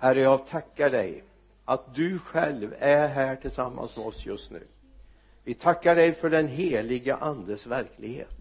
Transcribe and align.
herre 0.00 0.20
jag 0.20 0.46
tackar 0.46 0.90
dig 0.90 1.24
att 1.64 1.94
du 1.94 2.18
själv 2.18 2.74
är 2.78 3.08
här 3.08 3.36
tillsammans 3.36 3.96
med 3.96 4.06
oss 4.06 4.26
just 4.26 4.50
nu. 4.50 4.62
Vi 5.44 5.54
tackar 5.54 5.96
dig 5.96 6.14
för 6.14 6.30
den 6.30 6.48
heliga 6.48 7.16
andes 7.16 7.66
verklighet. 7.66 8.36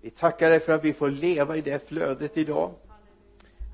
Vi 0.00 0.10
tackar 0.10 0.50
dig 0.50 0.60
för 0.60 0.72
att 0.72 0.84
vi 0.84 0.92
får 0.92 1.10
leva 1.10 1.56
i 1.56 1.60
det 1.60 1.88
flödet 1.88 2.36
idag. 2.36 2.70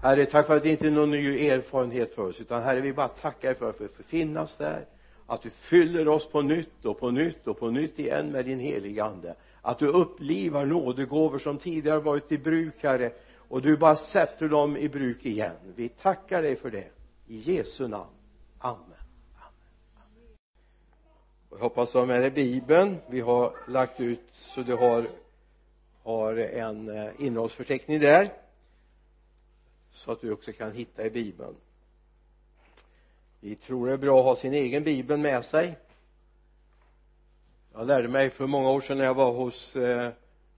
Herre 0.03 0.27
tack 0.27 0.47
för 0.47 0.57
att 0.57 0.63
det 0.63 0.71
inte 0.71 0.87
är 0.87 0.91
någon 0.91 1.11
ny 1.11 1.49
erfarenhet 1.49 2.15
för 2.15 2.23
oss 2.23 2.41
utan 2.41 2.63
herre 2.63 2.81
vi 2.81 2.93
bara 2.93 3.09
tackar 3.09 3.49
dig 3.49 3.59
för 3.59 3.71
att 3.71 3.81
vi 3.81 3.89
får 3.89 4.03
finnas 4.03 4.57
där. 4.57 4.85
Att 5.27 5.43
du 5.43 5.51
fyller 5.51 6.09
oss 6.09 6.31
på 6.31 6.43
nytt 6.43 6.85
och 6.85 7.01
på 7.01 7.11
nytt 7.11 7.47
och 7.47 7.59
på 7.59 7.71
nytt 7.71 7.99
igen 7.99 8.33
med 8.33 8.45
din 8.45 8.59
heliga 8.59 9.05
ande. 9.05 9.35
Att 9.63 9.79
du 9.79 9.87
upplivar 9.87 10.65
nådegåvor 10.65 11.39
som 11.39 11.59
tidigare 11.59 12.01
varit 12.01 12.33
i 12.33 12.39
bruk 12.39 12.75
herre 12.83 13.13
och 13.37 13.63
du 13.63 13.77
bara 13.77 13.97
sätter 13.97 14.49
dem 14.49 14.77
i 14.77 14.89
bruk 14.89 15.27
igen. 15.27 15.57
Vi 15.77 15.89
tackar 15.89 16.43
dig 16.43 16.57
för 16.57 16.71
det 16.71 17.00
i 17.31 17.39
Jesu 17.39 17.89
namn. 17.89 18.11
Amen. 18.59 18.85
Och 21.49 21.57
jag 21.57 21.63
hoppas 21.63 21.93
du 21.93 21.99
har 21.99 22.07
med 22.07 22.23
dig 22.23 22.31
bibeln. 22.31 22.99
Vi 23.09 23.21
har 23.21 23.55
lagt 23.69 24.01
ut 24.01 24.31
så 24.33 24.63
du 24.63 24.77
har 24.77 25.09
har 26.03 26.37
en 26.37 26.89
eh, 26.89 27.13
innehållsförteckning 27.19 28.01
där. 28.01 28.33
Så 29.91 30.13
att 30.13 30.21
du 30.21 30.33
också 30.33 30.53
kan 30.53 30.73
hitta 30.73 31.07
i 31.07 31.11
bibeln. 31.11 31.57
Vi 33.41 33.57
tror 33.57 33.87
det 33.87 33.93
är 33.93 33.97
bra 33.97 34.19
att 34.19 34.25
ha 34.25 34.37
sin 34.37 34.55
egen 34.55 34.85
bibel 34.85 35.19
med 35.19 35.45
sig. 35.45 35.79
Jag 37.73 37.87
lärde 37.87 38.09
mig 38.09 38.31
för 38.31 38.47
många 38.47 38.71
år 38.71 38.81
sedan 38.81 38.99
när 38.99 39.05
jag 39.05 39.15
var 39.15 39.33
hos 39.33 39.77
eh, 39.77 40.11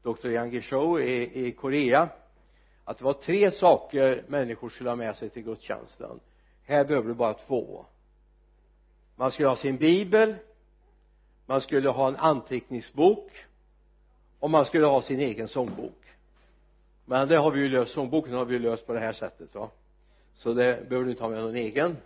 Dr. 0.02 0.28
Yang 0.28 0.62
Shou 0.62 1.00
i, 1.00 1.46
i 1.46 1.52
Korea 1.52 2.08
att 2.84 2.98
det 2.98 3.04
var 3.04 3.12
tre 3.12 3.50
saker 3.50 4.24
människor 4.28 4.68
skulle 4.68 4.90
ha 4.90 4.96
med 4.96 5.16
sig 5.16 5.30
till 5.30 5.42
gudstjänsten 5.42 6.20
här 6.72 6.84
behöver 6.84 7.08
du 7.08 7.14
bara 7.14 7.34
två. 7.34 7.84
Man 9.16 9.30
skulle 9.30 9.48
ha 9.48 9.56
sin 9.56 9.76
bibel 9.76 10.34
man 11.46 11.60
skulle 11.60 11.88
ha 11.88 12.08
en 12.08 12.16
anteckningsbok 12.16 13.30
och 14.38 14.50
man 14.50 14.64
skulle 14.64 14.86
ha 14.86 15.02
sin 15.02 15.20
egen 15.20 15.48
sångbok. 15.48 16.04
Men 17.04 17.28
det 17.28 17.36
har 17.36 17.50
vi 17.50 17.60
ju 17.60 17.68
löst, 17.68 17.92
sångboken 17.92 18.34
har 18.34 18.44
vi 18.44 18.54
ju 18.54 18.58
löst 18.58 18.86
på 18.86 18.92
det 18.92 19.00
här 19.00 19.12
sättet 19.12 19.54
va? 19.54 19.70
Så 20.34 20.54
det 20.54 20.88
behöver 20.88 21.04
du 21.04 21.10
inte 21.10 21.22
ha 21.22 21.30
med 21.30 21.42
någon 21.42 21.56
egen. 21.56 21.96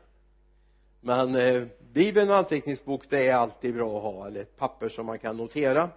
Men 1.00 1.34
eh, 1.34 1.64
bibeln 1.92 2.30
och 2.30 2.36
anteckningsbok 2.36 3.02
det 3.08 3.28
är 3.28 3.34
alltid 3.34 3.74
bra 3.74 3.96
att 3.96 4.02
ha 4.02 4.26
eller 4.26 4.40
ett 4.40 4.56
papper 4.56 4.88
som 4.88 5.06
man 5.06 5.18
kan 5.18 5.36
notera 5.36 5.90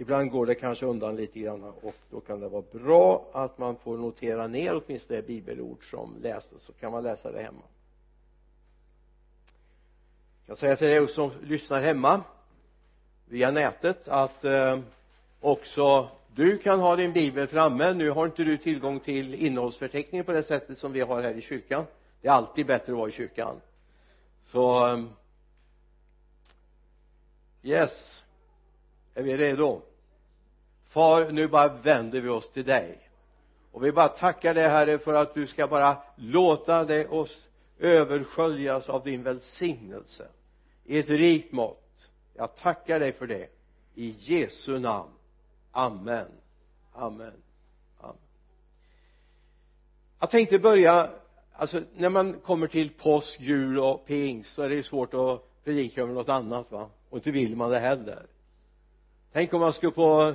ibland 0.00 0.30
går 0.30 0.46
det 0.46 0.54
kanske 0.54 0.86
undan 0.86 1.16
lite 1.16 1.40
grann 1.40 1.64
och 1.64 1.94
då 2.10 2.20
kan 2.20 2.40
det 2.40 2.48
vara 2.48 2.64
bra 2.72 3.30
att 3.32 3.58
man 3.58 3.76
får 3.76 3.96
notera 3.96 4.46
ner 4.46 4.82
åtminstone 4.82 5.20
det 5.20 5.26
bibelord 5.26 5.90
som 5.90 6.16
lästes 6.22 6.62
så 6.62 6.72
kan 6.72 6.92
man 6.92 7.02
läsa 7.02 7.32
det 7.32 7.42
hemma. 7.42 7.62
Jag 10.46 10.46
kan 10.46 10.56
säga 10.56 10.76
till 10.76 10.86
dig 10.86 11.08
som 11.08 11.30
lyssnar 11.42 11.82
hemma 11.82 12.22
via 13.28 13.50
nätet 13.50 14.08
att 14.08 14.44
eh, 14.44 14.78
också 15.40 16.08
du 16.34 16.58
kan 16.58 16.80
ha 16.80 16.96
din 16.96 17.12
bibel 17.12 17.46
framme. 17.46 17.92
Nu 17.92 18.10
har 18.10 18.26
inte 18.26 18.44
du 18.44 18.56
tillgång 18.56 19.00
till 19.00 19.34
innehållsförteckningen 19.34 20.24
på 20.24 20.32
det 20.32 20.42
sättet 20.42 20.78
som 20.78 20.92
vi 20.92 21.00
har 21.00 21.22
här 21.22 21.34
i 21.34 21.40
kyrkan. 21.40 21.84
Det 22.20 22.28
är 22.28 22.32
alltid 22.32 22.66
bättre 22.66 22.92
att 22.92 22.98
vara 22.98 23.08
i 23.08 23.12
kyrkan. 23.12 23.60
Så 24.46 24.86
eh, 24.86 25.04
yes 27.62 28.22
är 29.18 29.22
vi 29.22 29.36
redo? 29.36 29.80
Far 30.88 31.30
nu 31.30 31.48
bara 31.48 31.68
vänder 31.68 32.20
vi 32.20 32.28
oss 32.28 32.50
till 32.50 32.64
dig. 32.64 32.98
Och 33.72 33.84
vi 33.84 33.92
bara 33.92 34.08
tackar 34.08 34.54
dig 34.54 34.68
herre 34.68 34.98
för 34.98 35.14
att 35.14 35.34
du 35.34 35.46
ska 35.46 35.66
bara 35.66 35.96
låta 36.16 36.84
dig 36.84 37.06
oss 37.06 37.48
översköljas 37.78 38.88
av 38.88 39.04
din 39.04 39.22
välsignelse. 39.22 40.28
I 40.84 40.98
ett 40.98 41.08
rikt 41.08 41.52
mått. 41.52 42.10
Jag 42.34 42.56
tackar 42.56 43.00
dig 43.00 43.12
för 43.12 43.26
det. 43.26 43.48
I 43.94 44.16
Jesu 44.18 44.78
namn. 44.78 45.10
Amen. 45.72 46.26
Amen. 46.92 47.32
Amen. 48.00 48.16
Jag 50.20 50.30
tänkte 50.30 50.58
börja 50.58 51.10
alltså 51.52 51.82
när 51.96 52.08
man 52.08 52.40
kommer 52.40 52.66
till 52.66 52.90
påsk, 52.90 53.40
jul 53.40 53.78
och 53.78 54.06
pingst 54.06 54.54
så 54.54 54.62
är 54.62 54.68
det 54.68 54.74
ju 54.74 54.82
svårt 54.82 55.14
att 55.14 55.64
predika 55.64 56.02
över 56.02 56.14
något 56.14 56.28
annat 56.28 56.72
va? 56.72 56.90
Och 57.10 57.16
inte 57.16 57.30
vill 57.30 57.56
man 57.56 57.70
det 57.70 57.78
heller 57.78 58.26
tänk 59.32 59.54
om 59.54 59.60
man 59.60 59.72
skulle 59.72 59.92
på 59.92 60.34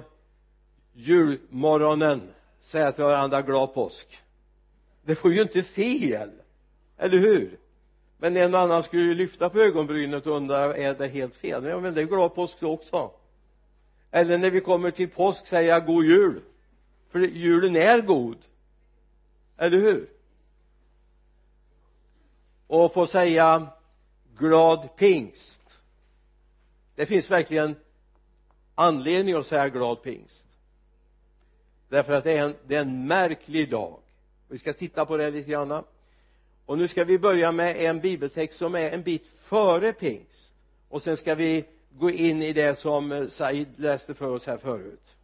julmorgonen 0.93 2.33
säga 2.61 2.91
till 2.91 3.03
varandra 3.03 3.41
glad 3.41 3.73
påsk. 3.73 4.19
Det 5.03 5.15
får 5.15 5.33
ju 5.33 5.41
inte 5.41 5.63
fel 5.63 6.31
eller 6.97 7.17
hur? 7.17 7.59
Men 8.17 8.37
en 8.37 8.53
och 8.53 8.59
annan 8.59 8.83
skulle 8.83 9.01
ju 9.01 9.13
lyfta 9.13 9.49
på 9.49 9.59
ögonbrynet 9.59 10.27
och 10.27 10.35
undra 10.35 10.75
är 10.75 10.93
det 10.93 11.07
helt 11.07 11.35
fel? 11.35 11.65
Ja 11.65 11.79
men 11.79 11.93
det 11.93 12.01
är 12.01 12.05
glad 12.05 12.35
påsk 12.35 12.63
också. 12.63 13.11
Eller 14.11 14.37
när 14.37 14.51
vi 14.51 14.61
kommer 14.61 14.91
till 14.91 15.09
påsk 15.09 15.47
säga 15.47 15.79
god 15.79 16.05
jul. 16.05 16.41
För 17.09 17.19
julen 17.19 17.75
är 17.75 18.01
god. 18.01 18.37
Eller 19.57 19.77
hur? 19.77 20.09
Och 22.67 22.93
få 22.93 23.07
säga 23.07 23.67
glad 24.37 24.95
pingst. 24.95 25.61
Det 26.95 27.05
finns 27.05 27.31
verkligen 27.31 27.75
anledning 28.75 29.35
att 29.35 29.45
säga 29.45 29.69
glad 29.69 30.01
pingst. 30.01 30.43
Därför 31.89 32.13
att 32.13 32.23
det 32.23 32.37
är 32.37 32.43
en, 32.43 32.55
det 32.67 32.75
är 32.75 32.81
en 32.81 33.07
märklig 33.07 33.69
dag. 33.69 33.99
Vi 34.47 34.57
ska 34.57 34.73
titta 34.73 35.05
på 35.05 35.17
det 35.17 35.31
lite 35.31 35.51
grann. 35.51 35.83
Och 36.65 36.77
nu 36.77 36.87
ska 36.87 37.03
vi 37.03 37.19
börja 37.19 37.51
med 37.51 37.77
en 37.77 37.99
bibeltext 37.99 38.57
som 38.57 38.75
är 38.75 38.91
en 38.91 39.03
bit 39.03 39.27
före 39.41 39.93
pingst. 39.93 40.53
Och 40.89 41.01
sen 41.01 41.17
ska 41.17 41.35
vi 41.35 41.65
gå 41.91 42.09
in 42.09 42.41
i 42.41 42.53
det 42.53 42.79
som 42.79 43.11
eh, 43.11 43.27
Said 43.27 43.79
läste 43.79 44.13
för 44.13 44.29
oss 44.29 44.45
här 44.45 44.57
förut. 44.57 45.15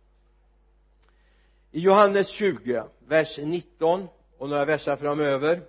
I 1.71 1.79
Johannes 1.79 2.27
20 2.27 2.83
vers 3.07 3.37
19 3.37 4.07
och 4.37 4.49
några 4.49 4.65
versar 4.65 4.97
framöver. 4.97 5.61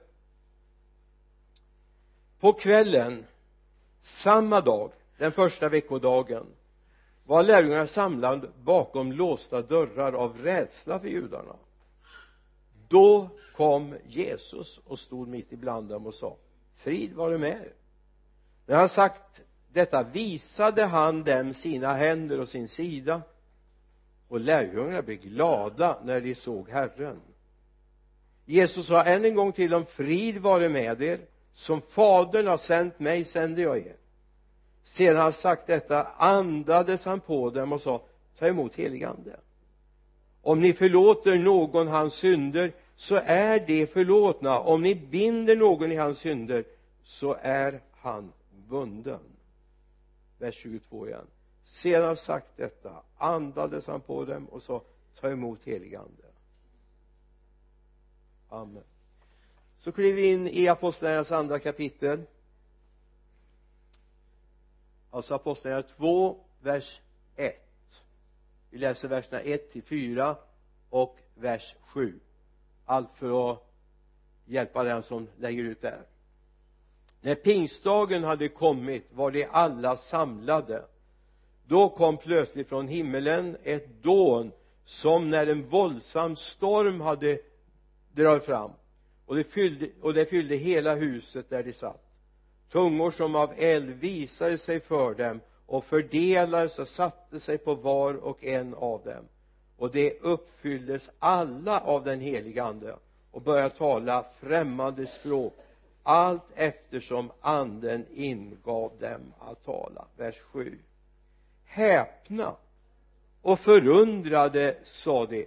På 2.41 2.53
kvällen 2.53 3.27
samma 4.03 4.61
dag 4.61 4.93
den 5.19 5.33
första 5.33 5.69
veckodagen 5.69 6.47
var 7.31 7.43
lärjungarna 7.43 7.87
samlade 7.87 8.49
bakom 8.63 9.13
låsta 9.13 9.63
dörrar 9.63 10.13
av 10.13 10.39
rädsla 10.39 11.01
för 11.01 11.09
judarna. 11.09 11.57
Då 12.89 13.29
kom 13.57 13.95
Jesus 14.07 14.79
och 14.79 14.99
stod 14.99 15.29
mitt 15.29 15.53
ibland 15.53 15.89
dem 15.89 16.07
och 16.07 16.15
sa 16.15 16.37
frid 16.77 17.13
vare 17.13 17.39
med 17.39 17.51
er. 17.51 17.73
När 18.67 18.77
han 18.77 18.89
sagt 18.89 19.41
detta 19.73 20.03
visade 20.03 20.85
han 20.85 21.25
dem 21.25 21.55
sina 21.55 21.95
händer 21.95 22.41
och 22.41 22.49
sin 22.49 22.69
sida 22.69 23.23
och 24.29 24.41
lärjungarna 24.41 25.03
blev 25.03 25.19
glada 25.19 25.99
när 26.05 26.21
de 26.21 26.35
såg 26.35 26.69
Herren. 26.69 27.21
Jesus 28.45 28.87
sa 28.87 29.05
än 29.05 29.25
en 29.25 29.35
gång 29.35 29.53
till 29.53 29.71
dem 29.71 29.87
frid 29.87 30.39
vare 30.39 30.69
med 30.69 31.03
er. 31.03 31.21
Som 31.53 31.81
fadern 31.81 32.47
har 32.47 32.57
sänt 32.57 32.99
mig 32.99 33.25
sänder 33.25 33.63
jag 33.63 33.79
er 33.79 34.00
sedan 34.85 35.17
han 35.17 35.33
sagt 35.33 35.67
detta 35.67 36.07
andades 36.17 37.05
han 37.05 37.21
på 37.21 37.51
dem 37.51 37.73
och 37.73 37.81
sa 37.81 38.03
ta 38.39 38.47
emot 38.47 38.75
heligande. 38.75 39.37
Om 40.43 40.61
ni 40.61 40.73
förlåter 40.73 41.39
någon 41.39 41.89
hans 41.89 42.15
synder 42.15 42.73
så 42.97 43.15
är 43.25 43.67
de 43.67 43.87
förlåtna. 43.87 44.59
Om 44.59 44.83
ni 44.83 44.95
binder 44.95 45.57
någon 45.57 45.93
i 45.93 45.97
hans 45.97 46.19
synder 46.19 46.65
så 47.05 47.37
är 47.41 47.81
han 47.93 48.33
bunden 48.69 49.21
vers 50.39 50.55
22 50.55 51.07
igen. 51.07 51.27
Sedan 51.65 52.05
han 52.05 52.17
sagt 52.17 52.57
detta 52.57 53.03
andades 53.17 53.87
han 53.87 54.01
på 54.01 54.25
dem 54.25 54.47
och 54.47 54.63
sa 54.63 54.83
ta 55.21 55.31
emot 55.31 55.65
heligande. 55.65 56.23
Amen. 58.49 58.83
Så 59.79 59.93
kliver 59.93 60.17
vi 60.17 60.33
in 60.33 60.49
i 60.49 60.69
apostlagärningarnas 60.69 61.33
andra 61.33 61.59
kapitel 61.59 62.23
alltså 65.11 65.35
apostlagärningarna 65.35 65.95
2 65.97 66.37
vers 66.61 67.01
1 67.37 67.71
vi 68.71 68.79
läser 68.79 69.09
verserna 69.09 69.41
1 69.41 69.73
till 69.73 69.83
4 69.83 70.37
och 70.91 71.19
vers 71.35 71.75
7 71.81 72.21
allt 72.85 73.13
för 73.13 73.51
att 73.51 73.71
hjälpa 74.45 74.85
den 74.85 75.03
som 75.03 75.29
lägger 75.39 75.65
ut 75.65 75.83
där. 75.83 76.03
När 77.21 77.35
pingstdagen 77.35 78.25
hade 78.25 78.49
kommit 78.49 79.07
var 79.13 79.31
de 79.31 79.47
alla 79.51 79.97
samlade. 79.97 80.85
Då 81.67 81.89
kom 81.89 82.17
plötsligt 82.17 82.69
från 82.69 82.89
himmelen 82.89 83.57
ett 83.63 84.03
dån 84.03 84.53
som 84.85 85.31
när 85.31 85.47
en 85.47 85.69
våldsam 85.69 86.37
storm 86.37 87.01
hade 87.01 87.39
dragit 88.13 88.45
fram. 88.45 88.71
Och 89.27 89.37
det 89.37 89.45
fyllde, 89.45 89.91
och 90.01 90.15
det 90.15 90.27
fyllde 90.27 90.57
hela 90.57 90.95
huset 90.95 91.51
där 91.51 91.63
de 91.63 91.73
satt 91.73 92.10
tungor 92.73 93.11
som 93.11 93.35
av 93.35 93.53
eld 93.57 93.91
visade 93.91 94.59
sig 94.59 94.81
för 94.81 95.15
dem 95.15 95.41
och 95.67 95.85
fördelades 95.85 96.79
och 96.79 96.89
satte 96.89 97.41
sig 97.41 97.59
på 97.59 97.75
var 97.75 98.15
och 98.15 98.45
en 98.45 98.75
av 98.75 99.03
dem. 99.05 99.25
Och 99.77 99.91
det 99.91 100.21
uppfylldes 100.21 101.11
alla 101.19 101.81
av 101.81 102.05
den 102.05 102.21
heliga 102.21 102.65
ande 102.65 102.97
och 103.31 103.43
började 103.43 103.75
tala 103.75 104.25
främmande 104.41 105.07
språk 105.07 105.55
allt 106.03 106.43
eftersom 106.55 107.31
anden 107.41 108.07
ingav 108.15 108.93
dem 109.01 109.35
att 109.39 109.65
tala. 109.65 110.05
Vers 110.17 110.39
7 110.39 110.79
häpna 111.65 112.57
och 113.43 113.61
förundrade 113.61 114.77
sa 114.85 115.27
de 115.27 115.47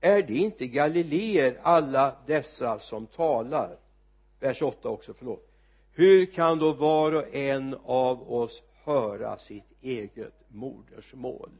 är 0.00 0.22
det 0.22 0.34
inte 0.34 0.66
galileer 0.66 1.58
alla 1.62 2.16
dessa 2.26 2.78
som 2.78 3.06
talar? 3.06 3.76
Vers 4.40 4.62
8 4.62 4.88
också 4.88 5.14
förlåt 5.14 5.47
hur 5.98 6.26
kan 6.26 6.58
då 6.58 6.72
var 6.72 7.12
och 7.12 7.34
en 7.34 7.76
av 7.84 8.32
oss 8.32 8.62
höra 8.84 9.38
sitt 9.38 9.64
eget 9.82 10.34
modersmål? 10.48 11.50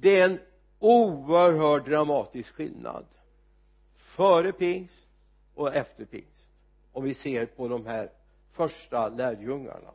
Det 0.00 0.20
är 0.20 0.30
en 0.30 0.38
oerhört 0.78 1.86
dramatisk 1.86 2.54
skillnad. 2.54 3.04
Före 3.96 4.52
pingst 4.52 5.08
och 5.54 5.74
efter 5.74 6.04
pingst 6.04 6.50
om 6.92 7.04
vi 7.04 7.14
ser 7.14 7.46
på 7.46 7.68
de 7.68 7.86
här 7.86 8.10
första 8.52 9.08
lärjungarna. 9.08 9.90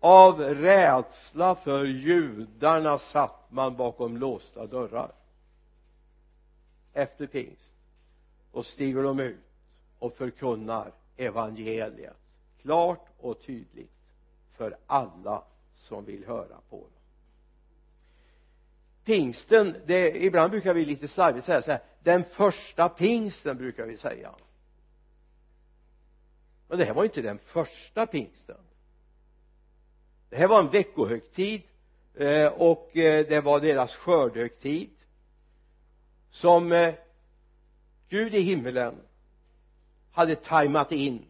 Av 0.00 0.40
rädsla 0.40 1.54
för 1.54 1.84
judarna 1.84 2.98
satt 2.98 3.50
man 3.50 3.76
bakom 3.76 4.16
låsta 4.16 4.66
dörrar 4.66 5.12
efter 6.92 7.26
pingst 7.26 7.72
och 8.50 8.66
stiger 8.66 9.02
de 9.02 9.20
ut 9.20 9.40
och 9.98 10.16
förkunnar 10.16 10.92
evangeliet 11.16 12.16
klart 12.62 13.06
och 13.18 13.42
tydligt 13.42 13.90
för 14.56 14.76
alla 14.86 15.44
som 15.74 16.04
vill 16.04 16.26
höra 16.26 16.60
på 16.70 16.76
dem. 16.76 16.90
Pingsten 19.04 19.76
det, 19.86 20.24
ibland 20.24 20.50
brukar 20.50 20.74
vi 20.74 20.84
lite 20.84 21.08
slarvigt 21.08 21.46
säga 21.46 21.62
så 21.62 21.70
här 21.70 21.80
den 22.02 22.24
första 22.24 22.88
pingsten 22.88 23.56
brukar 23.56 23.86
vi 23.86 23.96
säga. 23.96 24.34
Men 26.68 26.78
det 26.78 26.84
här 26.84 26.94
var 26.94 27.04
inte 27.04 27.22
den 27.22 27.38
första 27.38 28.06
pingsten. 28.06 28.56
Det 30.28 30.36
här 30.36 30.48
var 30.48 30.60
en 30.60 30.70
veckohögtid 30.70 31.62
eh, 32.14 32.46
och 32.46 32.96
eh, 32.96 33.26
det 33.26 33.40
var 33.40 33.60
deras 33.60 33.94
skördhögtid 33.94 34.90
som 36.30 36.72
eh, 36.72 36.94
Gud 38.08 38.34
i 38.34 38.40
himmelen 38.40 39.00
hade 40.12 40.36
tajmat 40.36 40.92
in 40.92 41.26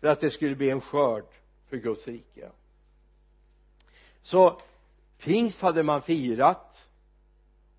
för 0.00 0.08
att 0.08 0.20
det 0.20 0.30
skulle 0.30 0.54
bli 0.54 0.70
en 0.70 0.80
skörd 0.80 1.24
för 1.68 1.76
Guds 1.76 2.06
rike. 2.06 2.50
Så 4.22 4.60
pingst 5.18 5.60
hade 5.60 5.82
man 5.82 6.02
firat. 6.02 6.86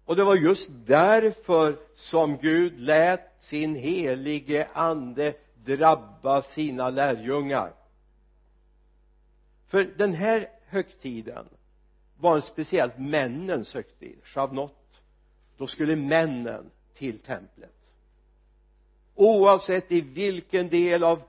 Och 0.06 0.16
det 0.16 0.24
var 0.24 0.36
just 0.36 0.70
därför 0.70 1.80
som 1.96 2.38
Gud 2.38 2.80
lät 2.80 3.44
sin 3.44 3.76
helige 3.76 4.68
ande 4.74 5.34
drabba 5.56 6.42
sina 6.42 6.90
lärjungar. 6.90 7.74
För 9.68 9.84
den 9.84 10.14
här 10.14 10.50
högtiden 10.66 11.46
var 12.18 12.36
en 12.36 12.42
speciellt 12.42 12.98
männens 12.98 13.74
högtid 13.74 14.20
Shavnot 14.24 14.81
då 15.62 15.68
skulle 15.68 15.96
männen 15.96 16.72
till 16.94 17.20
templet. 17.20 17.76
Oavsett 19.16 19.92
i 19.92 20.02
vilken 20.02 20.70
del 20.70 21.04
av 21.04 21.22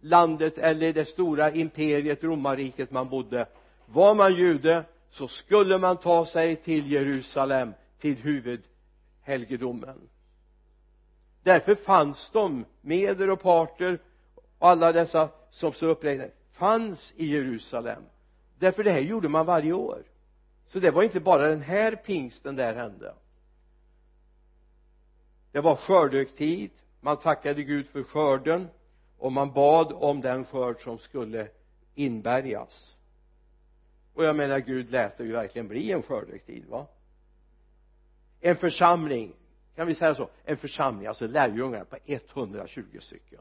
landet 0.00 0.58
eller 0.58 0.92
det 0.92 1.04
stora 1.04 1.50
imperiet 1.50 2.24
romarriket 2.24 2.90
man 2.90 3.08
bodde 3.08 3.46
var 3.86 4.14
man 4.14 4.34
jude 4.34 4.84
så 5.10 5.28
skulle 5.28 5.78
man 5.78 5.96
ta 5.96 6.26
sig 6.26 6.56
till 6.56 6.92
Jerusalem 6.92 7.74
till 7.98 8.16
huvudhelgedomen. 8.16 10.08
Därför 11.42 11.74
fanns 11.74 12.30
de 12.32 12.64
meder 12.80 13.30
och 13.30 13.42
parter 13.42 13.98
och 14.58 14.68
alla 14.68 14.92
dessa 14.92 15.28
som 15.50 15.72
står 15.72 15.88
uppräknade 15.88 16.30
fanns 16.52 17.12
i 17.16 17.26
Jerusalem. 17.26 18.02
Därför 18.58 18.84
det 18.84 18.90
här 18.90 19.00
gjorde 19.00 19.28
man 19.28 19.46
varje 19.46 19.72
år. 19.72 20.02
Så 20.66 20.78
det 20.78 20.90
var 20.90 21.02
inte 21.02 21.20
bara 21.20 21.48
den 21.48 21.62
här 21.62 21.96
pingsten 21.96 22.56
där 22.56 22.74
hände 22.74 23.14
det 25.52 25.60
var 25.60 25.76
skördehögtid 25.76 26.70
man 27.00 27.16
tackade 27.16 27.62
Gud 27.62 27.86
för 27.86 28.02
skörden 28.02 28.68
och 29.18 29.32
man 29.32 29.52
bad 29.52 29.92
om 29.92 30.20
den 30.20 30.44
skörd 30.44 30.80
som 30.80 30.98
skulle 30.98 31.48
inbärgas. 31.94 32.96
Och 34.14 34.24
jag 34.24 34.36
menar 34.36 34.58
Gud 34.58 34.90
lät 34.90 35.18
det 35.18 35.24
ju 35.24 35.32
verkligen 35.32 35.68
bli 35.68 35.92
en 35.92 36.02
skördehögtid 36.02 36.64
va? 36.68 36.86
En 38.40 38.56
församling 38.56 39.34
kan 39.76 39.86
vi 39.86 39.94
säga 39.94 40.14
så? 40.14 40.28
En 40.44 40.56
församling 40.56 41.06
alltså 41.06 41.26
lärjungar 41.26 41.84
på 41.84 41.96
120 42.06 42.98
stycken. 43.00 43.40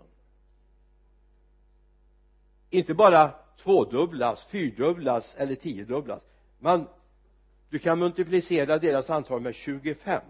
Inte 2.69 2.93
bara 2.93 3.31
tvådubblas, 3.57 4.43
fyrdubblas 4.43 5.35
eller 5.37 5.55
tiodubblas. 5.55 6.21
Man 6.59 6.87
du 7.69 7.79
kan 7.79 7.99
multiplicera 7.99 8.77
deras 8.77 9.09
antal 9.09 9.41
med 9.41 9.55
25 9.55 10.21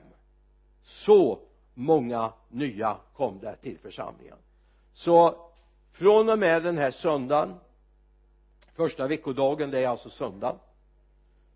så 0.84 1.40
många 1.74 2.34
nya 2.50 2.98
kom 3.16 3.40
där 3.40 3.56
till 3.56 3.78
församlingen. 3.78 4.38
Så 4.94 5.36
från 5.92 6.30
och 6.30 6.40
med 6.40 6.64
den 6.64 6.78
här 6.78 6.92
söndagen 6.92 7.56
första 8.76 9.08
veckodagen 9.08 9.72
det 9.72 9.84
är 9.84 9.88
alltså 9.88 10.10
söndag 10.10 10.56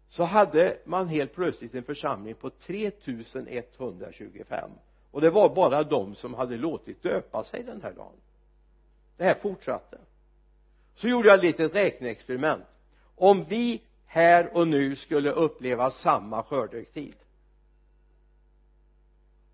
så 0.10 0.24
hade 0.24 0.78
man 0.86 1.08
helt 1.08 1.36
plötsligt 1.36 1.76
en 1.76 1.84
församling 1.84 2.36
på 2.36 2.50
3125 2.50 4.72
och 5.12 5.22
det 5.22 5.30
var 5.30 5.56
bara 5.56 5.84
de 5.84 6.16
som 6.16 6.34
hade 6.34 6.58
låtit 6.58 7.04
döpa 7.04 7.44
sig 7.44 7.64
den 7.64 7.82
här 7.82 7.94
dagen. 7.94 8.14
Det 9.18 9.24
här 9.24 9.38
fortsatte. 9.42 9.98
Så 10.96 11.08
gjorde 11.08 11.28
jag 11.28 11.38
ett 11.38 11.44
litet 11.44 11.76
räkneexperiment. 11.76 12.66
Om 13.16 13.44
vi 13.44 13.82
här 14.06 14.58
och 14.58 14.68
nu 14.68 14.96
skulle 14.96 15.32
uppleva 15.32 15.92
samma 15.92 16.44
skördetid 16.44 17.16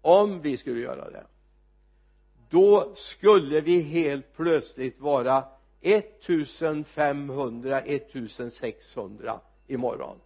om 0.02 0.42
vi 0.42 0.58
skulle 0.58 0.80
göra 0.80 1.10
det 1.10 1.26
då 2.50 2.96
skulle 2.96 3.62
vi 3.62 3.82
helt 3.82 4.36
plötsligt 4.36 5.00
vara 5.00 5.44
1500 5.82 7.82
1600 7.82 9.40
imorgon 9.68 10.18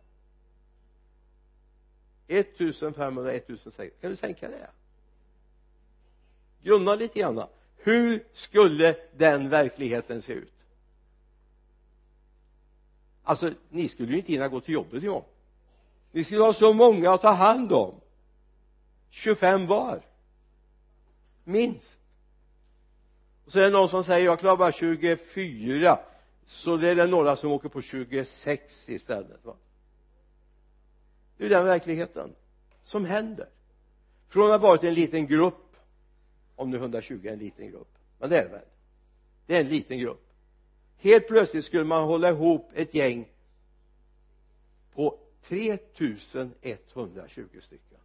1500 2.27 3.33
1600 3.33 3.95
kan 4.01 4.09
du 4.09 4.15
tänka 4.15 4.49
dig 4.49 4.59
det? 4.59 4.69
Grunna 6.63 6.95
lite 6.95 7.19
grann. 7.19 7.47
Hur 7.77 8.23
skulle 8.33 8.95
den 9.17 9.49
verkligheten 9.49 10.21
se 10.21 10.33
ut? 10.33 10.53
Alltså 13.23 13.51
ni 13.69 13.89
skulle 13.89 14.11
ju 14.11 14.17
inte 14.17 14.31
hinna 14.31 14.47
gå 14.47 14.61
till 14.61 14.73
jobbet 14.73 15.03
imorgon 15.03 15.23
ni 16.15 16.23
skulle 16.23 16.41
ha 16.41 16.53
så 16.53 16.73
många 16.73 17.13
att 17.13 17.21
ta 17.21 17.31
hand 17.31 17.71
om. 17.71 17.95
25 19.15 19.67
var. 19.67 20.01
Minst. 21.43 21.99
Och 23.45 23.51
så 23.51 23.59
är 23.59 23.63
det 23.63 23.69
någon 23.69 23.89
som 23.89 24.03
säger 24.03 24.25
jag 24.25 24.39
klarar 24.39 24.57
bara 24.57 24.71
24 24.71 25.99
så 26.45 26.77
det 26.77 26.89
är 26.89 26.95
det 26.95 27.05
några 27.05 27.35
som 27.35 27.51
åker 27.51 27.69
på 27.69 27.81
26 27.81 28.89
istället 28.89 29.45
va? 29.45 29.55
Det 31.37 31.45
är 31.45 31.49
den 31.49 31.65
verkligheten 31.65 32.35
som 32.83 33.05
händer. 33.05 33.49
Från 34.27 34.51
att 34.51 34.61
ha 34.61 34.67
varit 34.67 34.83
en 34.83 34.93
liten 34.93 35.27
grupp 35.27 35.75
om 36.55 36.69
nu 36.69 36.77
120 36.77 37.21
är 37.23 37.33
en 37.33 37.39
liten 37.39 37.71
grupp 37.71 37.97
men 38.19 38.29
det 38.29 38.39
är 38.39 38.43
det 38.43 38.49
väl. 38.49 38.65
Det 39.45 39.55
är 39.55 39.61
en 39.61 39.69
liten 39.69 39.99
grupp. 39.99 40.27
Helt 40.97 41.27
plötsligt 41.27 41.65
skulle 41.65 41.83
man 41.83 42.03
hålla 42.03 42.29
ihop 42.29 42.71
ett 42.73 42.93
gäng 42.93 43.29
på 44.93 45.19
3120 45.47 47.61
stycken 47.61 47.99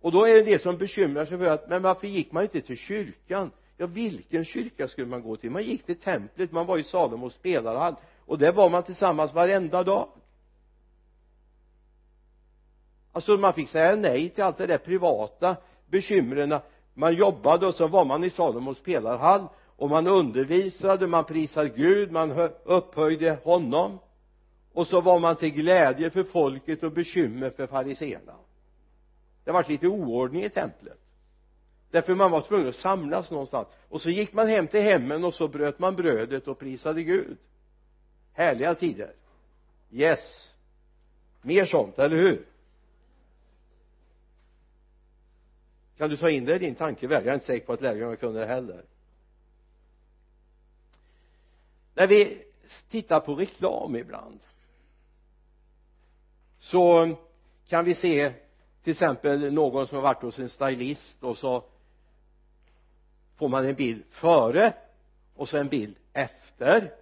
och 0.00 0.12
då 0.12 0.24
är 0.24 0.34
det 0.34 0.38
en 0.38 0.44
del 0.44 0.60
som 0.60 0.76
bekymrar 0.76 1.24
sig 1.24 1.38
för 1.38 1.46
att 1.46 1.68
men 1.68 1.82
varför 1.82 2.06
gick 2.06 2.32
man 2.32 2.42
inte 2.42 2.60
till 2.60 2.76
kyrkan? 2.76 3.50
Ja 3.76 3.86
vilken 3.86 4.44
kyrka 4.44 4.88
skulle 4.88 5.06
man 5.06 5.22
gå 5.22 5.36
till? 5.36 5.50
Man 5.50 5.62
gick 5.62 5.86
till 5.86 5.96
templet 5.98 6.52
man 6.52 6.66
var 6.66 6.78
i 6.78 6.84
Salomos 6.84 7.34
spelarhall 7.34 7.94
och 8.26 8.38
där 8.38 8.52
var 8.52 8.70
man 8.70 8.82
tillsammans 8.82 9.34
varenda 9.34 9.82
dag. 9.82 10.08
Alltså 13.12 13.36
man 13.36 13.54
fick 13.54 13.68
säga 13.68 13.96
nej 13.96 14.28
till 14.28 14.44
allt 14.44 14.58
det 14.58 14.66
där 14.66 14.78
privata 14.78 15.56
bekymren. 15.86 16.58
Man 16.94 17.14
jobbade 17.14 17.66
och 17.66 17.74
så 17.74 17.86
var 17.86 18.04
man 18.04 18.24
i 18.24 18.30
Salomos 18.30 18.78
spelarhall 18.78 19.46
och 19.76 19.90
man 19.90 20.06
undervisade, 20.06 21.06
man 21.06 21.24
prisade 21.24 21.68
Gud, 21.68 22.12
man 22.12 22.30
upphöjde 22.64 23.38
honom. 23.44 23.98
Och 24.72 24.86
så 24.86 25.00
var 25.00 25.18
man 25.18 25.36
till 25.36 25.50
glädje 25.50 26.10
för 26.10 26.24
folket 26.24 26.82
och 26.82 26.92
bekymmer 26.92 27.50
för 27.50 27.66
fariseerna 27.66 28.34
det 29.50 29.54
var 29.54 29.64
lite 29.68 29.88
oordning 29.88 30.44
i 30.44 30.50
templet. 30.50 30.98
Därför 31.90 32.14
man 32.14 32.30
var 32.30 32.40
tvungen 32.40 32.68
att 32.68 32.76
samlas 32.76 33.30
någonstans. 33.30 33.68
Och 33.88 34.00
så 34.00 34.10
gick 34.10 34.32
man 34.32 34.48
hem 34.48 34.66
till 34.66 34.82
hemmen 34.82 35.24
och 35.24 35.34
så 35.34 35.48
bröt 35.48 35.78
man 35.78 35.96
brödet 35.96 36.48
och 36.48 36.58
prisade 36.58 37.02
Gud. 37.02 37.38
Härliga 38.32 38.74
tider. 38.74 39.12
Yes. 39.90 40.50
Mer 41.42 41.64
sånt, 41.64 41.98
eller 41.98 42.16
hur? 42.16 42.46
Kan 45.96 46.10
du 46.10 46.16
ta 46.16 46.30
in 46.30 46.44
det 46.44 46.56
i 46.56 46.58
din 46.58 46.74
tankevärld 46.74 47.22
jag 47.22 47.30
är 47.30 47.34
inte 47.34 47.46
säker 47.46 47.66
på 47.66 47.72
att 47.72 47.80
lärjungarna 47.80 48.16
kunde 48.16 48.40
det 48.40 48.46
heller. 48.46 48.84
När 51.94 52.06
vi 52.06 52.42
tittar 52.90 53.20
på 53.20 53.34
reklam 53.34 53.96
ibland 53.96 54.40
så 56.58 57.16
kan 57.68 57.84
vi 57.84 57.94
se 57.94 58.32
till 58.84 58.90
exempel 58.90 59.52
någon 59.52 59.86
som 59.86 59.96
har 59.96 60.02
varit 60.02 60.22
hos 60.22 60.38
en 60.38 60.48
stylist 60.48 61.22
och 61.22 61.38
så 61.38 61.64
får 63.38 63.48
man 63.48 63.66
en 63.66 63.74
bild 63.74 64.02
före 64.10 64.72
och 65.36 65.48
så 65.48 65.56
en 65.56 65.68
bild 65.68 65.96
efter. 66.12 66.92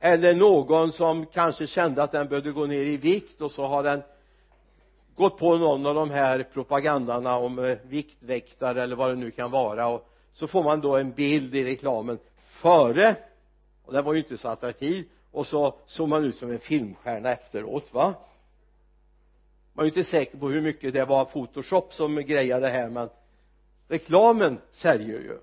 Eller 0.00 0.34
någon 0.34 0.92
som 0.92 1.26
kanske 1.26 1.66
kände 1.66 2.02
att 2.02 2.12
den 2.12 2.28
behövde 2.28 2.52
gå 2.52 2.66
ner 2.66 2.80
i 2.80 2.96
vikt 2.96 3.40
och 3.40 3.50
så 3.50 3.66
har 3.66 3.82
den 3.82 4.02
gått 5.16 5.38
på 5.38 5.56
någon 5.56 5.86
av 5.86 5.94
de 5.94 6.10
här 6.10 6.42
propagandarna 6.42 7.36
om 7.36 7.58
eh, 7.58 7.78
viktväktare 7.82 8.82
eller 8.82 8.96
vad 8.96 9.10
det 9.10 9.16
nu 9.16 9.30
kan 9.30 9.50
vara 9.50 9.86
och 9.86 10.10
så 10.32 10.48
får 10.48 10.62
man 10.62 10.80
då 10.80 10.96
en 10.96 11.12
bild 11.12 11.54
i 11.54 11.64
reklamen 11.64 12.18
före. 12.38 13.16
Och 13.84 13.92
den 13.92 14.04
var 14.04 14.12
ju 14.12 14.18
inte 14.18 14.38
så 14.38 14.48
attraktiv. 14.48 15.08
Och 15.30 15.46
så 15.46 15.74
såg 15.86 16.08
man 16.08 16.24
ut 16.24 16.36
som 16.36 16.50
en 16.50 16.58
filmstjärna 16.58 17.32
efteråt 17.32 17.94
va? 17.94 18.14
Man 19.74 19.86
är 19.86 19.90
ju 19.90 19.98
inte 19.98 20.10
säker 20.10 20.38
på 20.38 20.48
hur 20.48 20.60
mycket 20.60 20.92
det 20.92 21.04
var 21.04 21.24
photoshop 21.24 21.92
som 21.92 22.16
grejade 22.16 22.68
här 22.68 22.90
men 22.90 23.08
reklamen 23.88 24.60
säljer 24.72 25.20
ju. 25.20 25.38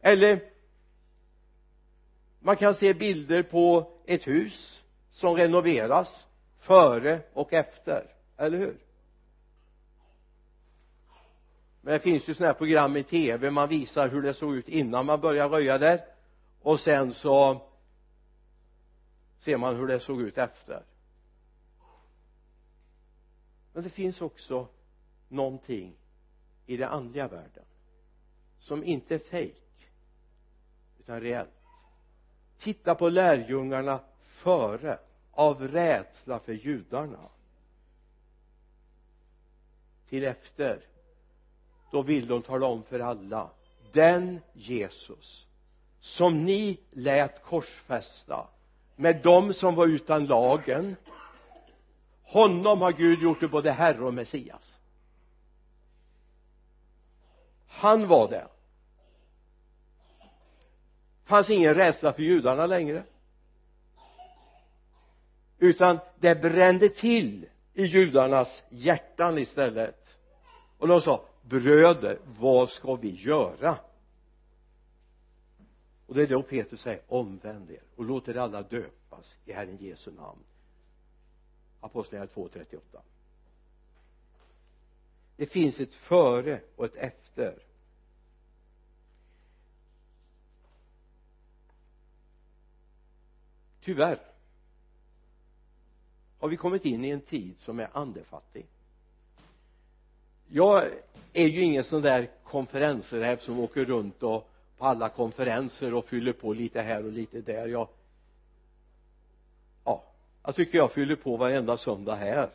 Eller 0.00 0.40
man 2.40 2.56
kan 2.56 2.74
se 2.74 2.94
bilder 2.94 3.42
på 3.42 3.92
ett 4.06 4.26
hus 4.26 4.82
som 5.12 5.34
renoveras 5.34 6.26
före 6.58 7.20
och 7.32 7.52
efter, 7.52 8.14
eller 8.36 8.58
hur? 8.58 8.78
Men 11.80 11.92
det 11.92 12.00
finns 12.00 12.28
ju 12.28 12.34
sådana 12.34 12.52
här 12.52 12.58
program 12.58 12.96
i 12.96 13.02
tv 13.02 13.50
man 13.50 13.68
visar 13.68 14.08
hur 14.08 14.22
det 14.22 14.34
såg 14.34 14.56
ut 14.56 14.68
innan 14.68 15.06
man 15.06 15.20
började 15.20 15.56
röja 15.56 15.78
där. 15.78 16.00
Och 16.62 16.80
sen 16.80 17.14
så 17.14 17.62
ser 19.38 19.56
man 19.56 19.76
hur 19.76 19.86
det 19.86 20.00
såg 20.00 20.22
ut 20.22 20.38
efter 20.38 20.82
men 23.78 23.82
det 23.84 23.90
finns 23.90 24.20
också 24.20 24.68
någonting 25.28 25.96
i 26.66 26.76
den 26.76 26.88
andliga 26.88 27.28
världen 27.28 27.64
som 28.58 28.84
inte 28.84 29.14
är 29.14 29.18
fejk 29.18 29.90
utan 30.98 31.20
reellt. 31.20 31.50
Titta 32.58 32.94
på 32.94 33.08
lärjungarna 33.08 34.00
före 34.22 34.98
av 35.30 35.68
rädsla 35.68 36.38
för 36.40 36.52
judarna 36.52 37.28
till 40.08 40.24
efter. 40.24 40.80
Då 41.90 42.02
vill 42.02 42.26
de 42.26 42.42
tala 42.42 42.66
om 42.66 42.82
för 42.82 43.00
alla 43.00 43.50
den 43.92 44.40
Jesus 44.52 45.46
som 46.00 46.44
ni 46.44 46.80
lät 46.90 47.42
korsfästa 47.42 48.48
med 48.96 49.22
dem 49.22 49.52
som 49.52 49.74
var 49.74 49.86
utan 49.86 50.26
lagen 50.26 50.96
honom 52.28 52.80
har 52.80 52.92
Gud 52.92 53.22
gjort 53.22 53.38
till 53.38 53.50
både 53.50 53.70
Herre 53.70 54.04
och 54.04 54.14
Messias. 54.14 54.78
Han 57.66 58.08
var 58.08 58.28
det. 58.28 58.48
Fanns 61.24 61.50
ingen 61.50 61.74
rädsla 61.74 62.12
för 62.12 62.22
judarna 62.22 62.66
längre. 62.66 63.04
Utan 65.58 65.98
det 66.18 66.34
brände 66.34 66.88
till 66.88 67.46
i 67.74 67.84
judarnas 67.84 68.62
hjärtan 68.68 69.38
istället. 69.38 70.18
Och 70.78 70.88
de 70.88 71.00
sa 71.00 71.24
bröder 71.42 72.18
vad 72.38 72.70
ska 72.70 72.94
vi 72.94 73.10
göra? 73.10 73.76
Och 76.06 76.14
det 76.14 76.22
är 76.22 76.26
då 76.26 76.42
Petrus 76.42 76.80
säger 76.80 77.00
omvänd 77.08 77.70
er 77.70 77.82
och 77.96 78.04
låt 78.04 78.28
er 78.28 78.36
alla 78.36 78.62
döpas 78.62 79.36
i 79.44 79.52
Herren 79.52 79.76
Jesu 79.76 80.10
namn 80.10 80.44
apostlagärningarna 81.80 82.48
2.38 82.48 82.80
det 85.38 85.46
finns 85.46 85.80
ett 85.80 85.94
före 85.94 86.60
och 86.76 86.84
ett 86.84 86.96
efter. 86.96 87.58
Tyvärr 93.80 94.18
har 96.38 96.48
vi 96.48 96.56
kommit 96.56 96.84
in 96.84 97.04
i 97.04 97.10
en 97.10 97.20
tid 97.20 97.54
som 97.58 97.80
är 97.80 97.88
andefattig. 97.92 98.66
Jag 100.48 100.84
är 101.32 101.46
ju 101.46 101.60
ingen 101.60 101.84
sån 101.84 102.02
där 102.02 102.30
konferensräv 102.44 103.38
som 103.38 103.58
åker 103.60 103.84
runt 103.84 104.22
och 104.22 104.50
på 104.78 104.84
alla 104.84 105.08
konferenser 105.08 105.94
och 105.94 106.04
fyller 106.08 106.32
på 106.32 106.52
lite 106.52 106.80
här 106.82 107.04
och 107.06 107.12
lite 107.12 107.40
där. 107.40 107.68
Jag 107.68 107.88
jag 110.44 110.54
tycker 110.54 110.78
jag 110.78 110.92
fyller 110.92 111.16
på 111.16 111.36
varenda 111.36 111.76
söndag 111.76 112.14
här. 112.14 112.50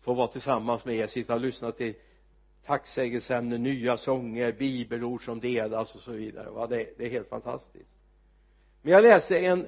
Får 0.00 0.14
vara 0.14 0.28
tillsammans 0.28 0.84
med 0.84 0.96
er 0.96 1.06
sitta 1.06 1.34
och 1.34 1.40
lyssna 1.40 1.72
till 1.72 1.94
tacksägelseämnen, 2.64 3.62
nya 3.62 3.96
sånger, 3.96 4.52
bibelord 4.52 5.24
som 5.24 5.40
delas 5.40 5.94
och 5.94 6.00
så 6.00 6.12
vidare. 6.12 6.50
Va 6.50 6.66
det, 6.66 6.98
det 6.98 7.06
är 7.06 7.10
helt 7.10 7.28
fantastiskt. 7.28 7.90
Men 8.82 8.92
jag 8.92 9.02
läste 9.02 9.38
en 9.38 9.66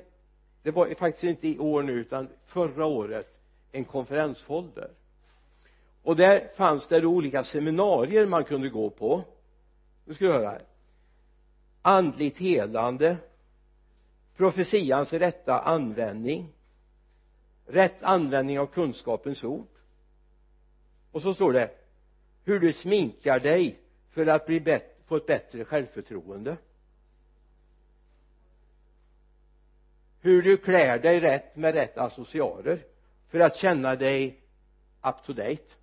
det 0.62 0.70
var 0.70 0.94
faktiskt 0.94 1.24
inte 1.24 1.48
i 1.48 1.58
år 1.58 1.82
nu 1.82 1.92
utan 1.92 2.28
förra 2.46 2.86
året 2.86 3.38
en 3.72 3.84
konferensfolder. 3.84 4.90
Och 6.02 6.16
där 6.16 6.50
fanns 6.56 6.88
det 6.88 7.06
olika 7.06 7.44
seminarier 7.44 8.26
man 8.26 8.44
kunde 8.44 8.68
gå 8.68 8.90
på. 8.90 9.24
Nu 10.04 10.14
ska 10.14 10.24
du 10.24 10.32
höra 10.32 10.50
här. 10.50 10.62
Andligt 11.82 12.38
helande 12.38 13.16
profetians 14.36 15.12
rätta 15.12 15.60
användning 15.60 16.48
rätt 17.72 18.02
användning 18.02 18.58
av 18.58 18.66
kunskapens 18.66 19.44
ord. 19.44 19.68
Och 21.12 21.22
så 21.22 21.34
står 21.34 21.52
det 21.52 21.70
hur 22.44 22.60
du 22.60 22.72
sminkar 22.72 23.40
dig 23.40 23.78
för 24.10 24.26
att 24.26 24.46
bli 24.46 24.60
bättre, 24.60 24.88
få 25.06 25.16
ett 25.16 25.26
bättre 25.26 25.64
självförtroende. 25.64 26.56
Hur 30.20 30.42
du 30.42 30.56
klär 30.56 30.98
dig 30.98 31.20
rätt 31.20 31.56
med 31.56 31.74
rätt 31.74 31.98
associarer 31.98 32.84
för 33.28 33.40
att 33.40 33.56
känna 33.56 33.96
dig 33.96 34.40
up 35.02 35.16
to 35.26 35.32
date. 35.32 35.74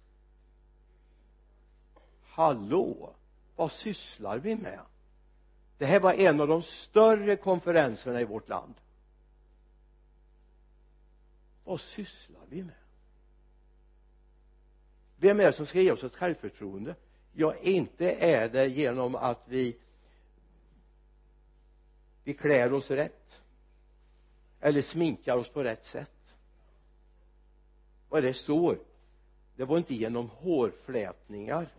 Hallå 2.25 3.13
vad 3.55 3.72
sysslar 3.72 4.38
vi 4.38 4.55
med? 4.55 4.79
Det 5.77 5.86
här 5.86 6.00
var 6.00 6.13
en 6.13 6.41
av 6.41 6.48
de 6.48 6.62
större 6.62 7.36
konferenserna 7.36 8.22
i 8.22 8.25
vårt 8.25 8.50
land 8.50 8.74
vad 11.69 11.79
sysslar 11.79 12.41
vi 12.49 12.63
med? 12.63 12.75
Vem 15.17 15.39
är 15.39 15.43
det 15.43 15.53
som 15.53 15.65
ska 15.65 15.81
ge 15.81 15.91
oss 15.91 16.03
ett 16.03 16.15
självförtroende? 16.15 16.95
Ja 17.33 17.55
inte 17.55 18.11
är 18.11 18.49
det 18.49 18.67
genom 18.67 19.15
att 19.15 19.43
vi 19.45 19.77
vi 22.23 22.33
klär 22.33 22.73
oss 22.73 22.91
rätt. 22.91 23.41
Eller 24.59 24.81
sminkar 24.81 25.38
oss 25.38 25.49
på 25.49 25.63
rätt 25.63 25.85
sätt. 25.85 26.35
Vad 28.09 28.23
det 28.23 28.33
står? 28.33 28.79
Det 29.55 29.65
var 29.65 29.77
inte 29.77 29.95
genom 29.95 30.29
hårflätningar 30.29 31.69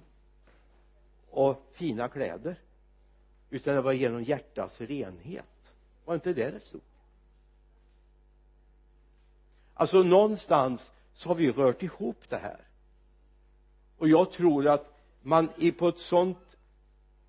och 1.31 1.71
fina 1.73 2.09
kläder 2.09 2.57
utan 3.51 3.75
det 3.75 3.81
var 3.81 3.93
genom 3.93 4.23
hjärtats 4.23 4.81
renhet. 4.81 5.73
Var 6.05 6.15
inte 6.15 6.33
det 6.33 6.51
det 6.51 6.61
stod 6.61 6.90
alltså 9.81 10.03
någonstans 10.03 10.91
så 11.15 11.29
har 11.29 11.35
vi 11.35 11.53
rört 11.53 11.83
ihop 11.83 12.29
det 12.29 12.37
här. 12.37 12.61
Och 13.99 14.09
jag 14.09 14.33
tror 14.33 14.69
att 14.69 14.99
man 15.23 15.49
i 15.57 15.73
på 15.73 15.89
ett 15.89 15.99
sånt 15.99 16.57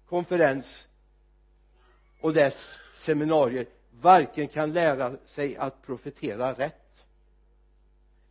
konferens 0.10 0.88
och 2.22 2.34
dess 2.34 2.77
seminarier 2.93 3.65
varken 4.01 4.48
kan 4.48 4.74
lära 4.74 5.17
sig 5.25 5.58
att 5.58 5.81
profetera 5.81 6.53
rätt 6.53 7.05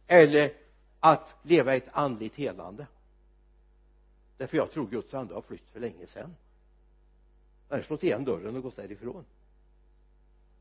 eller 0.07 0.53
att 1.01 1.35
leva 1.43 1.75
ett 1.75 1.89
andligt 1.93 2.35
helande. 2.35 2.87
Därför 4.37 4.57
jag 4.57 4.71
tror 4.71 4.87
Guds 4.87 5.15
ande 5.15 5.35
har 5.35 5.43
flytt 5.43 5.71
för 5.73 5.81
länge 5.81 6.07
sedan. 6.07 6.37
Han 7.69 7.79
har 7.79 7.83
slått 7.83 8.03
igen 8.03 8.25
dörren 8.25 8.57
och 8.57 8.63
gått 8.63 8.77
därifrån. 8.77 9.25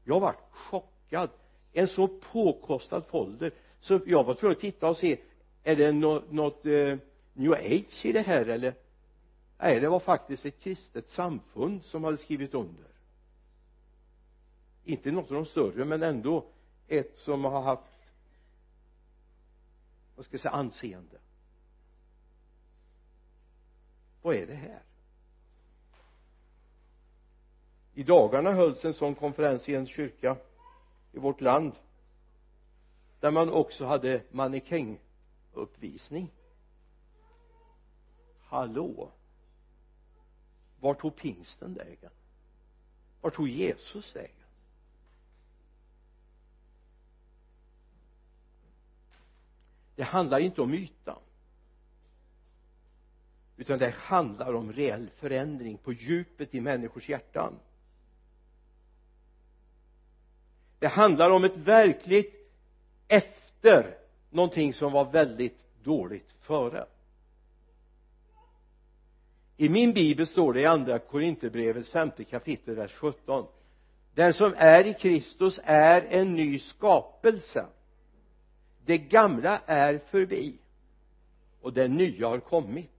Jag 0.03 0.13
har 0.13 0.21
varit 0.21 0.51
chockad 0.51 1.29
en 1.73 1.87
så 1.87 2.07
påkostad 2.07 3.05
folder. 3.05 3.53
Så 3.79 3.99
jag 4.05 4.23
var 4.23 4.33
tvungen 4.33 4.55
att 4.55 4.61
titta 4.61 4.89
och 4.89 4.97
se 4.97 5.17
är 5.63 5.75
det 5.75 5.91
något, 5.91 6.31
något 6.31 6.65
eh, 6.65 6.97
new 7.33 7.53
age 7.53 8.05
i 8.05 8.11
det 8.11 8.21
här 8.21 8.45
eller? 8.45 8.73
Nej 9.57 9.79
det 9.79 9.89
var 9.89 9.99
faktiskt 9.99 10.45
ett 10.45 10.59
kristet 10.59 11.09
samfund 11.09 11.85
som 11.85 12.03
hade 12.03 12.17
skrivit 12.17 12.53
under. 12.53 12.85
Inte 14.83 15.11
något 15.11 15.31
av 15.31 15.35
de 15.35 15.45
större 15.45 15.85
men 15.85 16.03
ändå 16.03 16.45
ett 16.87 17.17
som 17.17 17.43
har 17.43 17.61
haft 17.61 17.83
vad 20.15 20.25
ska 20.25 20.33
jag 20.33 20.41
säga 20.41 20.51
anseende. 20.51 21.17
Vad 24.21 24.35
är 24.35 24.45
det 24.45 24.55
här? 24.55 24.81
I 27.93 28.03
dagarna 28.03 28.51
hölls 28.51 28.85
en 28.85 28.93
sån 28.93 29.15
konferens 29.15 29.69
i 29.69 29.75
en 29.75 29.87
kyrka 29.87 30.37
i 31.11 31.19
vårt 31.19 31.41
land 31.41 31.73
där 33.19 33.31
man 33.31 33.49
också 33.49 33.85
hade 33.85 34.23
mannekänguppvisning. 34.31 36.31
Hallå? 38.39 39.11
Vart 40.79 41.01
tog 41.01 41.15
pingsten 41.15 41.73
vägen? 41.73 42.11
Vart 43.21 43.35
tog 43.35 43.47
Jesus 43.47 44.15
vägen? 44.15 44.35
Det 49.95 50.03
handlar 50.03 50.39
inte 50.39 50.61
om 50.61 50.73
ytan 50.73 51.19
utan 53.59 53.79
det 53.79 53.89
handlar 53.89 54.53
om 54.53 54.73
reell 54.73 55.09
förändring 55.09 55.77
på 55.77 55.93
djupet 55.93 56.55
i 56.55 56.61
människors 56.61 57.09
hjärtan. 57.09 57.59
Det 60.79 60.87
handlar 60.87 61.29
om 61.29 61.43
ett 61.43 61.57
verkligt 61.57 62.33
efter 63.07 63.97
någonting 64.29 64.73
som 64.73 64.91
var 64.91 65.11
väldigt 65.11 65.57
dåligt 65.83 66.35
före. 66.39 66.85
I 69.57 69.69
min 69.69 69.93
bibel 69.93 70.27
står 70.27 70.53
det 70.53 70.61
i 70.61 70.65
andra 70.65 70.99
korinthierbrevets 70.99 71.89
femte 71.91 72.23
kapitel 72.23 72.75
vers 72.75 72.93
17 72.93 73.45
den 74.19 74.33
som 74.33 74.53
är 74.57 74.87
i 74.87 74.93
Kristus 74.93 75.59
är 75.63 76.01
en 76.01 76.35
ny 76.35 76.59
skapelse. 76.59 77.65
Det 78.85 78.97
gamla 78.97 79.61
är 79.65 79.97
förbi 79.97 80.59
och 81.61 81.73
det 81.73 81.87
nya 81.87 82.27
har 82.27 82.39
kommit 82.39 82.91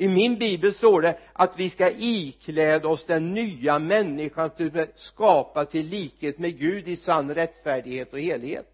i 0.00 0.08
min 0.08 0.38
bibel 0.38 0.74
står 0.74 1.02
det 1.02 1.18
att 1.32 1.58
vi 1.58 1.70
ska 1.70 1.90
ikläda 1.90 2.88
oss 2.88 3.06
den 3.06 3.34
nya 3.34 3.78
människan 3.78 4.50
till 4.50 4.86
skapa 4.94 5.64
till 5.64 5.86
likhet 5.86 6.38
med 6.38 6.58
Gud 6.58 6.88
i 6.88 6.96
sann 6.96 7.34
rättfärdighet 7.34 8.12
och 8.12 8.20
helhet 8.20 8.66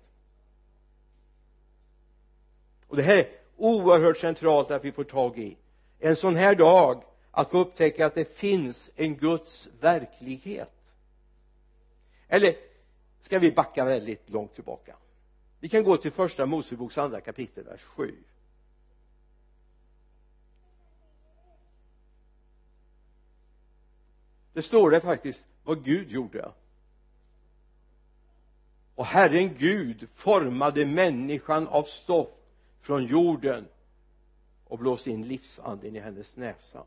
och 2.95 2.97
det 2.97 3.03
här 3.03 3.17
är 3.17 3.29
oerhört 3.57 4.17
centralt 4.17 4.71
att 4.71 4.85
vi 4.85 4.93
får 4.93 5.05
tag 5.05 5.39
i. 5.39 5.57
En 5.99 6.17
sån 6.17 6.37
här 6.37 6.55
dag 6.55 7.05
att 7.31 7.51
få 7.51 7.59
upptäcka 7.59 8.07
att 8.07 8.15
det 8.15 8.37
finns 8.37 8.91
en 8.97 9.17
Guds 9.17 9.69
verklighet. 9.81 10.73
Eller 12.29 12.57
ska 13.21 13.39
vi 13.39 13.53
backa 13.53 13.85
väldigt 13.85 14.31
långt 14.31 14.55
tillbaka? 14.55 14.97
Vi 15.61 15.69
kan 15.69 15.85
gå 15.85 15.97
till 15.97 16.13
första 16.13 16.47
Moseboks 16.47 16.99
andra 16.99 17.21
kapitel 17.21 17.65
vers 17.65 17.83
7 17.83 18.15
det 24.55 24.63
står 24.63 24.91
det 24.91 25.01
faktiskt 25.01 25.47
vad 25.65 25.85
Gud 25.85 26.11
gjorde. 26.11 26.53
Och 28.95 29.07
Herren 29.07 29.55
Gud 29.59 30.09
formade 30.15 30.87
människan 30.87 31.69
av 31.69 31.83
stoft 31.83 32.33
från 32.81 33.07
jorden 33.07 33.69
och 34.65 34.79
blåste 34.79 35.11
in 35.11 35.29
livsanden 35.29 35.97
i 35.97 36.01
hennes 36.01 36.37
näsa. 36.37 36.85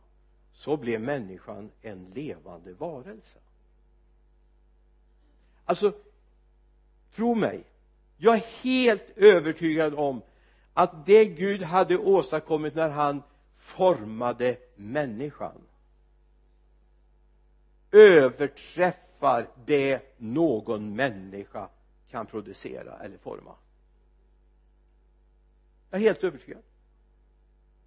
Så 0.54 0.78
blev 0.78 1.02
människan 1.02 1.72
en 1.82 2.06
levande 2.16 2.74
varelse. 2.74 3.40
Alltså 5.66 5.94
tro 7.16 7.36
mig 7.36 7.64
jag 8.18 8.36
är 8.36 8.46
helt 8.64 9.10
övertygad 9.16 9.94
om 9.94 10.22
att 10.74 11.06
det 11.06 11.26
Gud 11.26 11.62
hade 11.64 11.98
åstadkommit 11.98 12.76
när 12.76 12.90
han 12.90 13.24
formade 13.58 14.58
människan 14.76 15.67
överträffar 17.92 19.48
det 19.66 20.02
någon 20.18 20.96
människa 20.96 21.70
kan 22.10 22.26
producera 22.26 23.00
eller 23.00 23.18
forma. 23.18 23.56
Jag 25.90 26.00
är 26.02 26.04
helt 26.04 26.24
övertygad. 26.24 26.62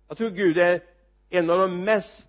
Jag 0.09 0.17
tror 0.17 0.31
Gud 0.31 0.59
är 0.59 0.83
en 1.31 1.51
av 1.51 1.59
de 1.59 1.85
mest 1.85 2.29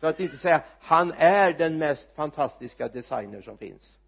för 0.00 0.06
att 0.06 0.20
inte 0.20 0.36
säga 0.36 0.64
han 0.80 1.12
är 1.12 1.52
den 1.52 1.78
mest 1.78 2.08
fantastiska 2.14 2.88
designer 2.88 3.42
som 3.42 3.58
finns. 3.58 3.98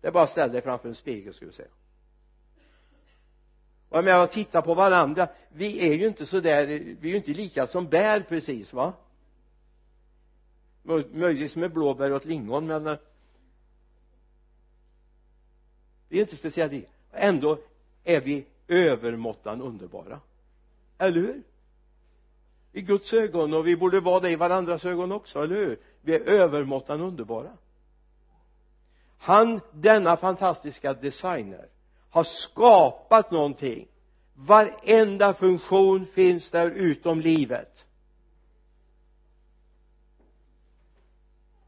Det 0.00 0.06
är 0.08 0.12
bara 0.12 0.24
att 0.24 0.30
ställa 0.30 0.52
dig 0.52 0.62
framför 0.62 0.88
en 0.88 0.94
spegel 0.94 1.34
skulle 1.34 1.48
jag 1.48 1.54
säga. 1.54 1.68
Och 3.88 3.98
jag 3.98 4.04
menar 4.04 4.26
titta 4.26 4.62
på 4.62 4.74
varandra. 4.74 5.28
Vi 5.48 5.88
är 5.88 5.94
ju 5.94 6.06
inte 6.06 6.26
så 6.26 6.40
där 6.40 6.66
vi 6.66 7.08
är 7.08 7.10
ju 7.10 7.16
inte 7.16 7.30
lika 7.30 7.66
som 7.66 7.88
bär 7.88 8.20
precis 8.20 8.72
va? 8.72 8.92
Möjligtvis 11.12 11.56
med 11.56 11.72
blåbär 11.72 12.10
och 12.10 12.16
ett 12.16 12.24
lingon 12.24 12.66
men 12.66 12.86
eh, 12.86 12.96
vi 16.08 16.18
är 16.18 16.22
inte 16.22 16.36
speciellt 16.36 16.84
ändå 17.12 17.58
är 18.04 18.20
vi 18.20 18.46
övermåttan 18.68 19.62
underbara. 19.62 20.20
Eller 20.98 21.20
hur? 21.20 21.42
I 22.72 22.82
Guds 22.82 23.12
ögon 23.12 23.54
och 23.54 23.66
vi 23.66 23.76
borde 23.76 24.00
vara 24.00 24.20
det 24.20 24.30
i 24.30 24.36
varandras 24.36 24.84
ögon 24.84 25.12
också, 25.12 25.42
eller 25.42 25.56
hur? 25.56 25.78
Vi 26.00 26.14
är 26.14 26.20
övermåttan 26.20 27.00
underbara. 27.00 27.50
Han, 29.18 29.60
denna 29.72 30.16
fantastiska 30.16 30.94
designer 30.94 31.68
har 32.10 32.24
skapat 32.24 33.30
någonting. 33.30 33.88
Varenda 34.34 35.34
funktion 35.34 36.06
finns 36.06 36.50
där 36.50 36.70
utom 36.70 37.20
livet. 37.20 37.86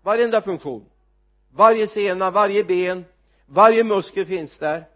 Varenda 0.07 0.41
funktion. 0.41 0.85
Varje 1.51 1.89
sena, 1.89 2.31
varje 2.31 2.65
ben 2.65 3.05
varje 3.47 3.85
muskel 3.85 4.27
finns 4.27 4.59
där. 4.59 4.89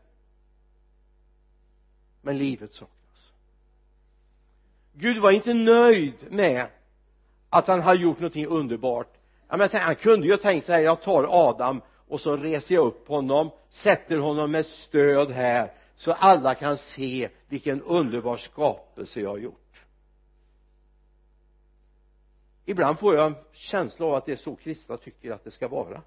Men 2.23 2.39
livet 2.39 2.73
saknas. 2.73 3.33
Gud 4.93 5.19
var 5.19 5.31
inte 5.31 5.55
nöjd 5.55 6.15
med 6.31 6.67
att 7.51 7.67
han 7.67 7.81
hade 7.81 8.01
gjort 8.01 8.19
någonting 8.19 8.47
underbart. 8.47 9.13
Ja, 9.49 9.57
men 9.57 9.69
han 9.73 9.95
kunde 9.95 10.27
ju 10.27 10.33
ha 10.33 10.39
tänkt 10.39 10.67
så 10.67 10.73
här, 10.73 10.81
jag 10.81 11.03
tar 11.03 11.49
Adam 11.49 11.83
och 12.09 12.21
så 12.21 12.37
reser 12.37 12.75
jag 12.75 12.87
upp 12.87 13.09
honom 13.09 13.51
sätter 13.69 14.19
honom 14.19 14.51
med 14.51 14.67
stöd 14.67 15.31
här 15.31 15.73
så 15.97 16.13
alla 16.13 16.55
kan 16.55 16.77
se 16.77 17.29
vilken 17.49 17.83
underbar 17.83 18.37
skapelse 18.37 19.21
jag 19.21 19.31
har 19.31 19.39
gjort. 19.39 19.60
Ibland 22.71 22.99
får 22.99 23.15
jag 23.15 23.27
en 23.27 23.37
känsla 23.53 24.07
av 24.07 24.15
att 24.15 24.27
det 24.27 24.33
är 24.33 24.37
så 24.37 24.57
kristna 24.57 24.97
tycker 24.97 25.31
att 25.31 25.45
det 25.45 25.51
ska 25.51 25.69
vara. 25.69 26.03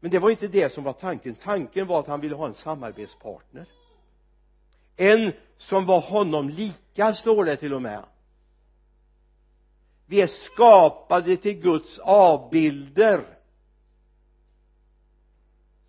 Men 0.00 0.10
det 0.10 0.18
var 0.18 0.30
inte 0.30 0.48
det 0.48 0.72
som 0.72 0.84
var 0.84 0.92
tanken. 0.92 1.34
Tanken 1.34 1.86
var 1.86 2.00
att 2.00 2.06
han 2.06 2.20
ville 2.20 2.36
ha 2.36 2.46
en 2.46 2.54
samarbetspartner. 2.54 3.68
En 4.96 5.32
som 5.56 5.86
var 5.86 6.00
honom 6.00 6.48
lika 6.48 7.14
står 7.14 7.44
det 7.44 7.56
till 7.56 7.74
och 7.74 7.82
med. 7.82 8.04
Vi 10.06 10.20
är 10.20 10.26
skapade 10.26 11.36
till 11.36 11.60
Guds 11.60 11.98
avbilder. 11.98 13.38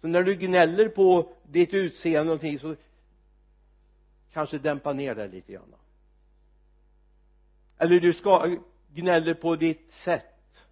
Så 0.01 0.07
när 0.07 0.23
du 0.23 0.35
gnäller 0.35 0.89
på 0.89 1.33
ditt 1.43 1.73
utseende 1.73 2.23
någonting 2.23 2.59
så 2.59 2.75
kanske 4.33 4.57
dämpa 4.57 4.93
ner 4.93 5.15
det 5.15 5.27
lite 5.27 5.53
grann 5.53 5.75
eller 7.79 7.99
du 7.99 8.13
ska 8.13 8.55
gnäller 8.93 9.33
på 9.33 9.55
ditt 9.55 9.91
sätt. 9.91 10.65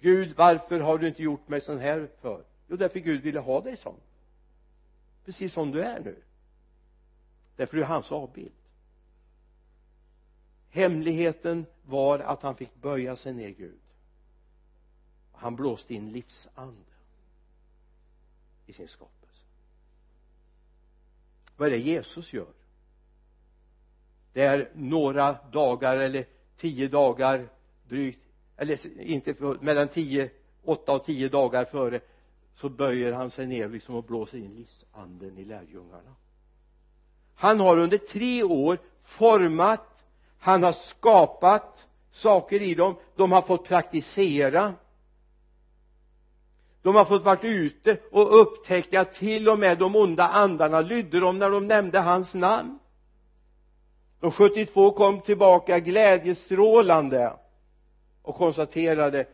Gud 0.00 0.36
varför 0.36 0.80
har 0.80 0.98
du 0.98 1.08
inte 1.08 1.22
gjort 1.22 1.48
mig 1.48 1.60
sån 1.60 1.78
här 1.78 2.08
för? 2.20 2.44
Jo 2.68 2.76
därför 2.76 2.98
Gud 2.98 3.22
ville 3.22 3.40
ha 3.40 3.60
dig 3.60 3.76
sån. 3.76 4.00
Precis 5.24 5.52
som 5.52 5.70
du 5.70 5.82
är 5.82 6.00
nu. 6.00 6.22
Därför 7.56 7.76
du 7.76 7.82
är 7.82 7.86
hans 7.86 8.12
avbild. 8.12 8.52
Hemligheten 10.70 11.66
var 11.82 12.18
att 12.18 12.42
han 12.42 12.56
fick 12.56 12.74
böja 12.74 13.16
sig 13.16 13.32
ner 13.32 13.48
Gud. 13.48 13.80
Han 15.32 15.56
blåste 15.56 15.94
in 15.94 16.12
livsande 16.12 16.92
i 18.66 18.72
sin 18.72 18.88
skapelse. 18.88 19.42
Vad 21.56 21.68
är 21.68 21.72
det 21.72 21.78
Jesus 21.78 22.32
gör? 22.32 22.52
Det 24.32 24.42
är 24.42 24.70
några 24.74 25.32
dagar 25.32 25.96
eller 25.96 26.26
tio 26.56 26.88
dagar 26.88 27.48
drygt 27.88 28.20
eller 28.56 29.00
inte 29.00 29.34
mellan 29.60 29.88
tio 29.88 30.30
åtta 30.64 30.92
och 30.92 31.04
tio 31.04 31.28
dagar 31.28 31.64
före 31.64 32.00
så 32.54 32.68
böjer 32.68 33.12
han 33.12 33.30
sig 33.30 33.46
ner 33.46 33.68
liksom 33.68 33.94
och 33.94 34.04
blåser 34.04 34.38
in 34.38 34.54
livsanden 34.54 35.38
i 35.38 35.44
lärjungarna. 35.44 36.14
Han 37.34 37.60
har 37.60 37.78
under 37.78 37.98
tre 37.98 38.42
år 38.42 38.78
format 39.04 39.96
han 40.38 40.62
har 40.62 40.72
skapat 40.72 41.86
saker 42.10 42.62
i 42.62 42.74
dem 42.74 42.96
de 43.16 43.32
har 43.32 43.42
fått 43.42 43.64
praktisera. 43.64 44.74
De 46.82 46.94
har 46.94 47.04
fått 47.04 47.24
varit 47.24 47.44
ute 47.44 48.00
och 48.10 48.40
upptäcka 48.40 49.00
att 49.00 49.14
till 49.14 49.48
och 49.48 49.58
med 49.58 49.78
de 49.78 49.96
onda 49.96 50.28
andarna. 50.28 50.80
Lydde 50.80 51.20
dem 51.20 51.38
när 51.38 51.50
de 51.50 51.66
nämnde 51.66 51.98
hans 51.98 52.34
namn? 52.34 52.78
De 54.26 54.32
72 54.32 54.92
kom 54.92 55.20
tillbaka 55.20 55.80
glädjestrålande 55.80 57.36
och 58.22 58.34
konstaterade 58.34 59.26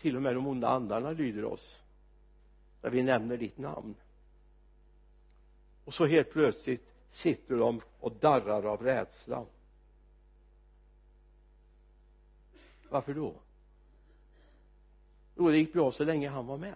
till 0.00 0.16
och 0.16 0.22
med 0.22 0.34
de 0.34 0.46
onda 0.46 0.68
andarna 0.68 1.10
lyder 1.10 1.44
oss 1.44 1.80
när 2.82 2.90
vi 2.90 3.02
nämner 3.02 3.36
ditt 3.36 3.58
namn. 3.58 3.94
Och 5.84 5.94
så 5.94 6.06
helt 6.06 6.32
plötsligt 6.32 6.88
sitter 7.08 7.56
de 7.56 7.80
och 8.00 8.12
darrar 8.12 8.62
av 8.62 8.82
rädsla. 8.82 9.44
Varför 12.88 13.14
då? 13.14 13.34
Jo 15.36 15.50
det 15.50 15.58
gick 15.58 15.72
bra 15.72 15.92
så 15.92 16.04
länge 16.04 16.28
han 16.28 16.46
var 16.46 16.56
med. 16.56 16.74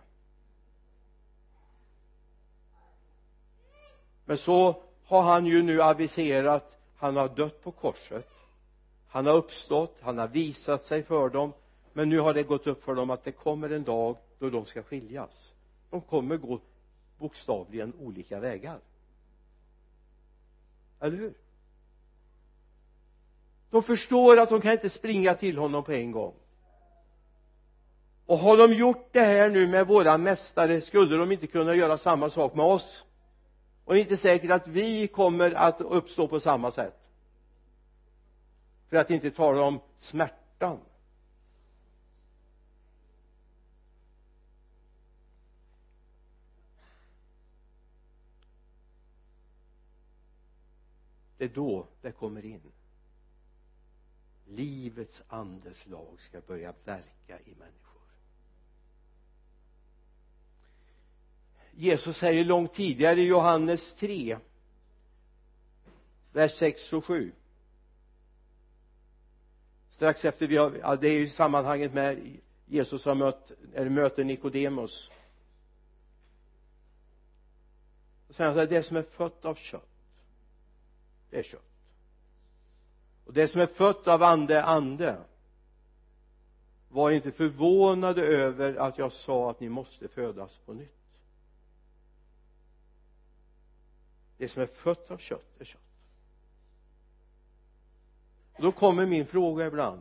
Men 4.25 4.39
så 4.39 4.83
har 5.05 5.23
han 5.23 5.47
ju 5.47 5.63
nu 5.63 5.83
aviserat 5.83 6.80
han 7.01 7.17
har 7.17 7.29
dött 7.29 7.63
på 7.63 7.73
korset. 7.73 8.29
Han 9.09 9.27
har 9.27 9.35
uppstått 9.35 9.97
han 10.01 10.19
har 10.19 10.29
visat 10.29 10.85
sig 10.85 11.03
för 11.03 11.29
dem. 11.29 11.53
Men 11.93 12.09
nu 12.09 12.19
har 12.19 12.35
det 12.35 12.43
gått 12.43 12.67
upp 12.67 12.85
för 12.85 12.95
dem 12.95 13.11
att 13.11 13.25
det 13.25 13.33
kommer 13.33 13.71
en 13.71 13.85
dag 13.85 14.17
då 14.39 14.51
de 14.51 14.67
ska 14.67 14.83
skiljas. 14.83 15.53
De 15.91 16.01
kommer 16.01 16.37
gå 16.37 16.61
bokstavligen 17.19 17.93
olika 18.01 18.41
vägar. 18.41 18.79
Eller 21.01 21.17
hur? 21.17 21.35
De 23.71 23.83
förstår 23.83 24.39
att 24.39 24.49
de 24.49 24.61
kan 24.61 24.73
inte 24.73 24.91
springa 24.91 25.35
till 25.35 25.59
honom 25.59 25.85
på 25.85 25.93
en 25.93 26.13
gång. 26.13 26.35
Och 28.27 28.39
har 28.39 28.57
de 28.57 28.75
gjort 28.75 29.09
det 29.13 29.21
här 29.21 29.51
nu 29.51 29.67
med 29.67 29.87
våra 29.87 30.19
mästare 30.19 30.81
skulle 30.81 31.17
de 31.17 31.33
inte 31.33 31.47
kunna 31.47 31.75
göra 31.75 31.99
samma 31.99 32.31
sak 32.31 32.55
med 32.55 32.67
oss? 32.67 33.05
Och 33.91 33.95
det 33.95 34.01
är 34.01 34.03
inte 34.03 34.17
säkert 34.17 34.51
att 34.51 34.69
vi 34.69 35.09
kommer 35.09 35.51
att 35.51 35.81
uppstå 35.81 36.29
på 36.29 36.41
samma 36.41 36.71
sätt. 36.71 37.01
För 38.89 38.97
att 38.97 39.11
inte 39.11 39.31
tala 39.31 39.63
om 39.63 39.81
smärtan. 39.99 40.81
Det 51.37 51.45
är 51.45 51.49
då 51.49 51.87
det 52.03 52.13
kommer 52.13 52.45
in. 52.45 52.73
Livets 54.47 55.23
andes 55.29 55.87
lag 55.87 56.21
ska 56.21 56.41
börja 56.41 56.75
verka 56.85 57.41
i 57.45 57.55
människan 57.59 57.90
Jesus 61.73 62.17
säger 62.17 62.45
långt 62.45 62.75
tidigare 62.75 63.21
i 63.21 63.27
Johannes 63.27 63.95
3 63.95 64.39
vers 66.33 66.59
6 66.59 66.93
och 66.93 67.05
7 67.05 67.33
strax 69.91 70.25
efter 70.25 70.47
vi 70.47 70.57
har, 70.57 70.79
ja, 70.83 70.97
det 70.97 71.09
är 71.09 71.19
ju 71.19 71.29
sammanhanget 71.29 71.95
med 71.95 72.39
Jesus 72.67 73.05
har 73.05 73.15
mött, 73.15 73.53
eller 73.75 73.91
möter 73.91 74.25
Nikodemus 74.25 75.11
så 78.27 78.35
säger 78.35 78.51
han 78.51 78.55
så 78.55 78.61
här, 78.61 78.67
det 78.67 78.83
som 78.83 78.97
är 78.97 79.03
fött 79.03 79.45
av 79.45 79.55
kött 79.55 79.91
det 81.31 81.39
är 81.39 81.43
kött. 81.43 81.63
Och 83.25 83.33
det 83.33 83.49
som 83.49 83.61
är 83.61 83.67
fött 83.67 84.09
av 84.09 84.23
ande 84.23 84.65
ande. 84.65 85.17
Var 86.89 87.11
inte 87.11 87.33
förvånade 87.33 88.23
över 88.23 88.75
att 88.75 88.99
jag 88.99 89.13
sa 89.13 89.51
att 89.51 89.61
ni 89.61 89.69
måste 89.69 90.09
födas 90.09 90.59
på 90.59 90.73
nytt. 90.73 91.00
Det 94.41 94.49
som 94.49 94.63
är 94.63 94.67
fött 94.67 95.11
av 95.11 95.19
kött 95.19 95.61
är 95.61 95.65
kött. 95.65 95.81
Och 98.53 98.63
då 98.63 98.73
kommer 98.73 99.07
min 99.07 99.27
fråga 99.27 99.67
ibland. 99.67 100.01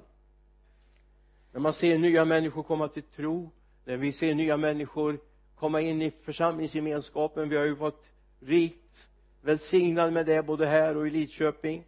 När 1.52 1.60
man 1.60 1.74
ser 1.74 1.98
nya 1.98 2.26
människor 2.26 2.64
komma 2.64 2.88
till 2.88 3.04
tro 3.04 3.52
när 3.86 3.98
vi 3.98 4.12
ser 4.12 4.36
nya 4.36 4.58
människor 4.58 5.20
komma 5.56 5.82
in 5.82 6.02
i 6.02 6.12
församlingsgemenskapen 6.12 7.50
vi 7.50 7.58
har 7.58 7.66
ju 7.66 7.76
fått 7.76 8.10
rikt 8.40 9.08
välsignad 9.42 10.14
med 10.14 10.26
det 10.26 10.46
både 10.46 10.68
här 10.68 10.98
och 10.98 11.08
i 11.08 11.10
Lidköping 11.10 11.86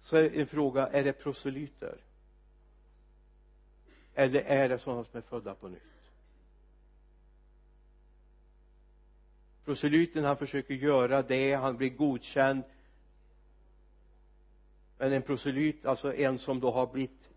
så 0.00 0.16
är 0.16 0.40
en 0.40 0.46
fråga 0.46 0.86
är 0.86 1.04
det 1.04 1.12
proselyter? 1.12 2.04
Eller 4.14 4.40
är 4.40 4.68
det 4.68 4.78
sådana 4.78 5.04
som 5.04 5.18
är 5.18 5.22
födda 5.22 5.54
på 5.54 5.68
nytt? 5.68 5.91
Proselyten 9.64 10.24
han 10.24 10.36
försöker 10.36 10.74
göra 10.74 11.22
det 11.22 11.54
han 11.54 11.76
blir 11.76 11.90
godkänd. 11.90 12.62
Men 14.98 15.12
en 15.12 15.22
proselyt 15.22 15.86
alltså 15.86 16.14
en 16.14 16.38
som 16.38 16.60
då 16.60 16.70
har 16.70 16.86
blivit 16.86 17.28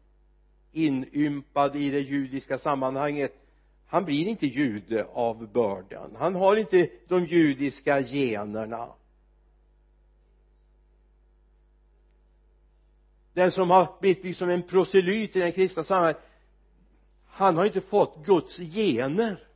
inympad 0.71 1.75
i 1.75 1.89
det 1.89 1.99
judiska 1.99 2.57
sammanhanget 2.57 3.41
han 3.87 4.05
blir 4.05 4.27
inte 4.27 4.47
jude 4.47 5.05
av 5.13 5.51
bördan. 5.51 6.15
Han 6.19 6.35
har 6.35 6.55
inte 6.55 6.89
de 7.07 7.25
judiska 7.25 8.01
generna. 8.01 8.93
Den 13.33 13.51
som 13.51 13.69
har 13.69 13.99
blivit 13.99 14.23
liksom 14.23 14.49
en 14.49 14.63
proselyt 14.63 15.35
i 15.35 15.39
den 15.39 15.51
kristna 15.51 15.83
samhället 15.83 16.21
han 17.27 17.57
har 17.57 17.65
inte 17.65 17.81
fått 17.81 18.25
Guds 18.25 18.57
gener 18.57 19.47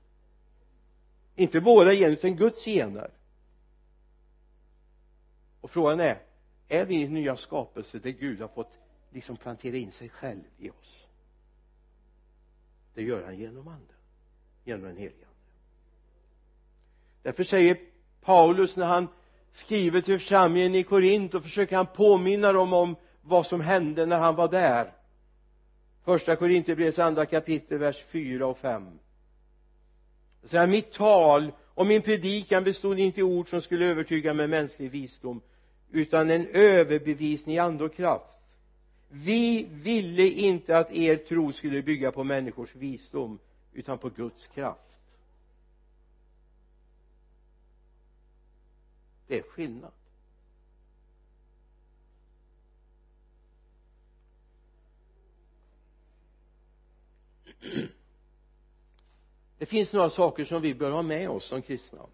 inte 1.39 1.59
våra 1.59 1.93
gener 1.93 2.13
utan 2.13 2.35
Guds 2.35 2.65
gener. 2.65 3.11
Och 5.61 5.71
frågan 5.71 5.99
är 5.99 6.17
är 6.67 6.85
vi 6.85 7.07
nya 7.07 7.35
skapelser 7.35 7.99
där 7.99 8.09
Gud 8.09 8.41
har 8.41 8.47
fått 8.47 8.77
liksom 9.09 9.37
plantera 9.37 9.77
in 9.77 9.91
sig 9.91 10.09
själv 10.09 10.43
i 10.57 10.69
oss? 10.69 11.07
Det 12.93 13.03
gör 13.03 13.23
han 13.23 13.37
genom 13.37 13.67
anden 13.67 13.95
genom 14.63 14.83
den 14.83 14.97
helige 14.97 15.25
ande. 15.25 15.51
Därför 17.23 17.43
säger 17.43 17.77
Paulus 18.21 18.77
när 18.77 18.85
han 18.85 19.07
skriver 19.51 20.01
till 20.01 20.19
församlingen 20.19 20.75
i 20.75 20.83
Korint 20.83 21.33
och 21.33 21.43
försöker 21.43 21.75
han 21.75 21.87
påminna 21.87 22.51
dem 22.51 22.73
om 22.73 22.95
vad 23.21 23.45
som 23.45 23.61
hände 23.61 24.05
när 24.05 24.17
han 24.17 24.35
var 24.35 24.47
där. 24.47 24.93
Första 26.03 26.35
Korinthierbrevets 26.35 26.99
andra 26.99 27.25
kapitel 27.25 27.77
vers 27.77 28.03
4 28.11 28.47
och 28.47 28.57
5 28.57 28.99
så 30.43 30.57
här, 30.57 30.67
mitt 30.67 30.91
tal 30.91 31.51
och 31.65 31.85
min 31.85 32.01
predikan 32.01 32.63
bestod 32.63 32.99
inte 32.99 33.19
i 33.19 33.23
ord 33.23 33.49
som 33.49 33.61
skulle 33.61 33.85
övertyga 33.85 34.33
med 34.33 34.49
mänsklig 34.49 34.91
visdom 34.91 35.41
utan 35.91 36.29
en 36.29 36.47
överbevisning 36.47 37.55
i 37.55 37.59
ande 37.59 37.83
och 37.83 37.93
kraft. 37.93 38.39
Vi 39.09 39.67
ville 39.71 40.27
inte 40.27 40.77
att 40.77 40.91
er 40.91 41.15
tro 41.15 41.51
skulle 41.51 41.81
bygga 41.81 42.11
på 42.11 42.23
människors 42.23 42.75
visdom 42.75 43.39
utan 43.73 43.97
på 43.97 44.09
Guds 44.09 44.47
kraft. 44.47 44.99
Det 49.27 49.37
är 49.37 49.43
skillnad. 49.43 49.91
det 59.59 59.65
finns 59.65 59.93
några 59.93 60.09
saker 60.09 60.45
som 60.45 60.61
vi 60.61 60.73
bör 60.73 60.91
ha 60.91 61.01
med 61.01 61.29
oss 61.29 61.45
som 61.45 61.61
kristna 61.61 62.05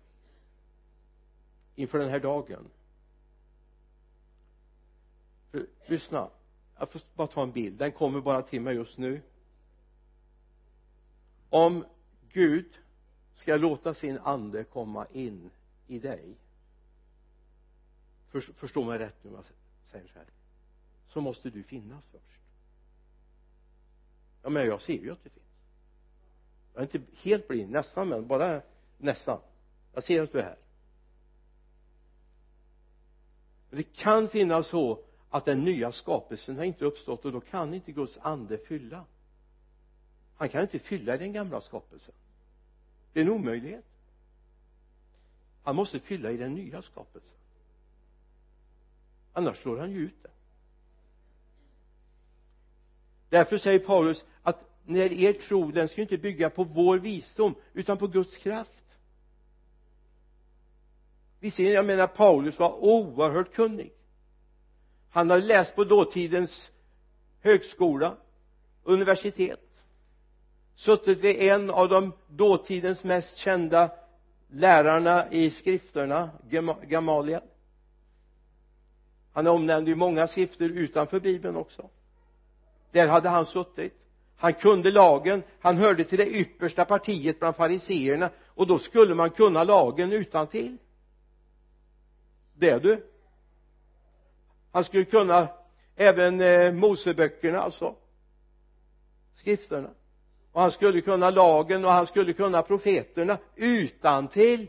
inför 1.75 1.99
den 1.99 2.09
här 2.09 2.19
dagen. 2.19 2.69
För, 5.51 5.65
lyssna 5.85 6.29
jag 6.79 6.89
får 6.89 7.01
bara 7.15 7.27
ta 7.27 7.43
en 7.43 7.51
bild. 7.51 7.77
Den 7.77 7.91
kommer 7.91 8.21
bara 8.21 8.41
till 8.41 8.61
mig 8.61 8.75
just 8.75 8.97
nu. 8.97 9.21
Om 11.49 11.85
Gud 12.31 12.79
ska 13.35 13.55
låta 13.55 13.93
sin 13.93 14.19
ande 14.19 14.63
komma 14.63 15.07
in 15.13 15.49
i 15.87 15.99
dig 15.99 16.35
förstå 18.41 18.83
mig 18.83 18.99
rätt 18.99 19.23
nu 19.23 19.29
om 19.29 19.35
jag 19.35 19.45
säger 19.91 20.07
så 20.07 20.19
här 20.19 20.27
så 21.07 21.21
måste 21.21 21.49
du 21.49 21.63
finnas 21.63 22.05
först. 22.05 22.41
Ja 24.43 24.49
men 24.49 24.65
jag 24.65 24.81
ser 24.81 24.93
ju 24.93 25.11
att 25.11 25.23
du 25.23 25.29
finns 25.29 25.44
jag 26.75 26.81
är 26.81 26.95
inte 26.95 27.11
helt 27.13 27.47
blind. 27.47 27.71
Nästan 27.71 28.09
men 28.09 28.27
bara 28.27 28.61
nästan. 28.97 29.39
Jag 29.93 30.03
ser 30.03 30.21
att 30.21 30.31
du 30.31 30.39
är 30.39 30.43
här. 30.43 30.57
Det 33.69 33.83
kan 33.83 34.29
finnas 34.29 34.67
så 34.67 35.03
att 35.29 35.45
den 35.45 35.65
nya 35.65 35.91
skapelsen 35.91 36.57
har 36.57 36.63
inte 36.63 36.85
uppstått 36.85 37.25
och 37.25 37.31
då 37.31 37.41
kan 37.41 37.73
inte 37.73 37.91
Guds 37.91 38.17
ande 38.21 38.57
fylla. 38.57 39.05
Han 40.35 40.49
kan 40.49 40.61
inte 40.61 40.79
fylla 40.79 41.17
den 41.17 41.33
gamla 41.33 41.61
skapelsen. 41.61 42.13
Det 43.13 43.19
är 43.19 43.23
en 43.23 43.31
omöjlighet. 43.31 43.85
Han 45.63 45.75
måste 45.75 45.99
fylla 45.99 46.31
i 46.31 46.37
den 46.37 46.53
nya 46.53 46.81
skapelsen. 46.81 47.37
Annars 49.33 49.57
slår 49.57 49.77
han 49.77 49.91
ju 49.91 49.99
ut 49.99 50.23
den 50.23 50.31
därför 53.29 53.57
säger 53.57 53.79
Paulus 53.79 54.25
att 54.43 54.59
när 54.85 55.13
er 55.13 55.33
tro 55.33 55.71
den 55.71 55.87
ska 55.87 55.97
ju 55.97 56.03
inte 56.03 56.17
bygga 56.17 56.49
på 56.49 56.63
vår 56.63 56.97
visdom 56.97 57.55
utan 57.73 57.97
på 57.97 58.07
Guds 58.07 58.37
kraft. 58.37 58.97
Visserligen 61.39 61.75
jag 61.75 61.85
menar 61.85 62.07
Paulus 62.07 62.59
var 62.59 62.83
oerhört 62.83 63.53
kunnig. 63.53 63.93
Han 65.09 65.29
hade 65.29 65.45
läst 65.45 65.75
på 65.75 65.83
dåtidens 65.83 66.71
högskola 67.41 68.17
universitet 68.83 69.59
suttit 70.75 71.19
vid 71.19 71.35
en 71.35 71.69
av 71.69 71.89
de 71.89 72.13
dåtidens 72.27 73.03
mest 73.03 73.37
kända 73.37 73.91
lärarna 74.47 75.31
i 75.31 75.51
skrifterna 75.51 76.29
Gamaliel. 76.83 77.41
Han 79.33 79.47
är 79.47 79.51
omnämnd 79.51 79.89
i 79.89 79.95
många 79.95 80.27
skrifter 80.27 80.69
utanför 80.69 81.19
bibeln 81.19 81.55
också. 81.55 81.89
Där 82.91 83.07
hade 83.07 83.29
han 83.29 83.45
suttit 83.45 84.04
han 84.45 84.53
kunde 84.53 84.91
lagen. 84.91 85.43
Han 85.59 85.77
hörde 85.77 86.03
till 86.03 86.17
det 86.17 86.27
yppersta 86.27 86.85
partiet 86.85 87.39
bland 87.39 87.55
fariseerna. 87.55 88.29
Och 88.47 88.67
då 88.67 88.79
skulle 88.79 89.15
man 89.15 89.29
kunna 89.29 89.63
lagen 89.63 90.11
utan 90.11 90.47
till. 90.47 90.77
Det 92.53 92.79
du. 92.79 93.07
Han 94.71 94.83
skulle 94.83 95.05
kunna 95.05 95.47
även 95.95 96.41
eh, 96.41 96.71
Moseböckerna 96.73 97.59
alltså. 97.59 97.95
Skrifterna. 99.35 99.89
Och 100.51 100.61
han 100.61 100.71
skulle 100.71 101.01
kunna 101.01 101.29
lagen 101.29 101.85
och 101.85 101.91
han 101.91 102.07
skulle 102.07 102.33
kunna 102.33 102.61
profeterna 102.61 103.37
utan 103.55 104.27
till. 104.27 104.67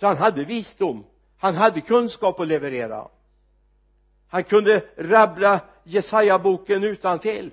Så 0.00 0.06
han 0.06 0.16
hade 0.16 0.44
visdom. 0.44 1.04
Han 1.38 1.54
hade 1.54 1.80
kunskap 1.80 2.40
att 2.40 2.48
leverera 2.48 3.08
han 4.30 4.44
kunde 4.44 4.84
rabbla 4.96 5.60
Jesaja-boken 5.84 6.84
utan 6.84 7.18
till 7.18 7.50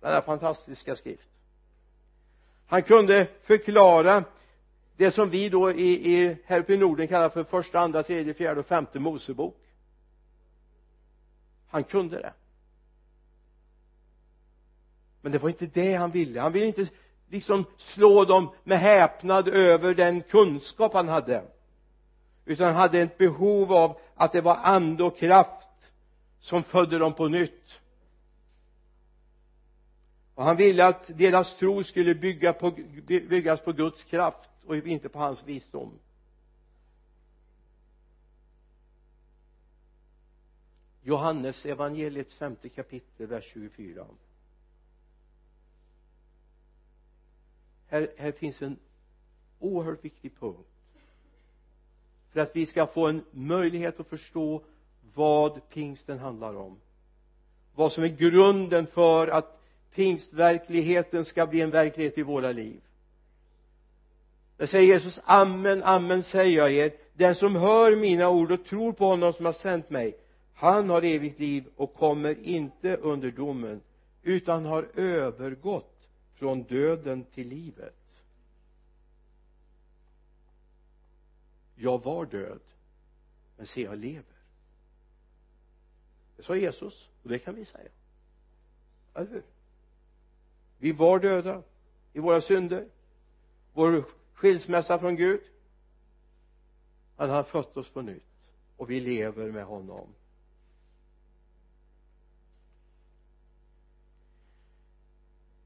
denna 0.00 0.22
fantastiska 0.22 0.96
skrift. 0.96 1.28
Han 2.66 2.82
kunde 2.82 3.26
förklara 3.42 4.24
det 4.96 5.10
som 5.10 5.30
vi 5.30 5.48
då 5.48 5.72
i, 5.72 6.14
i 6.14 6.36
här 6.44 6.60
uppe 6.60 6.74
i 6.74 6.76
Norden 6.76 7.08
kallar 7.08 7.28
för 7.28 7.44
första, 7.44 7.78
andra, 7.78 8.02
tredje, 8.02 8.34
fjärde 8.34 8.60
och 8.60 8.66
femte 8.66 8.98
Mosebok. 8.98 9.56
Han 11.68 11.84
kunde 11.84 12.16
det. 12.16 12.32
Men 15.20 15.32
det 15.32 15.38
var 15.38 15.48
inte 15.48 15.66
det 15.66 15.94
han 15.94 16.10
ville. 16.10 16.40
Han 16.40 16.52
ville 16.52 16.66
inte 16.66 16.88
liksom 17.28 17.64
slå 17.78 18.24
dem 18.24 18.54
med 18.64 18.80
häpnad 18.80 19.48
över 19.48 19.94
den 19.94 20.22
kunskap 20.22 20.94
han 20.94 21.08
hade. 21.08 21.44
Utan 22.44 22.66
han 22.66 22.76
hade 22.76 23.00
ett 23.00 23.18
behov 23.18 23.72
av 23.72 24.00
att 24.18 24.32
det 24.32 24.40
var 24.40 24.56
ande 24.56 25.04
och 25.04 25.18
kraft 25.18 25.68
som 26.40 26.62
födde 26.62 26.98
dem 26.98 27.14
på 27.14 27.28
nytt. 27.28 27.80
Och 30.34 30.44
han 30.44 30.56
ville 30.56 30.86
att 30.86 31.18
deras 31.18 31.56
tro 31.56 31.84
skulle 31.84 32.14
bygga 32.14 32.52
på, 32.52 32.70
byggas 33.06 33.60
på 33.60 33.72
Guds 33.72 34.04
kraft 34.04 34.50
och 34.66 34.76
inte 34.76 35.08
på 35.08 35.18
hans 35.18 35.44
visdom. 35.44 35.98
Johannes 41.02 41.66
evangeliets 41.66 42.34
femte 42.34 42.68
kapitel 42.68 43.26
vers 43.26 43.44
24 43.52 44.06
här, 47.88 48.14
här 48.16 48.32
finns 48.32 48.62
en 48.62 48.78
oerhört 49.58 50.04
viktig 50.04 50.38
punkt 50.38 50.77
för 52.38 52.42
att 52.42 52.56
vi 52.56 52.66
ska 52.66 52.86
få 52.86 53.06
en 53.06 53.24
möjlighet 53.30 54.00
att 54.00 54.08
förstå 54.08 54.62
vad 55.14 55.68
pingsten 55.68 56.18
handlar 56.18 56.56
om. 56.56 56.76
Vad 57.74 57.92
som 57.92 58.04
är 58.04 58.08
grunden 58.08 58.86
för 58.86 59.28
att 59.28 59.60
pingstverkligheten 59.94 61.24
ska 61.24 61.46
bli 61.46 61.60
en 61.60 61.70
verklighet 61.70 62.18
i 62.18 62.22
våra 62.22 62.52
liv. 62.52 62.80
Där 64.56 64.66
säger 64.66 64.94
Jesus 64.94 65.20
amen, 65.24 65.82
amen 65.82 66.22
säger 66.22 66.58
jag 66.58 66.72
er. 66.72 66.92
Den 67.14 67.34
som 67.34 67.56
hör 67.56 67.96
mina 67.96 68.30
ord 68.30 68.52
och 68.52 68.64
tror 68.64 68.92
på 68.92 69.04
honom 69.04 69.32
som 69.32 69.46
har 69.46 69.52
sänt 69.52 69.90
mig 69.90 70.16
han 70.54 70.90
har 70.90 71.02
evigt 71.02 71.40
liv 71.40 71.64
och 71.76 71.94
kommer 71.94 72.42
inte 72.42 72.96
under 72.96 73.30
domen 73.30 73.80
utan 74.22 74.64
har 74.64 74.88
övergått 74.94 76.08
från 76.34 76.62
döden 76.62 77.24
till 77.24 77.48
livet. 77.48 77.97
Jag 81.78 82.04
var 82.04 82.26
död 82.26 82.60
men 83.56 83.66
se 83.66 83.82
jag 83.82 83.98
lever. 83.98 84.36
Det 86.36 86.42
sa 86.42 86.56
Jesus 86.56 87.08
och 87.22 87.28
det 87.28 87.38
kan 87.38 87.54
vi 87.54 87.64
säga. 87.64 87.90
Eller 89.14 89.30
hur? 89.30 89.42
Vi 90.78 90.92
var 90.92 91.18
döda 91.18 91.62
i 92.12 92.20
våra 92.20 92.40
synder 92.40 92.88
vår 93.72 94.04
skilsmässa 94.34 94.98
från 94.98 95.16
Gud. 95.16 95.40
Han 97.16 97.30
har 97.30 97.42
fött 97.42 97.76
oss 97.76 97.90
på 97.90 98.02
nytt 98.02 98.22
och 98.76 98.90
vi 98.90 99.00
lever 99.00 99.52
med 99.52 99.64
honom. 99.64 100.14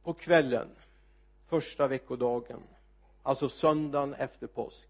På 0.02 0.14
kvällen 0.14 0.68
första 1.46 1.88
veckodagen 1.88 2.62
alltså 3.22 3.48
söndagen 3.48 4.14
efter 4.14 4.46
påsk 4.46 4.88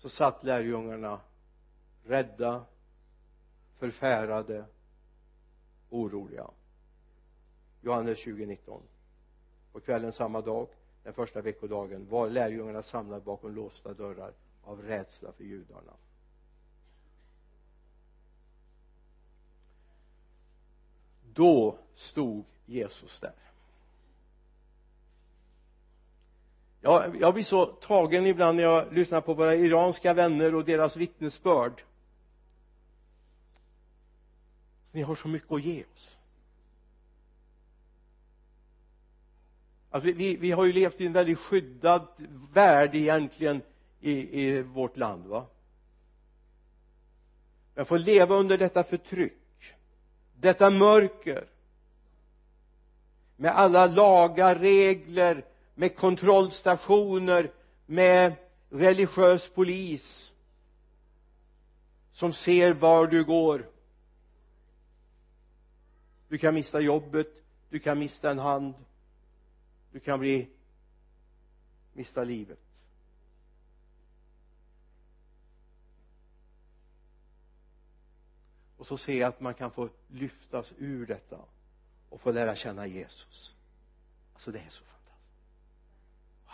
så 0.00 0.08
satt 0.08 0.44
lärjungarna 0.44 1.20
rädda 2.04 2.64
förfärade 3.78 4.64
oroliga. 5.90 6.50
Johannes 7.80 8.18
20.19 8.18 8.80
på 9.72 9.80
kvällen 9.80 10.12
samma 10.12 10.40
dag 10.40 10.68
den 11.02 11.12
första 11.12 11.40
veckodagen 11.40 12.08
var 12.08 12.30
lärjungarna 12.30 12.82
samlade 12.82 13.20
bakom 13.20 13.54
låsta 13.54 13.94
dörrar 13.94 14.32
av 14.62 14.82
rädsla 14.82 15.32
för 15.32 15.44
judarna. 15.44 15.92
Då 21.34 21.78
stod 21.94 22.44
Jesus 22.66 23.20
där. 23.20 23.49
Jag, 26.80 27.16
jag 27.20 27.34
blir 27.34 27.44
så 27.44 27.66
tagen 27.66 28.26
ibland 28.26 28.56
när 28.56 28.62
jag 28.62 28.92
lyssnar 28.92 29.20
på 29.20 29.34
våra 29.34 29.54
iranska 29.54 30.14
vänner 30.14 30.54
och 30.54 30.64
deras 30.64 30.96
vittnesbörd. 30.96 31.82
Ni 34.92 35.02
har 35.02 35.14
så 35.14 35.28
mycket 35.28 35.52
att 35.52 35.62
ge 35.62 35.84
oss. 35.94 36.16
Alltså 39.90 40.12
vi, 40.12 40.36
vi 40.36 40.50
har 40.50 40.64
ju 40.64 40.72
levt 40.72 41.00
i 41.00 41.06
en 41.06 41.12
väldigt 41.12 41.38
skyddad 41.38 42.06
värld 42.52 42.94
egentligen 42.94 43.62
i, 44.00 44.42
i 44.42 44.62
vårt 44.62 44.96
land 44.96 45.26
va? 45.26 45.46
Men 47.74 47.86
får 47.86 47.98
leva 47.98 48.34
under 48.34 48.58
detta 48.58 48.84
förtryck 48.84 49.40
detta 50.40 50.70
mörker 50.70 51.44
med 53.36 53.56
alla 53.56 53.86
lagar, 53.86 54.54
regler 54.54 55.44
med 55.74 55.96
kontrollstationer 55.96 57.50
med 57.86 58.34
religiös 58.70 59.48
polis 59.48 60.32
som 62.12 62.32
ser 62.32 62.72
var 62.72 63.06
du 63.06 63.24
går. 63.24 63.70
Du 66.28 66.38
kan 66.38 66.54
mista 66.54 66.80
jobbet 66.80 67.40
du 67.70 67.78
kan 67.78 67.98
mista 67.98 68.30
en 68.30 68.38
hand 68.38 68.74
du 69.92 70.00
kan 70.00 70.20
bli 70.20 70.48
mista 71.92 72.24
livet. 72.24 72.58
Och 78.76 78.86
så 78.86 78.98
ser 78.98 79.14
jag 79.14 79.28
att 79.28 79.40
man 79.40 79.54
kan 79.54 79.70
få 79.70 79.88
lyftas 80.08 80.72
ur 80.78 81.06
detta 81.06 81.38
och 82.08 82.20
få 82.20 82.32
lära 82.32 82.56
känna 82.56 82.86
Jesus. 82.86 83.54
Alltså 84.32 84.52
det 84.52 84.58
är 84.58 84.70
så 84.70 84.84
fantastiskt 84.84 85.30
wow 86.44 86.52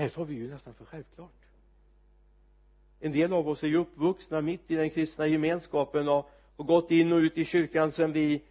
det 0.00 0.04
här 0.04 0.14
tar 0.14 0.24
vi 0.24 0.34
ju 0.34 0.50
nästan 0.50 0.74
för 0.74 0.84
självklart. 0.84 1.30
En 3.00 3.12
del 3.12 3.32
av 3.32 3.48
oss 3.48 3.62
är 3.62 3.68
ju 3.68 3.76
uppvuxna 3.76 4.40
mitt 4.40 4.70
i 4.70 4.76
den 4.76 4.90
kristna 4.90 5.26
gemenskapen 5.26 6.08
och, 6.08 6.30
och 6.56 6.66
gått 6.66 6.90
in 6.90 7.12
och 7.12 7.16
ut 7.16 7.38
i 7.38 7.44
kyrkan 7.44 7.92
sedan 7.92 8.12
vi 8.12 8.42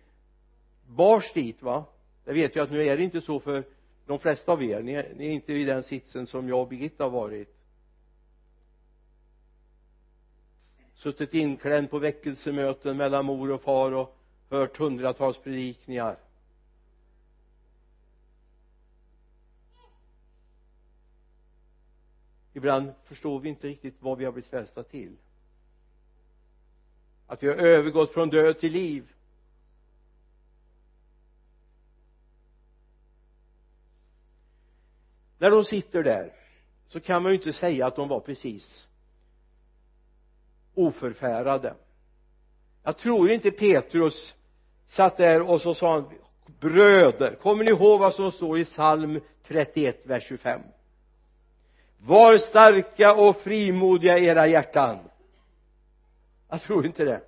bars 0.88 1.33
dit 1.33 1.62
va? 1.62 1.85
Jag 2.25 2.33
vet 2.33 2.55
ju 2.55 2.63
att 2.63 2.71
nu 2.71 2.83
är 2.83 2.97
det 2.97 3.03
inte 3.03 3.21
så 3.21 3.39
för 3.39 3.63
de 4.05 4.19
flesta 4.19 4.51
av 4.51 4.63
er. 4.63 4.81
Ni 4.81 4.93
är, 4.93 5.13
ni 5.17 5.27
är 5.27 5.31
inte 5.31 5.53
i 5.53 5.65
den 5.65 5.83
sitsen 5.83 6.27
som 6.27 6.49
jag 6.49 6.62
och 6.62 6.67
Birgitta 6.67 7.03
har 7.03 7.12
varit. 7.12 7.55
Suttit 10.93 11.33
inklämd 11.33 11.89
på 11.89 11.99
väckelsemöten 11.99 12.97
mellan 12.97 13.25
mor 13.25 13.51
och 13.51 13.62
far 13.62 13.91
och 13.91 14.17
hört 14.49 14.77
hundratals 14.77 15.39
predikningar. 15.39 16.17
Ibland 22.53 22.93
förstår 23.03 23.39
vi 23.39 23.49
inte 23.49 23.67
riktigt 23.67 23.95
vad 23.99 24.17
vi 24.17 24.25
har 24.25 24.31
blivit 24.31 24.49
frälsta 24.49 24.83
till. 24.83 25.17
Att 27.27 27.43
vi 27.43 27.47
har 27.47 27.55
övergått 27.55 28.13
från 28.13 28.29
död 28.29 28.59
till 28.59 28.71
liv. 28.71 29.12
När 35.38 35.51
de 35.51 35.63
sitter 35.63 36.03
där 36.03 36.33
så 36.88 36.99
kan 36.99 37.23
man 37.23 37.31
ju 37.31 37.38
inte 37.38 37.53
säga 37.53 37.88
att 37.88 37.95
de 37.95 38.07
var 38.07 38.19
precis 38.19 38.88
oförfärade. 40.73 41.75
Jag 42.83 42.97
tror 42.97 43.31
inte 43.31 43.51
Petrus 43.51 44.35
satt 44.88 45.17
där 45.17 45.41
och 45.41 45.62
så 45.62 45.73
sa 45.73 45.93
han 45.93 46.12
bröder 46.59 47.35
kommer 47.35 47.63
ni 47.63 47.71
ihåg 47.71 47.99
vad 47.99 48.13
som 48.13 48.31
står 48.31 48.59
i 48.59 48.65
psalm 48.65 49.19
31 49.43 50.05
vers 50.05 50.23
25 50.23 50.62
var 52.01 52.38
starka 52.38 53.13
och 53.13 53.38
frimodiga 53.38 54.17
i 54.17 54.25
era 54.25 54.47
hjärtan. 54.47 54.99
Jag 56.49 56.62
tror 56.62 56.85
inte 56.85 57.05
det. 57.05 57.21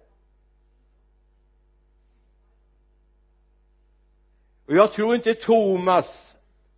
Och 4.65 4.73
jag 4.73 4.93
tror 4.93 5.15
inte 5.15 5.33
Thomas 5.33 6.31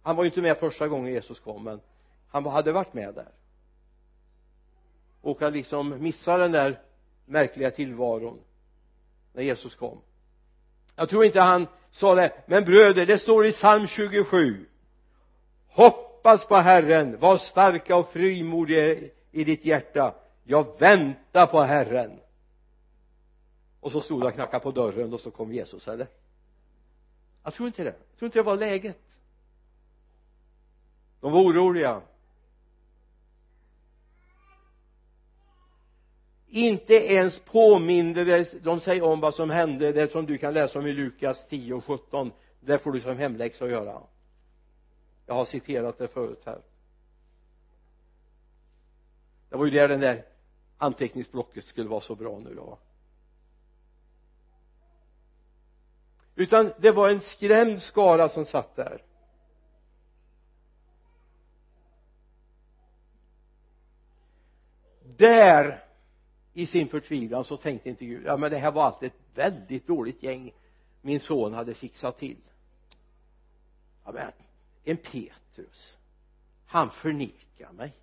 han 0.03 0.15
var 0.15 0.23
ju 0.23 0.29
inte 0.29 0.41
med 0.41 0.57
första 0.57 0.87
gången 0.87 1.13
Jesus 1.13 1.39
kom 1.39 1.63
men 1.63 1.81
han 2.29 2.45
hade 2.45 2.71
varit 2.71 2.93
med 2.93 3.13
där. 3.13 3.31
Och 5.21 5.41
han 5.41 5.53
liksom 5.53 6.03
missa 6.03 6.37
den 6.37 6.51
där 6.51 6.81
märkliga 7.25 7.71
tillvaron 7.71 8.39
när 9.33 9.43
Jesus 9.43 9.75
kom. 9.75 10.01
Jag 10.95 11.09
tror 11.09 11.25
inte 11.25 11.41
han 11.41 11.67
sa 11.91 12.15
det 12.15 12.43
men 12.45 12.65
bröder 12.65 13.05
det 13.05 13.19
står 13.19 13.45
i 13.45 13.51
psalm 13.51 13.87
27 13.87 14.65
hoppas 16.23 16.47
på 16.47 16.55
Herren. 16.55 17.19
Var 17.19 17.37
starka 17.37 17.95
och 17.95 18.09
frimodiga 18.09 19.09
i 19.31 19.43
ditt 19.43 19.65
hjärta. 19.65 20.15
Jag 20.43 20.79
väntar 20.79 21.47
på 21.47 21.61
Herren. 21.61 22.19
Och 23.79 23.91
så 23.91 24.01
stod 24.01 24.21
jag 24.21 24.27
och 24.27 24.33
knackade 24.33 24.63
på 24.63 24.71
dörren 24.71 25.13
och 25.13 25.19
så 25.19 25.31
kom 25.31 25.53
Jesus 25.53 25.87
eller? 25.87 26.07
Jag 27.43 27.53
tror 27.53 27.67
inte 27.67 27.83
det. 27.83 27.95
Jag 28.09 28.17
tror 28.19 28.27
inte 28.27 28.39
det 28.39 28.43
var 28.43 28.57
läget. 28.57 29.01
De 31.21 31.31
var 31.31 31.41
oroliga. 31.41 32.01
Inte 36.47 36.93
ens 36.93 37.39
påminde 37.39 38.45
de 38.61 38.79
sig 38.79 39.01
om 39.01 39.19
vad 39.19 39.33
som 39.33 39.49
hände. 39.49 39.91
Det 39.91 40.11
som 40.11 40.25
du 40.25 40.37
kan 40.37 40.53
läsa 40.53 40.79
om 40.79 40.87
i 40.87 40.93
Lukas 40.93 41.47
10 41.47 41.73
och 41.73 41.85
17 41.85 42.31
det 42.59 42.79
får 42.79 42.91
du 42.91 43.01
som 43.01 43.17
hemläxa 43.17 43.65
att 43.65 43.71
göra 43.71 44.01
jag 45.25 45.33
har 45.33 45.45
citerat 45.45 45.97
det 45.97 46.07
förut 46.07 46.41
här. 46.45 46.61
Det 49.49 49.57
var 49.57 49.65
ju 49.65 49.71
där 49.71 49.87
den 49.87 49.99
där 49.99 50.25
anteckningsblocket 50.77 51.63
skulle 51.65 51.89
vara 51.89 52.01
så 52.01 52.15
bra 52.15 52.39
nu 52.39 52.55
då. 52.55 52.79
Utan 56.35 56.73
det 56.79 56.91
var 56.91 57.09
en 57.09 57.21
skrämd 57.21 57.81
skara 57.81 58.29
som 58.29 58.45
satt 58.45 58.75
där. 58.75 59.03
Där 65.17 65.85
i 66.53 66.67
sin 66.67 66.87
förtvivlan 66.87 67.43
så 67.43 67.57
tänkte 67.57 67.89
inte 67.89 68.05
Gud 68.05 68.25
ja 68.25 68.37
men 68.37 68.51
det 68.51 68.57
här 68.57 68.71
var 68.71 68.83
allt 68.83 69.03
ett 69.03 69.13
väldigt 69.33 69.87
dåligt 69.87 70.23
gäng 70.23 70.53
min 71.01 71.19
son 71.19 71.53
hade 71.53 71.73
fixat 71.73 72.17
till. 72.17 72.41
Ja 74.05 74.11
men 74.11 74.31
en 74.83 74.97
Petrus. 74.97 75.97
Han 76.65 76.89
förnekar 76.89 77.71
mig. 77.71 77.93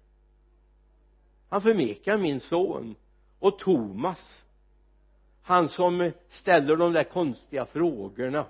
Han 1.49 1.63
förnekar 1.63 2.19
min 2.19 2.41
son 2.41 2.95
och 3.39 3.59
Thomas. 3.59 4.43
Han 5.43 5.69
som 5.69 6.13
ställer 6.29 6.77
de 6.77 6.93
där 6.93 7.05
konstiga 7.05 7.67
frågorna. 7.67 8.47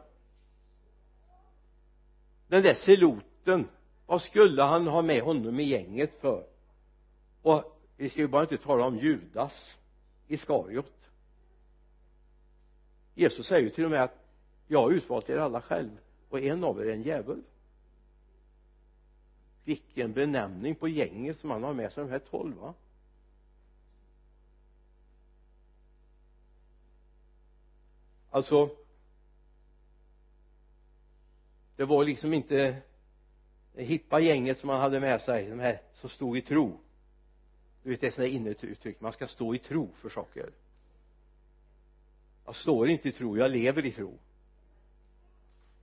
Den 2.48 2.62
där 2.62 2.74
seloten 2.74 3.68
vad 4.10 4.22
skulle 4.22 4.62
han 4.62 4.86
ha 4.86 5.02
med 5.02 5.22
honom 5.22 5.60
i 5.60 5.64
gänget 5.64 6.20
för? 6.20 6.46
Och 7.42 7.80
vi 7.96 8.08
ska 8.08 8.20
ju 8.20 8.28
bara 8.28 8.42
inte 8.42 8.56
tala 8.56 8.86
om 8.86 8.98
Judas 8.98 9.76
Iskariot. 10.28 11.10
Jesus 13.14 13.46
säger 13.46 13.62
ju 13.62 13.70
till 13.70 13.84
och 13.84 13.90
med 13.90 14.02
att 14.02 14.14
jag 14.66 14.82
har 14.82 14.90
utvalt 14.90 15.30
er 15.30 15.36
alla 15.36 15.60
själv 15.60 15.90
och 16.28 16.40
en 16.40 16.64
av 16.64 16.80
er 16.80 16.86
är 16.86 16.92
en 16.92 17.02
djävul 17.02 17.42
vilken 19.64 20.12
benämning 20.12 20.74
på 20.74 20.88
gänget 20.88 21.38
som 21.38 21.50
han 21.50 21.62
har 21.62 21.74
med 21.74 21.92
sig 21.92 22.04
de 22.04 22.10
här 22.10 22.18
tolv 22.18 22.56
va? 22.56 22.74
Alltså 28.30 28.70
det 31.76 31.84
var 31.84 32.04
liksom 32.04 32.34
inte 32.34 32.76
det 33.74 33.82
hippa 33.82 34.20
gänget 34.20 34.58
som 34.58 34.68
han 34.68 34.80
hade 34.80 35.00
med 35.00 35.20
sig 35.20 35.46
de 35.46 35.60
här 35.60 35.80
som 35.94 36.10
stod 36.10 36.38
i 36.38 36.42
tro. 36.42 36.80
Du 37.82 37.90
vet 37.90 38.00
det 38.00 38.06
är 38.06 38.10
sådana 38.10 38.28
inneuttryck 38.28 39.00
man 39.00 39.12
ska 39.12 39.26
stå 39.26 39.54
i 39.54 39.58
tro 39.58 39.90
för 39.96 40.08
saker. 40.08 40.50
Jag 42.44 42.56
står 42.56 42.88
inte 42.88 43.08
i 43.08 43.12
tro 43.12 43.36
jag 43.36 43.50
lever 43.50 43.86
i 43.86 43.92
tro. 43.92 44.18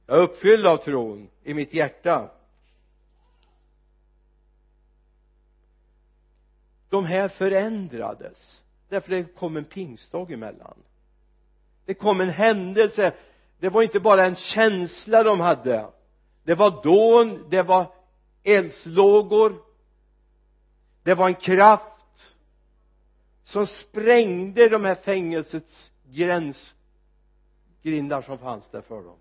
Jag 0.05 0.17
är 0.17 0.21
uppfylld 0.21 0.65
av 0.65 0.77
tron 0.77 1.29
i 1.43 1.53
mitt 1.53 1.73
hjärta. 1.73 2.31
De 6.89 7.05
här 7.05 7.27
förändrades. 7.27 8.61
Därför 8.89 9.11
det 9.11 9.23
kom 9.23 9.57
en 9.57 9.65
pingstdag 9.65 10.31
emellan. 10.31 10.77
Det 11.85 11.93
kom 11.93 12.21
en 12.21 12.29
händelse. 12.29 13.13
Det 13.59 13.69
var 13.69 13.81
inte 13.81 13.99
bara 13.99 14.25
en 14.25 14.35
känsla 14.35 15.23
de 15.23 15.39
hade. 15.39 15.87
Det 16.43 16.55
var 16.55 16.83
dån, 16.83 17.49
det 17.49 17.63
var 17.63 17.91
eldslågor. 18.43 19.63
Det 21.03 21.13
var 21.13 21.27
en 21.27 21.35
kraft 21.35 22.35
som 23.43 23.67
sprängde 23.67 24.69
de 24.69 24.85
här 24.85 24.95
fängelsets 24.95 25.91
gränsgrindar 26.11 28.21
som 28.21 28.37
fanns 28.37 28.69
där 28.69 28.81
för 28.81 29.03
dem. 29.03 29.17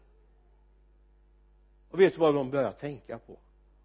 Och 1.90 2.00
vet 2.00 2.14
du 2.14 2.20
vad 2.20 2.34
de 2.34 2.50
började 2.50 2.72
tänka 2.72 3.18
på? 3.18 3.38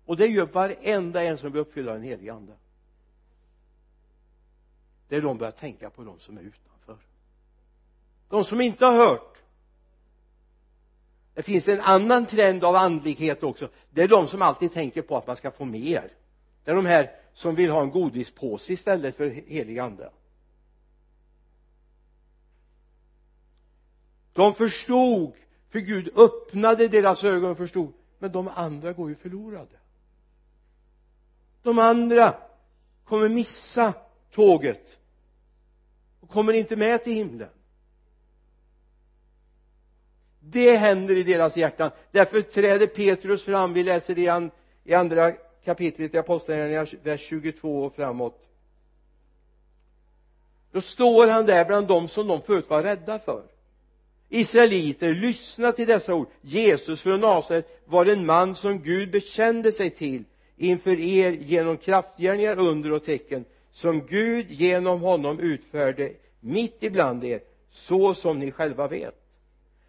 Och 0.05 0.17
det 0.17 0.27
gör 0.27 0.45
varenda 0.45 1.23
en 1.23 1.37
som 1.37 1.51
blir 1.51 1.61
uppfylld 1.61 1.89
av 1.89 1.95
den 1.95 2.03
helige 2.03 2.33
ande 2.33 2.53
det 5.11 5.17
är 5.17 5.21
de 5.21 5.37
börjar 5.37 5.51
tänka 5.51 5.89
på 5.89 6.03
de 6.03 6.19
som 6.19 6.37
är 6.37 6.41
utanför. 6.41 6.97
De 8.29 8.43
som 8.43 8.61
inte 8.61 8.85
har 8.85 8.93
hört. 8.93 9.37
Det 11.33 11.43
finns 11.43 11.67
en 11.67 11.81
annan 11.81 12.25
trend 12.25 12.63
av 12.63 12.75
andlighet 12.75 13.43
också. 13.43 13.69
Det 13.89 14.01
är 14.01 14.07
de 14.07 14.27
som 14.27 14.41
alltid 14.41 14.73
tänker 14.73 15.01
på 15.01 15.17
att 15.17 15.27
man 15.27 15.35
ska 15.37 15.51
få 15.51 15.65
mer. 15.65 16.13
Det 16.63 16.71
är 16.71 16.75
de 16.75 16.85
här 16.85 17.11
som 17.33 17.55
vill 17.55 17.71
ha 17.71 17.81
en 17.81 17.91
godispåse 17.91 18.73
istället 18.73 19.15
för 19.15 19.29
helig 19.29 19.79
ande 19.79 20.11
de 24.33 24.53
förstod 24.53 25.33
för 25.69 25.79
Gud 25.79 26.09
öppnade 26.15 26.87
deras 26.87 27.23
ögon 27.23 27.51
och 27.51 27.57
förstod 27.57 27.93
men 28.19 28.31
de 28.31 28.47
andra 28.47 28.93
går 28.93 29.09
ju 29.09 29.15
förlorade. 29.15 29.77
De 31.63 31.79
andra 31.79 32.35
kommer 33.05 33.29
missa 33.29 33.93
tåget 34.31 35.00
och 36.21 36.29
kommer 36.29 36.53
inte 36.53 36.75
med 36.75 37.03
till 37.03 37.13
himlen. 37.13 37.49
Det 40.39 40.77
händer 40.77 41.15
i 41.15 41.23
deras 41.23 41.57
hjärtan. 41.57 41.91
Därför 42.11 42.41
träder 42.41 42.87
Petrus 42.87 43.43
fram. 43.43 43.73
Vi 43.73 43.83
läser 43.83 44.15
det 44.15 44.49
i 44.83 44.93
andra 44.93 45.31
kapitlet 45.63 46.13
i 46.13 46.17
apostlagärningarna 46.17 46.87
vers 47.03 47.21
22 47.21 47.83
och 47.83 47.95
framåt. 47.95 48.47
Då 50.71 50.81
står 50.81 51.27
han 51.27 51.45
där 51.45 51.65
bland 51.65 51.87
dem 51.87 52.07
som 52.07 52.27
de 52.27 52.41
förut 52.41 52.69
var 52.69 52.83
rädda 52.83 53.19
för. 53.19 53.43
Israeliter 54.29 55.13
lyssna 55.13 55.71
till 55.71 55.87
dessa 55.87 56.13
ord. 56.13 56.27
Jesus 56.41 57.01
från 57.01 57.19
Nasaret 57.19 57.81
var 57.85 58.05
en 58.05 58.25
man 58.25 58.55
som 58.55 58.79
Gud 58.79 59.11
bekände 59.11 59.71
sig 59.71 59.89
till 59.89 60.23
inför 60.57 60.99
er 60.99 61.31
genom 61.31 61.77
kraftgärningar 61.77 62.59
under 62.59 62.91
och 62.91 63.03
tecken 63.03 63.45
som 63.71 64.05
Gud 64.05 64.51
genom 64.51 65.01
honom 65.01 65.39
utförde 65.39 66.13
mitt 66.39 66.77
ibland 66.79 67.23
er 67.23 67.41
så 67.71 68.13
som 68.13 68.39
ni 68.39 68.51
själva 68.51 68.87
vet. 68.87 69.15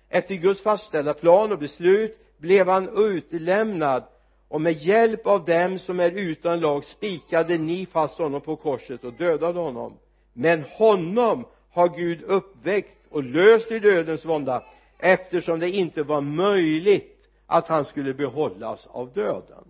Efter 0.09 0.35
Guds 0.35 0.62
fastställda 0.62 1.14
plan 1.14 1.53
och 1.53 1.59
beslut 1.59 2.18
blev 2.39 2.68
han 2.68 2.89
utlämnad 2.97 4.05
och 4.49 4.61
med 4.61 4.72
hjälp 4.72 5.26
av 5.26 5.45
dem 5.45 5.78
som 5.78 6.01
är 6.01 6.11
utan 6.11 6.61
lag 6.61 6.85
spikade 6.85 7.59
ni 7.59 7.87
fast 7.87 8.18
honom 8.18 8.41
på 8.41 8.57
korset 8.57 9.05
och 9.05 9.12
dödade 9.12 9.59
honom. 9.59 9.99
Men 10.33 10.62
honom 10.62 11.45
har 11.70 11.89
Gud 11.89 12.22
uppväckt 12.22 13.07
och 13.11 13.24
löst 13.24 13.70
i 13.70 13.78
dödens 13.78 14.24
vånda 14.24 14.64
eftersom 14.99 15.61
det 15.61 15.70
inte 15.70 16.03
var 16.03 16.20
möjligt 16.20 17.28
att 17.47 17.68
han 17.68 17.85
skulle 17.85 18.14
behållas 18.14 18.87
av 18.87 19.12
döden. 19.12 19.64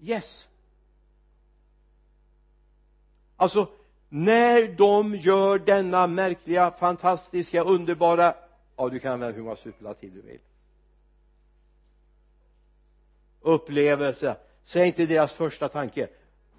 Yes 0.00 0.46
alltså 3.36 3.68
när 4.08 4.68
de 4.68 5.14
gör 5.14 5.58
denna 5.58 6.06
märkliga 6.06 6.70
fantastiska 6.70 7.62
underbara 7.62 8.34
ja 8.76 8.88
du 8.88 8.98
kan 8.98 9.12
använda 9.12 9.36
hur 9.36 9.42
många 9.42 9.56
superlativ 9.56 10.14
du 10.14 10.22
vill. 10.22 10.40
Upplevelse. 13.40 14.36
Så 14.64 14.78
är 14.78 14.84
inte 14.84 15.06
deras 15.06 15.32
första 15.32 15.68
tanke. 15.68 16.08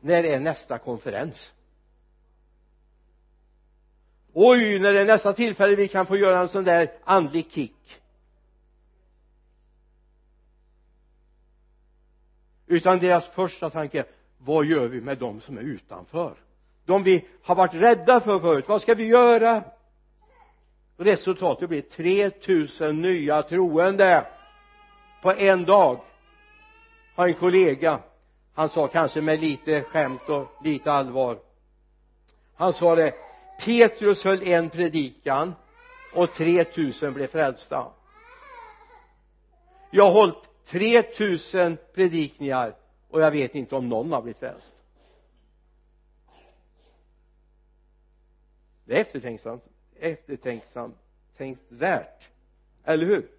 När 0.02 0.24
är 0.24 0.40
nästa 0.40 0.78
konferens? 0.78 1.54
Oj 4.34 4.80
när 4.80 4.94
är 4.94 5.06
nästa 5.06 5.34
tillfälle 5.34 5.76
vi 5.76 5.88
kan 5.88 6.06
få 6.06 6.18
göra 6.18 6.40
en 6.40 6.50
sån 6.50 6.64
där 6.64 6.92
andlig 7.04 7.52
kick? 7.52 8.02
Utan 12.68 13.00
deras 13.00 13.28
första 13.28 13.70
tanke 13.70 14.06
vad 14.38 14.66
gör 14.66 14.88
vi 14.88 15.02
med 15.02 15.18
de 15.18 15.42
som 15.42 15.58
är 15.58 15.62
utanför? 15.62 16.38
De 16.88 17.04
vi 17.04 17.26
har 17.44 17.56
varit 17.56 17.74
rädda 17.74 18.20
för 18.20 18.40
förut. 18.40 18.66
Vad 18.68 18.82
ska 18.82 18.94
vi 18.94 19.06
göra? 19.06 19.64
Resultatet 20.98 21.70
blir 21.70 21.82
3000 21.82 23.02
nya 23.02 23.42
troende. 23.42 24.26
På 25.22 25.32
en 25.34 25.66
dag 25.66 26.00
har 27.16 27.28
en 27.28 27.34
kollega 27.34 28.00
han 28.58 28.70
sa 28.70 28.88
kanske 28.88 29.22
med 29.22 29.40
lite 29.40 29.82
skämt 29.82 30.30
och 30.30 30.48
lite 30.64 30.92
allvar. 30.92 31.40
Han 32.56 32.74
sa 32.74 32.96
det 32.96 33.14
Petrus 33.66 34.24
höll 34.24 34.44
en 34.44 34.70
predikan 34.70 35.56
och 36.14 36.34
3000 36.34 37.14
blev 37.14 37.28
frälsta. 37.28 37.88
Jag 39.92 40.04
har 40.04 40.12
hållit 40.12 40.50
3000 40.66 41.78
predikningar 41.96 42.76
och 43.10 43.22
jag 43.22 43.32
vet 43.32 43.56
inte 43.56 43.76
om 43.76 43.90
någon 43.90 44.12
har 44.12 44.22
blivit 44.22 44.40
frälst. 44.40 44.72
Det 48.88 48.98
är 48.98 49.02
eftertänksamt 49.02 49.64
eftertänksamt 50.00 50.98
tänkvärt. 51.38 52.30
Eller 52.84 53.06
hur? 53.06 53.32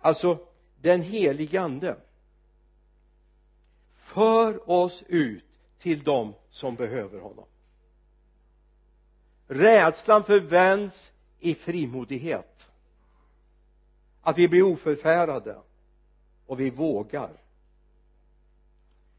Alltså 0.00 0.38
den 0.80 1.02
helige 1.02 1.60
ande 1.60 1.96
för 3.94 4.70
oss 4.70 5.02
ut 5.06 5.44
till 5.78 6.02
dem 6.02 6.34
som 6.50 6.74
behöver 6.74 7.20
honom. 7.20 7.44
Rädslan 9.46 10.24
förvänds 10.24 11.12
i 11.38 11.54
frimodighet. 11.54 12.68
Att 14.22 14.38
vi 14.38 14.48
blir 14.48 14.62
oförfärade 14.62 15.62
och 16.46 16.60
vi 16.60 16.70
vågar. 16.70 17.32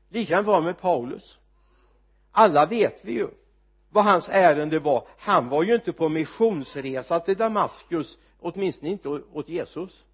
Likadant 0.10 0.48
var 0.48 0.60
det 0.60 0.66
med 0.66 0.78
Paulus 0.78 1.38
alla 2.32 2.66
vet 2.66 3.06
vi 3.06 3.12
ju 3.12 3.28
vad 3.90 4.04
hans 4.04 4.30
ärende 4.30 4.80
var. 4.80 5.08
Han 5.18 5.50
var 5.50 5.64
ju 5.64 5.76
inte 5.76 5.94
på 5.94 6.10
missionsresa 6.10 7.20
till 7.20 7.38
Damaskus 7.38 8.18
åtminstone 8.40 8.92
inte 8.92 9.10
åt 9.10 9.50
Jesus. 9.50 10.06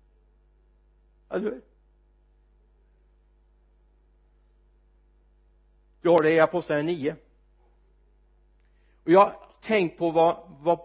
Eller 1.29 1.43
hur? 1.43 1.61
Du 6.01 6.09
har 6.09 6.23
det 6.23 6.31
i 6.33 6.39
apostlagärningarna 6.39 6.97
9 6.99 7.15
och 9.03 9.11
jag 9.11 9.19
har 9.19 9.35
tänkt 9.61 9.97
på 9.97 10.11
vad, 10.11 10.37
vad 10.59 10.79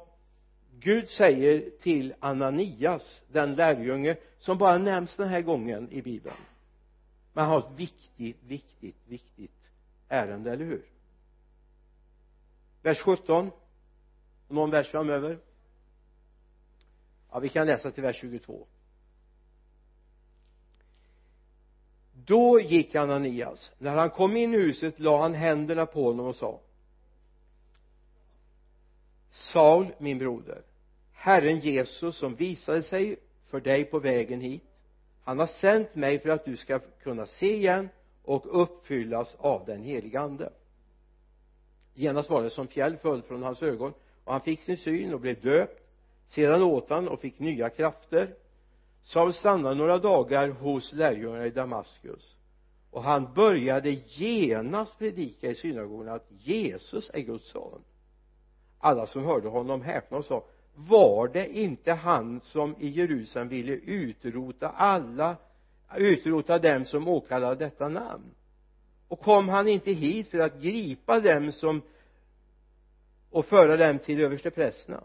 Gud 0.78 1.10
säger 1.10 1.70
till 1.80 2.14
Ananias 2.20 3.22
den 3.28 3.54
lärjunge 3.54 4.16
som 4.38 4.58
bara 4.58 4.78
nämns 4.78 5.16
den 5.16 5.28
här 5.28 5.42
gången 5.42 5.88
i 5.90 6.02
bibeln. 6.02 6.36
Men 7.32 7.44
han 7.44 7.52
har 7.52 7.58
ett 7.58 7.78
viktigt, 7.78 8.42
viktigt, 8.42 8.96
viktigt 9.06 9.50
ärende, 10.08 10.52
eller 10.52 10.64
hur? 10.64 10.91
Vers 12.82 12.98
17 12.98 13.50
någon 14.48 14.70
vers 14.70 14.88
framöver. 14.88 15.38
Ja 17.30 17.38
vi 17.38 17.48
kan 17.48 17.66
läsa 17.66 17.90
till 17.90 18.02
vers 18.02 18.16
22 18.16 18.66
då 22.26 22.60
gick 22.60 22.94
Ananias. 22.94 23.72
När 23.78 23.96
han 23.96 24.10
kom 24.10 24.36
in 24.36 24.54
i 24.54 24.58
huset 24.58 25.00
la 25.00 25.22
han 25.22 25.34
händerna 25.34 25.86
på 25.86 26.04
honom 26.04 26.26
och 26.26 26.36
sa 26.36 26.60
Saul 29.30 29.94
min 29.98 30.18
broder 30.18 30.62
Herren 31.12 31.60
Jesus 31.60 32.16
som 32.16 32.34
visade 32.34 32.82
sig 32.82 33.16
för 33.46 33.60
dig 33.60 33.84
på 33.84 33.98
vägen 33.98 34.40
hit 34.40 34.62
han 35.24 35.38
har 35.38 35.46
sänt 35.46 35.94
mig 35.94 36.18
för 36.18 36.28
att 36.28 36.44
du 36.44 36.56
ska 36.56 36.78
kunna 36.78 37.26
se 37.26 37.54
igen 37.54 37.88
och 38.22 38.62
uppfyllas 38.62 39.36
av 39.38 39.64
den 39.66 39.82
heliga 39.82 40.20
ande 40.20 40.52
genast 41.94 42.30
var 42.30 42.42
det 42.42 42.50
som 42.50 42.68
fjäll 42.68 42.96
föll 42.96 43.22
från 43.22 43.42
hans 43.42 43.62
ögon 43.62 43.92
och 44.24 44.32
han 44.32 44.40
fick 44.40 44.62
sin 44.62 44.76
syn 44.76 45.14
och 45.14 45.20
blev 45.20 45.40
döpt. 45.40 45.78
Sedan 46.26 46.62
åt 46.62 46.90
han 46.90 47.08
och 47.08 47.20
fick 47.20 47.38
nya 47.38 47.70
krafter. 47.70 48.34
Saul 49.02 49.32
stannade 49.32 49.74
några 49.74 49.98
dagar 49.98 50.48
hos 50.48 50.92
lärjungarna 50.92 51.46
i 51.46 51.50
Damaskus 51.50 52.36
och 52.90 53.02
han 53.02 53.32
började 53.34 53.90
genast 53.90 54.98
predika 54.98 55.50
i 55.50 55.54
synagogan 55.54 56.08
att 56.14 56.26
Jesus 56.30 57.10
är 57.14 57.20
Guds 57.20 57.50
son. 57.50 57.82
Alla 58.78 59.06
som 59.06 59.24
hörde 59.24 59.48
honom 59.48 59.82
häpnade 59.82 60.18
och 60.18 60.24
sa 60.24 60.44
var 60.74 61.28
det 61.28 61.58
inte 61.58 61.92
han 61.92 62.40
som 62.40 62.76
i 62.78 62.88
Jerusalem 62.88 63.48
ville 63.48 63.72
utrota 63.72 64.68
alla 64.68 65.36
utrota 65.96 66.58
dem 66.58 66.84
som 66.84 67.08
åkallade 67.08 67.64
detta 67.64 67.88
namn? 67.88 68.34
Och 69.12 69.20
kom 69.20 69.48
han 69.48 69.68
inte 69.68 69.92
hit 69.92 70.28
för 70.28 70.38
att 70.38 70.60
gripa 70.60 71.20
dem 71.20 71.52
som 71.52 71.82
och 73.30 73.46
föra 73.46 73.76
dem 73.76 73.98
till 73.98 74.20
översteprästerna 74.20 75.04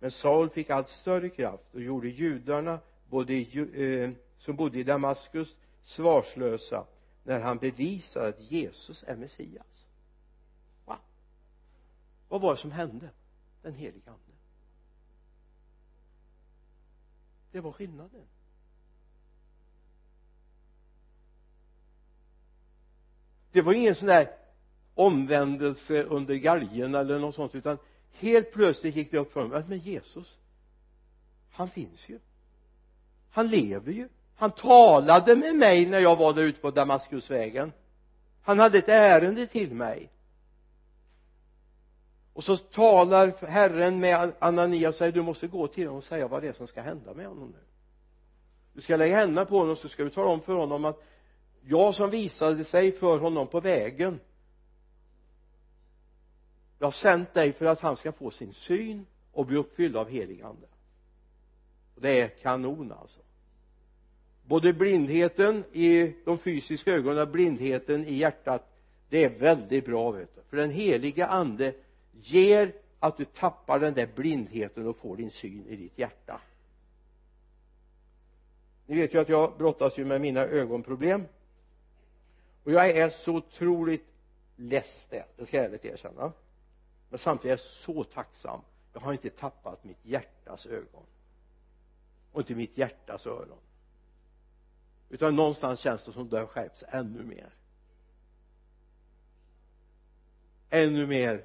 men 0.00 0.10
Saul 0.10 0.50
fick 0.50 0.70
allt 0.70 0.88
större 0.88 1.28
kraft 1.28 1.74
och 1.74 1.80
gjorde 1.80 2.08
judarna 2.08 2.80
både 3.08 3.34
eh, 3.34 4.10
som 4.38 4.56
bodde 4.56 4.78
i 4.78 4.82
Damaskus 4.82 5.56
svarslösa 5.82 6.86
när 7.24 7.40
han 7.40 7.58
bevisade 7.58 8.28
att 8.28 8.40
Jesus 8.40 9.04
är 9.06 9.16
Messias. 9.16 9.86
Va? 10.84 10.98
Vad 12.28 12.40
var 12.40 12.54
det 12.54 12.60
som 12.60 12.72
hände? 12.72 13.10
Den 13.62 13.74
helige 13.74 14.10
ande. 14.10 14.32
Det 17.52 17.60
var 17.60 17.72
skillnaden. 17.72 18.26
Det 23.54 23.62
var 23.62 23.72
ingen 23.72 23.94
sån 23.94 24.08
där 24.08 24.30
omvändelse 24.94 26.02
under 26.02 26.34
galgen 26.34 26.94
eller 26.94 27.18
något 27.18 27.34
sånt 27.34 27.54
utan 27.54 27.78
helt 28.12 28.52
plötsligt 28.52 28.96
gick 28.96 29.10
det 29.10 29.18
upp 29.18 29.32
för 29.32 29.42
honom 29.42 29.62
men 29.68 29.78
Jesus 29.78 30.36
han 31.54 31.68
finns 31.68 32.08
ju. 32.08 32.18
Han 33.30 33.48
lever 33.48 33.92
ju. 33.92 34.08
Han 34.36 34.50
talade 34.50 35.36
med 35.36 35.54
mig 35.54 35.86
när 35.86 36.00
jag 36.00 36.16
var 36.16 36.32
där 36.32 36.42
ute 36.42 36.60
på 36.60 36.70
Damaskusvägen. 36.70 37.72
Han 38.42 38.58
hade 38.58 38.78
ett 38.78 38.88
ärende 38.88 39.46
till 39.46 39.74
mig. 39.74 40.10
Och 42.32 42.44
så 42.44 42.56
talar 42.56 43.46
Herren 43.46 44.00
med 44.00 44.32
Anania 44.38 44.88
och 44.88 44.94
säger 44.94 45.12
du 45.12 45.22
måste 45.22 45.46
gå 45.46 45.68
till 45.68 45.84
honom 45.84 45.98
och 45.98 46.04
säga 46.04 46.28
vad 46.28 46.42
det 46.42 46.48
är 46.48 46.52
som 46.52 46.66
ska 46.66 46.82
hända 46.82 47.14
med 47.14 47.26
honom 47.26 47.48
nu. 47.48 47.64
Du 48.72 48.80
ska 48.80 48.96
lägga 48.96 49.16
händerna 49.16 49.44
på 49.44 49.58
honom 49.58 49.76
så 49.76 49.88
ska 49.88 50.04
du 50.04 50.10
tala 50.10 50.28
om 50.28 50.40
för 50.40 50.54
honom 50.54 50.84
att 50.84 51.02
jag 51.66 51.94
som 51.94 52.10
visade 52.10 52.64
sig 52.64 52.92
för 52.92 53.18
honom 53.18 53.46
på 53.46 53.60
vägen. 53.60 54.20
Jag 56.78 56.86
har 56.86 56.92
sänt 56.92 57.34
dig 57.34 57.52
för 57.52 57.66
att 57.66 57.80
han 57.80 57.96
ska 57.96 58.12
få 58.12 58.30
sin 58.30 58.52
syn 58.52 59.06
och 59.32 59.46
bli 59.46 59.56
uppfylld 59.56 59.96
av 59.96 60.08
helig 60.08 60.42
ande. 60.42 60.66
Och 61.94 62.00
det 62.00 62.20
är 62.20 62.28
kanon 62.28 62.92
alltså. 62.92 63.20
Både 64.46 64.72
blindheten 64.72 65.64
i 65.72 66.14
de 66.24 66.38
fysiska 66.38 66.92
ögonen 66.92 67.18
och 67.18 67.28
blindheten 67.28 68.04
i 68.06 68.14
hjärtat 68.14 68.70
det 69.08 69.24
är 69.24 69.28
väldigt 69.28 69.84
bra 69.84 70.10
vet 70.10 70.34
du. 70.34 70.42
För 70.50 70.56
den 70.56 70.70
heliga 70.70 71.26
ande 71.26 71.74
ger 72.12 72.72
att 72.98 73.16
du 73.16 73.24
tappar 73.24 73.80
den 73.80 73.94
där 73.94 74.08
blindheten 74.14 74.86
och 74.86 74.96
får 74.96 75.16
din 75.16 75.30
syn 75.30 75.66
i 75.66 75.76
ditt 75.76 75.98
hjärta. 75.98 76.40
Ni 78.86 78.96
vet 78.96 79.14
ju 79.14 79.18
att 79.18 79.28
jag 79.28 79.58
brottas 79.58 79.98
ju 79.98 80.04
med 80.04 80.20
mina 80.20 80.40
ögonproblem 80.40 81.24
och 82.64 82.72
jag 82.72 82.90
är 82.90 83.10
så 83.10 83.32
otroligt 83.32 84.06
less 84.56 85.06
det, 85.10 85.24
det 85.36 85.46
ska 85.46 85.56
jag 85.56 85.66
ärligt 85.66 85.84
erkänna. 85.84 86.32
Men 87.08 87.18
samtidigt 87.18 87.44
är 87.44 87.50
jag 87.50 87.60
så 87.60 88.04
tacksam. 88.04 88.60
Jag 88.92 89.00
har 89.00 89.12
inte 89.12 89.30
tappat 89.30 89.84
mitt 89.84 90.04
hjärtas 90.04 90.66
ögon. 90.66 91.06
Och 92.32 92.40
inte 92.40 92.54
mitt 92.54 92.78
hjärtas 92.78 93.26
öron. 93.26 93.58
Utan 95.08 95.36
någonstans 95.36 95.80
känns 95.80 96.04
det 96.04 96.12
som 96.12 96.28
det 96.28 96.38
har 96.38 96.46
skärpts 96.46 96.84
ännu 96.88 97.22
mer. 97.22 97.54
Ännu 100.70 101.06
mer. 101.06 101.44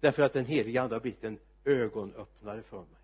Därför 0.00 0.22
att 0.22 0.32
den 0.32 0.46
helige 0.46 0.82
ande 0.82 0.94
har 0.94 1.00
blivit 1.00 1.24
en 1.24 1.38
ögonöppnare 1.64 2.62
för 2.62 2.76
mig. 2.76 3.00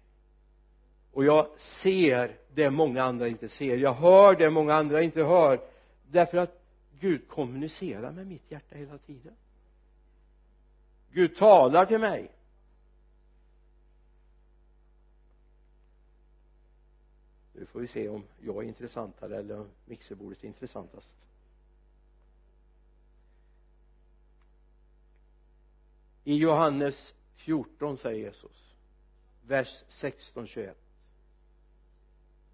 Och 1.12 1.24
jag 1.24 1.61
ser 1.61 2.36
det 2.55 2.70
många 2.70 3.03
andra 3.03 3.28
inte 3.28 3.49
ser. 3.49 3.76
Jag 3.76 3.94
hör 3.94 4.36
det 4.36 4.51
många 4.51 4.74
andra 4.74 5.03
inte 5.03 5.22
hör. 5.22 5.61
Därför 6.07 6.38
att 6.38 6.57
Gud 7.01 7.28
kommunicerar 7.28 8.12
med 8.12 8.26
mitt 8.26 8.51
hjärta 8.51 8.76
hela 8.76 8.99
tiden. 8.99 9.34
Gud 11.11 11.36
talar 11.36 11.86
till 11.86 12.01
mig. 12.01 12.30
Nu 17.53 17.66
får 17.66 17.80
vi 17.80 17.86
se 17.86 18.09
om 18.09 18.24
jag 18.40 18.64
är 18.64 18.68
intressantare 18.68 19.36
eller 19.36 19.61
om 19.61 19.68
mixerbordet 19.84 20.44
är 20.44 20.49
intressantast. 20.49 21.16
I 26.24 26.34
Johannes 26.36 27.14
14 27.34 27.96
säger 27.96 28.24
Jesus 28.24 28.74
vers 29.42 29.84
16 29.88 30.46
21 30.46 30.76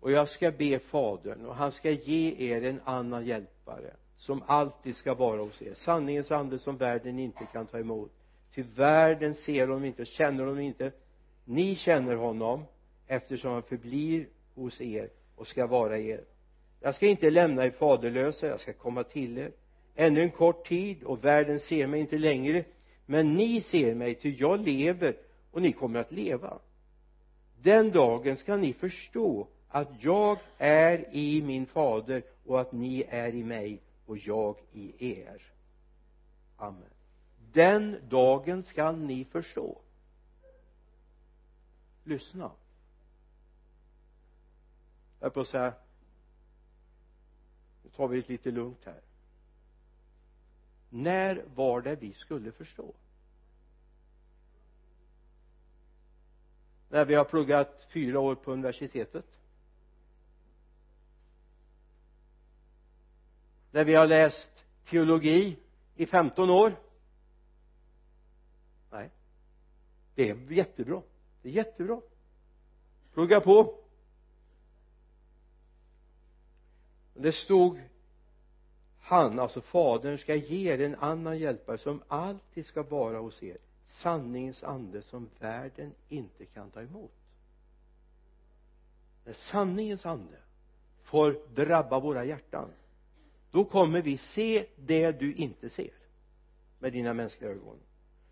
och 0.01 0.11
jag 0.11 0.29
ska 0.29 0.51
be 0.51 0.79
fadern 0.79 1.47
och 1.47 1.55
han 1.55 1.73
ska 1.73 1.91
ge 1.91 2.53
er 2.53 2.63
en 2.63 2.81
annan 2.85 3.27
hjälpare 3.27 3.97
som 4.25 4.43
alltid 4.47 4.97
ska 4.97 5.15
vara 5.15 5.41
hos 5.41 5.63
er. 5.63 5.75
Sanningens 5.75 6.31
ande 6.31 6.59
som 6.59 6.77
världen 6.77 7.19
inte 7.19 7.47
kan 7.53 7.67
ta 7.67 7.79
emot. 7.79 8.13
Ty 8.55 8.65
världen 8.77 9.35
ser 9.35 9.67
honom 9.67 9.85
inte 9.85 10.03
och 10.03 10.09
känner 10.09 10.45
honom 10.45 10.61
inte. 10.61 10.93
Ni 11.45 11.77
känner 11.77 12.15
honom 12.15 12.65
eftersom 13.07 13.53
han 13.53 13.63
förblir 13.63 14.29
hos 14.55 14.81
er 14.81 15.11
och 15.37 15.47
ska 15.47 15.67
vara 15.67 15.99
er. 15.99 16.25
Jag 16.81 16.95
ska 16.95 17.07
inte 17.07 17.31
lämna 17.31 17.67
er 17.67 17.71
faderlösa 17.71 18.47
jag 18.47 18.61
ska 18.61 18.73
komma 18.73 19.05
till 19.05 19.39
er. 19.39 19.53
Ännu 19.95 20.23
en 20.23 20.31
kort 20.31 20.69
tid 20.69 21.03
och 21.03 21.25
världen 21.25 21.61
ser 21.61 21.87
mig 21.87 22.01
inte 22.01 22.19
längre. 22.19 22.65
Men 23.07 23.35
ni 23.35 23.61
ser 23.61 23.95
mig 23.95 24.15
ty 24.15 24.37
jag 24.39 24.61
lever 24.61 25.17
och 25.51 25.63
ni 25.63 25.73
kommer 25.73 26.01
att 26.01 26.13
leva. 26.13 26.59
Den 27.63 27.91
dagen 27.91 28.37
ska 28.37 28.57
ni 28.57 28.73
förstå 28.73 29.49
att 29.69 29.89
jag 30.01 30.39
är 30.59 31.05
i 31.13 31.43
min 31.43 31.67
fader 31.67 32.23
och 32.47 32.61
att 32.61 32.73
ni 32.73 33.05
är 33.09 33.35
i 33.35 33.45
mig 33.45 33.81
och 34.07 34.19
jag 34.19 34.57
i 34.73 35.13
er. 35.21 35.43
Amen. 36.57 36.91
Den 37.53 38.09
dagen 38.09 38.63
skall 38.63 38.99
ni 38.99 39.25
förstå. 39.25 39.81
Lyssna. 42.05 42.51
Jag 45.21 45.35
på 45.35 45.41
att 45.41 45.49
säga 45.49 45.75
nu 47.83 47.91
tar 47.91 48.09
vi 48.09 48.21
det 48.21 48.29
lite 48.29 48.51
lugnt 48.51 48.85
här. 48.85 49.01
När 50.89 51.45
var 51.55 51.81
det 51.81 51.97
vi 51.97 52.13
skulle 52.13 52.53
förstå? 52.53 52.95
När 56.89 57.05
vi 57.05 57.15
har 57.15 57.25
pluggat 57.25 57.87
fyra 57.91 58.21
år 58.21 58.35
på 58.35 58.53
universitetet? 58.53 59.27
När 63.75 63.85
vi 63.85 63.95
har 63.95 64.07
läst 64.07 64.65
teologi 64.85 65.57
i 65.95 66.07
15 66.07 66.51
år. 66.51 66.77
Nej 68.91 69.11
det 70.15 70.31
är 70.31 70.53
jättebra. 70.53 71.03
Det 71.43 71.49
är 71.49 71.53
jättebra. 71.53 72.01
Plugga 73.15 73.41
på. 73.41 73.79
Det 77.15 77.33
stod 77.33 77.81
han, 79.01 79.39
alltså 79.39 79.61
fadern, 79.61 80.19
ska 80.19 80.35
ge 80.35 80.73
er 80.73 80.81
en 80.81 80.95
annan 80.95 81.39
hjälpare 81.39 81.79
som 81.79 82.03
alltid 82.09 82.67
ska 82.67 82.83
vara 82.83 83.19
hos 83.19 83.43
er. 83.43 83.59
Sanningens 83.87 84.63
ande 84.63 85.03
som 85.03 85.31
världen 85.39 85.95
inte 86.09 86.47
kan 86.47 86.71
ta 86.71 86.83
emot. 86.83 87.13
När 89.25 89.33
sanningens 89.33 90.07
ande 90.07 90.37
får 91.03 91.55
drabba 91.55 92.01
våra 92.01 92.25
hjärtan 92.25 92.71
då 93.55 93.65
kommer 93.65 94.03
vi 94.03 94.17
se 94.17 94.67
det 94.77 95.13
du 95.13 95.35
inte 95.35 95.71
ser 95.71 95.91
med 96.79 96.93
dina 96.93 97.15
mänskliga 97.15 97.51
ögon. 97.51 97.79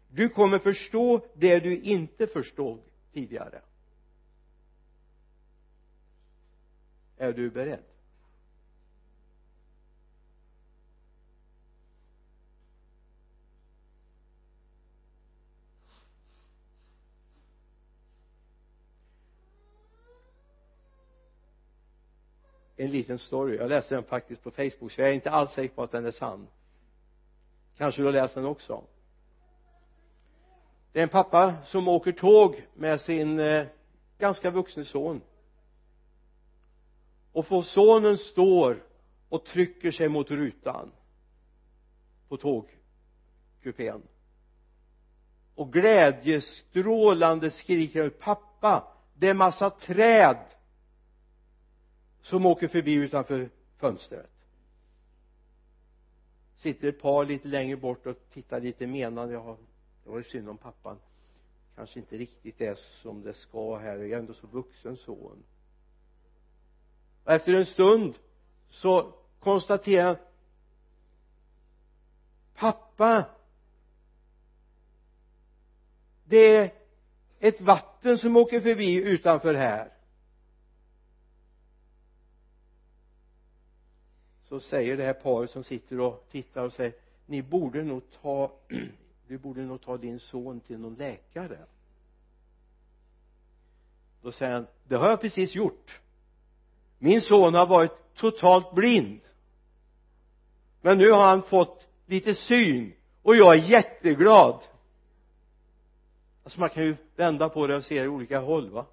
Du 0.08 0.28
kommer 0.28 0.58
förstå 0.58 1.26
det 1.34 1.60
du 1.60 1.80
inte 1.80 2.26
förstod 2.26 2.82
tidigare. 3.12 3.62
Är 7.16 7.32
du 7.32 7.50
beredd? 7.50 7.84
En 22.84 22.90
liten 22.90 23.18
story. 23.18 23.56
Jag 23.56 23.68
läste 23.68 23.94
den 23.94 24.04
faktiskt 24.04 24.42
på 24.42 24.50
facebook 24.50 24.92
så 24.92 25.00
jag 25.00 25.10
är 25.10 25.14
inte 25.14 25.30
alls 25.30 25.50
säker 25.50 25.74
på 25.74 25.82
att 25.82 25.92
den 25.92 26.06
är 26.06 26.10
sann. 26.10 26.46
Kanske 27.76 28.02
du 28.02 28.06
har 28.06 28.12
läst 28.12 28.34
den 28.34 28.44
också. 28.44 28.84
Det 30.92 30.98
är 30.98 31.02
en 31.02 31.08
pappa 31.08 31.54
som 31.64 31.88
åker 31.88 32.12
tåg 32.12 32.66
med 32.74 33.00
sin 33.00 33.40
eh, 33.40 33.66
ganska 34.18 34.50
vuxne 34.50 34.84
son. 34.84 35.20
Och 37.32 37.46
får 37.46 37.62
sonen 37.62 38.18
står 38.18 38.82
och 39.28 39.44
trycker 39.44 39.92
sig 39.92 40.08
mot 40.08 40.30
rutan 40.30 40.92
på 42.28 42.36
tågkupén. 42.36 44.02
Och 45.54 45.72
glädjestrålande 45.72 47.50
skriker 47.50 48.10
pappa 48.10 48.88
det 49.14 49.28
är 49.28 49.34
massa 49.34 49.70
träd 49.70 50.36
som 52.22 52.46
åker 52.46 52.68
förbi 52.68 52.94
utanför 52.94 53.50
fönstret. 53.76 54.30
Sitter 56.56 56.88
ett 56.88 57.00
par 57.00 57.24
lite 57.24 57.48
längre 57.48 57.76
bort 57.76 58.06
och 58.06 58.16
tittar 58.32 58.60
lite 58.60 58.86
menande. 58.86 59.32
Ja 59.32 59.56
det 60.04 60.10
var 60.10 60.18
ju 60.18 60.24
synd 60.24 60.48
om 60.48 60.58
pappan. 60.58 60.98
Kanske 61.76 61.98
inte 61.98 62.16
riktigt 62.18 62.60
är 62.60 62.74
som 62.74 63.22
det 63.22 63.34
ska 63.34 63.76
här. 63.76 63.96
Jag 63.96 64.10
är 64.10 64.18
ändå 64.18 64.34
så 64.34 64.46
vuxen 64.46 64.96
son. 64.96 65.42
Och 67.24 67.32
efter 67.32 67.52
en 67.52 67.66
stund 67.66 68.18
så 68.70 69.14
konstaterar 69.40 70.06
han 70.06 70.16
pappa 72.54 73.24
det 76.24 76.56
är 76.56 76.72
ett 77.38 77.60
vatten 77.60 78.18
som 78.18 78.36
åker 78.36 78.60
förbi 78.60 78.94
utanför 78.94 79.54
här. 79.54 79.92
Så 84.52 84.60
säger 84.60 84.96
det 84.96 85.04
här 85.04 85.12
paret 85.12 85.50
som 85.50 85.64
sitter 85.64 86.00
och 86.00 86.26
tittar 86.30 86.64
och 86.64 86.72
säger 86.72 86.92
ni 87.26 87.42
borde 87.42 87.82
nog 87.82 88.02
ta 88.22 88.52
du 89.28 89.38
borde 89.38 89.62
nog 89.62 89.80
ta 89.80 89.96
din 89.96 90.20
son 90.20 90.60
till 90.60 90.78
någon 90.78 90.94
läkare. 90.94 91.58
Då 94.22 94.32
säger 94.32 94.52
han 94.52 94.66
det 94.84 94.96
har 94.96 95.08
jag 95.08 95.20
precis 95.20 95.54
gjort. 95.54 96.00
Min 96.98 97.20
son 97.20 97.54
har 97.54 97.66
varit 97.66 98.14
totalt 98.14 98.74
blind. 98.74 99.20
Men 100.80 100.98
nu 100.98 101.10
har 101.10 101.24
han 101.24 101.42
fått 101.42 101.88
lite 102.06 102.34
syn 102.34 102.92
och 103.22 103.36
jag 103.36 103.54
är 103.56 103.62
jätteglad. 103.62 104.60
Alltså 106.44 106.60
man 106.60 106.68
kan 106.68 106.84
ju 106.84 106.96
vända 107.16 107.48
på 107.48 107.66
det 107.66 107.76
och 107.76 107.84
se 107.84 107.98
det 107.98 108.04
i 108.04 108.08
olika 108.08 108.40
håll 108.40 108.70
va? 108.70 108.86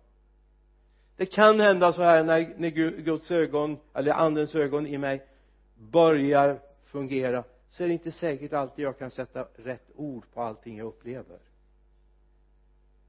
Det 1.16 1.26
kan 1.26 1.60
hända 1.60 1.94
så 1.94 2.04
här 2.04 2.24
när, 2.24 2.54
när 2.58 2.70
Guds 3.02 3.32
ögon 3.32 3.78
eller 3.94 4.14
andens 4.14 4.56
ögon 4.56 4.88
i 4.88 4.98
mig 4.98 5.26
börjar 5.80 6.60
fungera 6.84 7.44
så 7.70 7.84
är 7.84 7.88
det 7.88 7.94
inte 7.94 8.12
säkert 8.12 8.54
alltid 8.54 8.86
jag 8.86 9.00
kan 9.00 9.12
sätta 9.12 9.48
rätt 9.56 9.92
ord 9.96 10.26
på 10.34 10.42
allting 10.42 10.78
jag 10.78 10.88
upplever. 10.88 11.40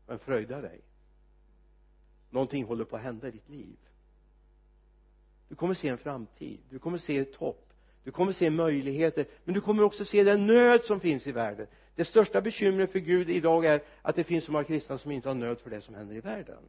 Men 0.07 0.19
fröjda 0.19 0.61
dig. 0.61 0.81
Någonting 2.31 2.65
håller 2.65 2.85
på 2.85 2.97
att 2.97 3.03
hända 3.03 3.29
i 3.29 3.31
ditt 3.31 3.49
liv. 3.49 3.77
Du 5.49 5.55
kommer 5.55 5.75
se 5.75 5.89
en 5.89 5.99
framtid. 5.99 6.61
Du 6.71 6.79
kommer 6.79 6.99
se 6.99 7.19
ett 7.19 7.37
hopp. 7.37 7.67
Du 8.05 8.11
kommer 8.11 8.33
se 8.33 8.51
möjligheter. 8.51 9.27
Men 9.45 9.55
du 9.55 9.61
kommer 9.61 9.83
också 9.83 10.05
se 10.05 10.25
den 10.25 10.47
nöd 10.47 10.85
som 10.85 11.01
finns 11.01 11.27
i 11.27 11.33
världen. 11.33 11.67
Det 11.95 12.05
största 12.05 12.41
bekymret 12.41 12.93
för 12.93 12.99
Gud 12.99 13.31
idag 13.31 13.65
är 13.65 13.83
att 14.03 14.17
det 14.17 14.25
finns 14.25 14.45
så 14.45 14.53
många 14.53 14.65
kristna 14.65 14.99
som 14.99 15.11
inte 15.11 15.29
har 15.29 15.35
nöd 15.35 15.61
för 15.61 15.71
det 15.71 15.81
som 15.81 15.95
händer 15.95 16.15
i 16.15 16.21
världen. 16.21 16.63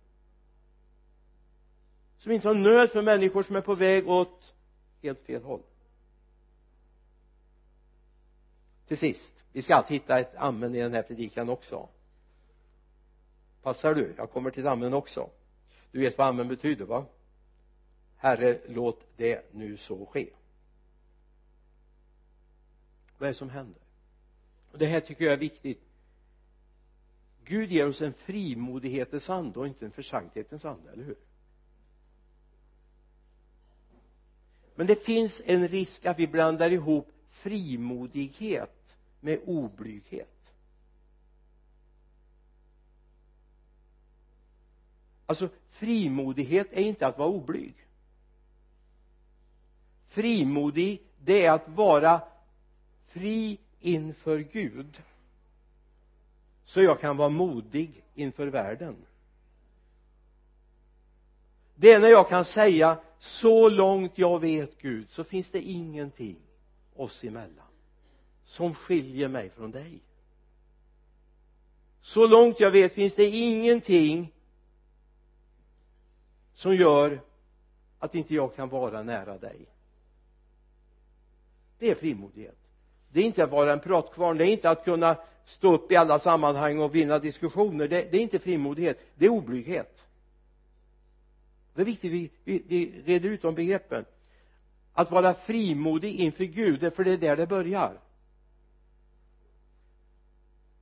Som 2.18 2.32
inte 2.32 2.47
har 2.47 2.56
nöd 2.56 2.89
för 2.89 3.02
människor 3.02 3.43
som 3.43 3.56
är 3.56 3.62
på 3.62 3.76
väg 3.76 4.10
åt 4.10 4.54
helt 5.02 5.20
fel 5.20 5.43
håll. 5.43 5.62
till 8.92 9.14
sist. 9.14 9.32
Vi 9.52 9.62
ska 9.62 9.76
alltid 9.76 9.94
hitta 10.02 10.20
ett 10.20 10.36
amen 10.36 10.76
i 10.76 10.80
den 10.80 10.94
här 10.94 11.02
predikan 11.02 11.50
också. 11.50 11.89
Passar 13.62 13.96
du? 13.96 14.14
Jag 14.18 14.32
kommer 14.32 14.52
till 14.52 14.64
ett 14.64 14.72
amen 14.72 14.94
också. 14.94 15.30
Du 15.92 16.00
vet 16.00 16.18
vad 16.18 16.28
amen 16.28 16.48
betyder 16.48 16.86
va? 16.86 17.06
Herre 18.18 18.60
låt 18.68 19.18
det 19.18 19.54
nu 19.54 19.78
så 19.78 20.06
ske. 20.06 20.30
Vad 23.18 23.28
är 23.28 23.34
det 23.34 23.38
som 23.38 23.50
händer? 23.50 23.82
Och 24.72 24.78
det 24.78 24.86
här 24.86 25.00
tycker 25.00 25.26
jag 25.26 25.34
är 25.34 25.38
viktigt. 25.38 25.82
Gud 27.46 27.72
ger 27.72 27.88
oss 27.88 28.02
en 28.02 28.14
frimodighetens 28.14 29.30
ande 29.30 29.60
och 29.60 29.68
inte 29.68 29.86
en 29.86 29.92
försankthetens 29.92 30.66
ande, 30.66 30.92
eller 30.92 31.04
hur? 31.04 31.18
Men 34.76 34.88
det 34.88 34.96
finns 34.96 35.42
en 35.46 35.68
risk 35.68 36.06
att 36.06 36.20
vi 36.20 36.28
blandar 36.28 36.72
ihop 36.72 37.12
frimodighet 37.30 38.81
med 39.22 39.39
oblyghet 39.45 40.41
alltså 45.32 45.49
frimodighet 45.69 46.67
är 46.72 46.82
inte 46.82 47.07
att 47.07 47.17
vara 47.17 47.30
oblyg. 47.30 47.74
Frimodig 50.07 51.01
det 51.19 51.45
är 51.45 51.51
att 51.51 51.69
vara 51.69 52.22
fri 53.07 53.59
inför 53.80 54.39
Gud 54.39 55.01
så 56.63 56.82
jag 56.82 56.99
kan 56.99 57.17
vara 57.17 57.30
modig 57.30 58.03
inför 58.15 58.47
världen. 58.47 58.95
Det 61.76 61.91
är 61.91 61.99
när 61.99 62.09
jag 62.09 62.30
kan 62.30 62.45
säga 62.45 62.99
så 63.19 63.69
långt 63.69 64.17
jag 64.17 64.39
vet 64.39 64.82
Gud 64.82 65.09
så 65.09 65.24
finns 65.24 65.49
det 65.49 65.61
ingenting 65.61 66.38
oss 66.95 67.24
emellan 67.24 67.70
som 68.52 68.76
skiljer 68.76 69.28
mig 69.28 69.49
från 69.49 69.72
dig. 69.72 69.99
Så 72.02 72.28
långt 72.28 72.60
jag 72.60 72.72
vet 72.72 72.93
finns 72.93 73.14
det 73.14 73.26
ingenting 73.26 74.34
som 76.54 76.76
gör 76.76 77.22
att 77.99 78.16
inte 78.16 78.36
jag 78.36 78.56
kan 78.56 78.70
vara 78.70 79.04
nära 79.04 79.38
dig. 79.38 79.66
Det 81.80 81.91
är 81.91 81.95
frimodighet. 81.95 82.58
Det 83.12 83.20
är 83.20 83.24
inte 83.24 83.43
att 83.43 83.52
vara 83.52 83.74
en 83.74 83.80
pratkvarn 83.80 84.38
det 84.38 84.47
är 84.47 84.52
inte 84.52 84.70
att 84.70 84.84
kunna 84.84 85.18
stå 85.45 85.74
upp 85.74 85.91
i 85.91 85.95
alla 85.95 86.20
sammanhang 86.20 86.80
och 86.80 86.95
vinna 86.95 87.20
diskussioner. 87.20 87.88
Det, 87.88 88.12
det 88.12 88.18
är 88.18 88.22
inte 88.22 88.39
frimodighet. 88.39 88.99
Det 89.16 89.26
är 89.26 89.30
oblyghet 89.30 90.06
det 91.74 91.82
är 91.82 91.86
viktigt 91.86 92.12
vi, 92.12 92.30
vi, 92.43 92.64
vi 92.68 93.02
reder 93.06 93.30
ut 93.30 93.41
de 93.41 93.56
begreppen. 93.56 94.06
Att 94.93 95.12
vara 95.12 95.34
frimodig 95.34 96.16
inför 96.16 96.43
Gud 96.43 96.93
för 96.93 97.04
det 97.04 97.12
är 97.12 97.18
där 97.18 97.36
det 97.36 97.47
börjar 97.47 97.99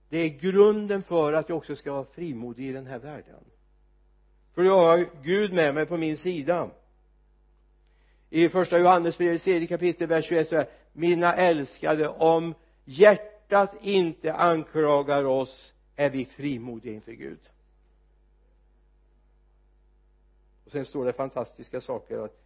det 0.10 0.18
är 0.18 0.30
grunden 0.30 1.04
för 1.04 1.34
att 1.34 1.50
jag 1.50 1.58
också 1.58 1.76
ska 1.76 1.94
vara 1.94 2.06
frimodig 2.06 2.70
i 2.70 2.72
den 2.72 2.88
här 2.88 3.00
världen. 3.00 3.44
För 4.54 4.64
då 4.64 4.80
har 4.80 4.98
jag 4.98 5.08
Gud 5.24 5.54
med 5.54 5.76
mig 5.76 5.86
på 5.86 5.98
min 5.98 6.18
sida. 6.18 6.70
I 8.30 8.50
första 8.50 8.80
Johannesbrevet 8.80 9.44
tredje 9.44 9.68
kapitel 9.68 10.08
vers 10.08 10.26
21 10.26 10.48
så 10.48 10.56
är 10.56 10.70
mina 10.94 11.36
älskade 11.36 12.08
om 12.08 12.54
hjärtat 12.86 13.76
inte 13.82 14.34
anklagar 14.34 15.24
oss 15.24 15.74
är 15.96 16.10
vi 16.10 16.26
frimodiga 16.26 16.94
inför 16.94 17.12
Gud. 17.12 17.40
Och 20.66 20.72
sen 20.72 20.86
står 20.86 21.06
det 21.06 21.14
fantastiska 21.14 21.82
saker 21.82 22.18
att 22.18 22.42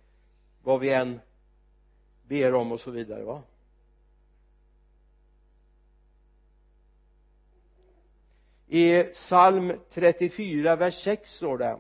vad 0.64 0.80
vi 0.80 0.94
än 0.94 1.20
ber 2.28 2.54
om 2.54 2.72
och 2.72 2.80
så 2.80 2.92
vidare 2.92 3.24
va? 3.24 3.42
I 8.74 9.04
psalm 9.04 9.74
34 9.90 10.76
vers 10.76 11.04
6 11.04 11.36
står 11.36 11.58
det 11.58 11.78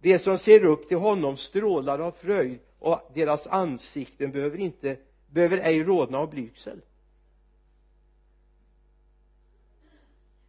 de 0.00 0.18
som 0.18 0.38
ser 0.38 0.64
upp 0.64 0.88
till 0.88 0.96
honom 0.96 1.36
strålar 1.36 1.98
av 1.98 2.10
fröjd 2.10 2.58
och 2.78 3.00
deras 3.14 3.46
ansikten 3.46 4.32
behöver 4.32 4.58
inte 4.58 4.96
behöver 5.26 5.58
ej 5.58 5.82
rodna 5.82 6.18
av 6.18 6.30
blygsel. 6.30 6.80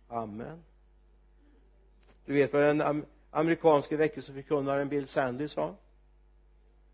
Amen. 0.08 0.64
Du 2.26 2.34
vet 2.34 2.54
vad 2.54 2.62
den 2.62 3.06
amerikanske 3.32 3.98
väckelseförkunnaren 3.98 4.90
Bill 4.90 5.08
Sandy 5.08 5.48
sa? 5.48 5.76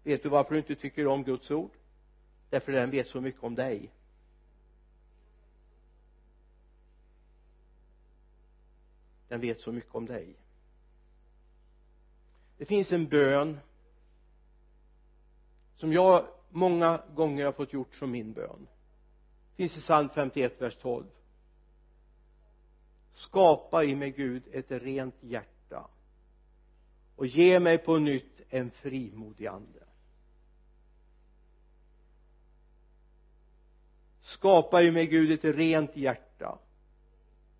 Vet 0.03 0.24
du 0.24 0.30
varför 0.30 0.51
du 0.51 0.57
inte 0.57 0.76
tycker 0.76 1.07
om 1.07 1.24
Guds 1.24 1.51
ord? 1.51 1.72
Därför 2.49 2.72
den 2.72 2.89
vet 2.89 3.07
så 3.07 3.22
mycket 3.22 3.43
om 3.43 3.55
dig. 3.55 3.91
Den 9.28 9.41
vet 9.41 9.61
så 9.61 9.71
mycket 9.71 9.95
om 9.95 10.05
dig. 10.05 10.36
Det 12.57 12.65
finns 12.65 12.91
en 12.91 13.07
bön 13.07 13.59
som 15.76 15.93
jag 15.93 16.28
många 16.49 17.01
gånger 17.15 17.45
har 17.45 17.51
fått 17.51 17.73
gjort 17.73 17.95
som 17.95 18.11
min 18.11 18.34
bön. 18.34 18.67
Det 19.49 19.55
finns 19.55 19.78
i 19.78 19.82
psalm 19.82 20.09
51 20.09 20.61
vers 20.61 20.76
12 20.76 21.05
skapa 23.15 23.84
i 23.84 23.95
mig 23.95 24.11
Gud 24.11 24.43
ett 24.51 24.71
rent 24.71 25.15
hjärta 25.19 25.88
och 27.15 27.28
ge 27.28 27.59
mig 27.59 27.78
på 27.78 27.97
nytt 27.97 28.41
en 28.49 28.71
frimodig 28.71 29.47
ande. 29.47 29.80
Skapa 34.21 34.82
i 34.82 34.91
mig 34.91 35.07
Gud 35.07 35.32
ett 35.32 35.55
rent 35.55 35.97
hjärta 35.97 36.57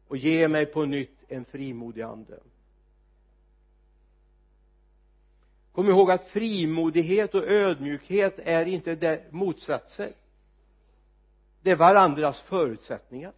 och 0.08 0.18
ge 0.18 0.48
mig 0.48 0.66
på 0.66 0.86
nytt 0.86 1.15
en 1.28 1.46
frimodig 1.46 2.02
ande. 2.02 2.40
Kom 5.72 5.90
ihåg 5.90 6.12
att 6.12 6.28
frimodighet 6.28 7.36
och 7.36 7.44
ödmjukhet 7.44 8.40
är 8.40 8.66
inte 8.66 8.96
det 8.96 9.32
motsatser 9.32 10.14
det 11.66 11.72
är 11.72 11.76
varandras 11.76 12.42
förutsättningar. 12.42 13.34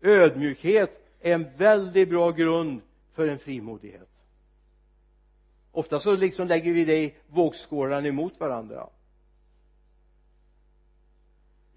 Ödmjukhet 0.00 1.00
är 1.20 1.34
en 1.34 1.56
väldigt 1.56 2.08
bra 2.08 2.30
grund 2.30 2.80
för 3.12 3.28
en 3.28 3.38
frimodighet. 3.38 4.08
Ofta 5.72 6.00
så 6.00 6.16
liksom 6.16 6.46
lägger 6.46 6.72
vi 6.72 6.84
det 6.84 6.98
i 7.04 7.14
vågskålarna 7.26 8.08
emot 8.08 8.40
varandra 8.40 8.88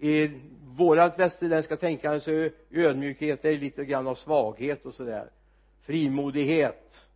i 0.00 0.40
vårat 0.76 1.18
västerländska 1.18 1.76
tänkande 1.76 2.20
så 2.20 2.30
är 2.30 2.52
ödmjukhet 2.70 3.44
är 3.44 3.58
lite 3.58 3.84
grann 3.84 4.06
av 4.06 4.14
svaghet 4.14 4.86
och 4.86 4.94
sådär. 4.94 5.30
Frimodighet. 5.80 7.06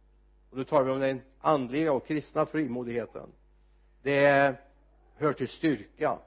Och 0.51 0.57
då 0.57 0.65
talar 0.65 0.85
vi 0.85 0.93
om 0.93 1.01
den 1.01 1.21
andliga 1.41 1.93
och 1.93 2.07
kristna 2.07 2.47
frimodigheten. 2.47 3.29
Det 4.03 4.55
hör 5.17 5.33
till 5.33 5.49
styrka. 5.49 6.19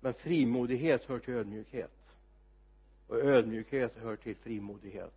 Men 0.00 0.14
frimodighet 0.14 1.04
hör 1.04 1.18
till 1.18 1.34
ödmjukhet. 1.34 2.14
Och 3.06 3.16
ödmjukhet 3.16 3.96
hör 3.96 4.16
till 4.16 4.36
frimodighet. 4.36 5.14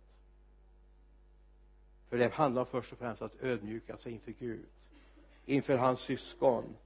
För 2.08 2.18
det 2.18 2.32
handlar 2.32 2.64
först 2.64 2.92
och 2.92 2.98
främst 2.98 3.22
om 3.22 3.26
att 3.26 3.42
ödmjuka 3.42 3.96
sig 3.96 4.12
inför 4.12 4.32
Gud 4.38 4.66
inför 5.46 5.76
hans 5.76 6.00
syskon 6.00 6.76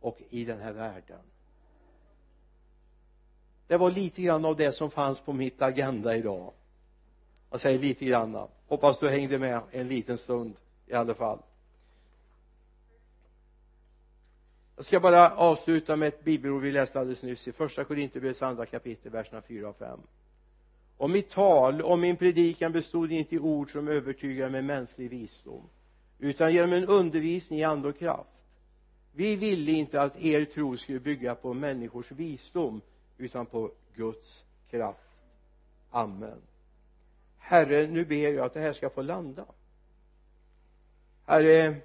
och 0.00 0.22
i 0.30 0.44
den 0.44 0.60
här 0.60 0.72
världen 0.72 1.20
det 3.66 3.76
var 3.76 3.90
lite 3.90 4.22
grann 4.22 4.44
av 4.44 4.56
det 4.56 4.72
som 4.72 4.90
fanns 4.90 5.20
på 5.20 5.32
mitt 5.32 5.62
agenda 5.62 6.16
idag. 6.16 6.52
Jag 7.50 7.60
säger 7.60 7.78
lite 7.78 8.04
grann. 8.04 8.48
Hoppas 8.66 8.98
du 8.98 9.08
hängde 9.08 9.38
med 9.38 9.60
en 9.70 9.88
liten 9.88 10.18
stund 10.18 10.56
i 10.86 10.94
alla 10.94 11.14
fall. 11.14 11.38
Jag 14.76 14.84
ska 14.84 15.00
bara 15.00 15.30
avsluta 15.30 15.96
med 15.96 16.08
ett 16.08 16.24
bibelord 16.24 16.62
vi 16.62 16.72
läste 16.72 17.00
alldeles 17.00 17.22
nyss 17.22 17.48
i 17.48 17.52
första 17.52 17.84
Korinthierbrevets 17.84 18.42
andra 18.42 18.66
kapitel 18.66 19.12
verserna 19.12 19.42
4 19.42 19.68
och 19.68 19.76
5 19.76 20.00
och 20.96 21.10
mitt 21.10 21.30
tal 21.30 21.82
och 21.82 21.98
min 21.98 22.16
predikan 22.16 22.72
bestod 22.72 23.12
inte 23.12 23.34
i 23.34 23.38
ord 23.38 23.72
som 23.72 23.88
övertygar 23.88 24.48
med 24.48 24.64
mänsklig 24.64 25.10
visdom 25.10 25.62
utan 26.18 26.54
genom 26.54 26.72
en 26.72 26.86
undervisning 26.86 27.58
i 27.58 27.64
ande 27.64 27.88
och 27.88 27.98
kraft. 27.98 28.44
Vi 29.12 29.36
ville 29.36 29.72
inte 29.72 30.02
att 30.02 30.16
er 30.20 30.44
tro 30.44 30.76
skulle 30.76 31.00
bygga 31.00 31.34
på 31.34 31.54
människors 31.54 32.12
visdom 32.12 32.80
utan 33.18 33.46
på 33.46 33.70
Guds 33.94 34.44
kraft. 34.70 35.00
Amen. 35.90 36.42
Herre 37.38 37.86
nu 37.86 38.04
ber 38.04 38.16
jag 38.16 38.38
att 38.38 38.54
det 38.54 38.60
här 38.60 38.72
ska 38.72 38.90
få 38.90 39.02
landa. 39.02 39.44
Herre 41.24 41.76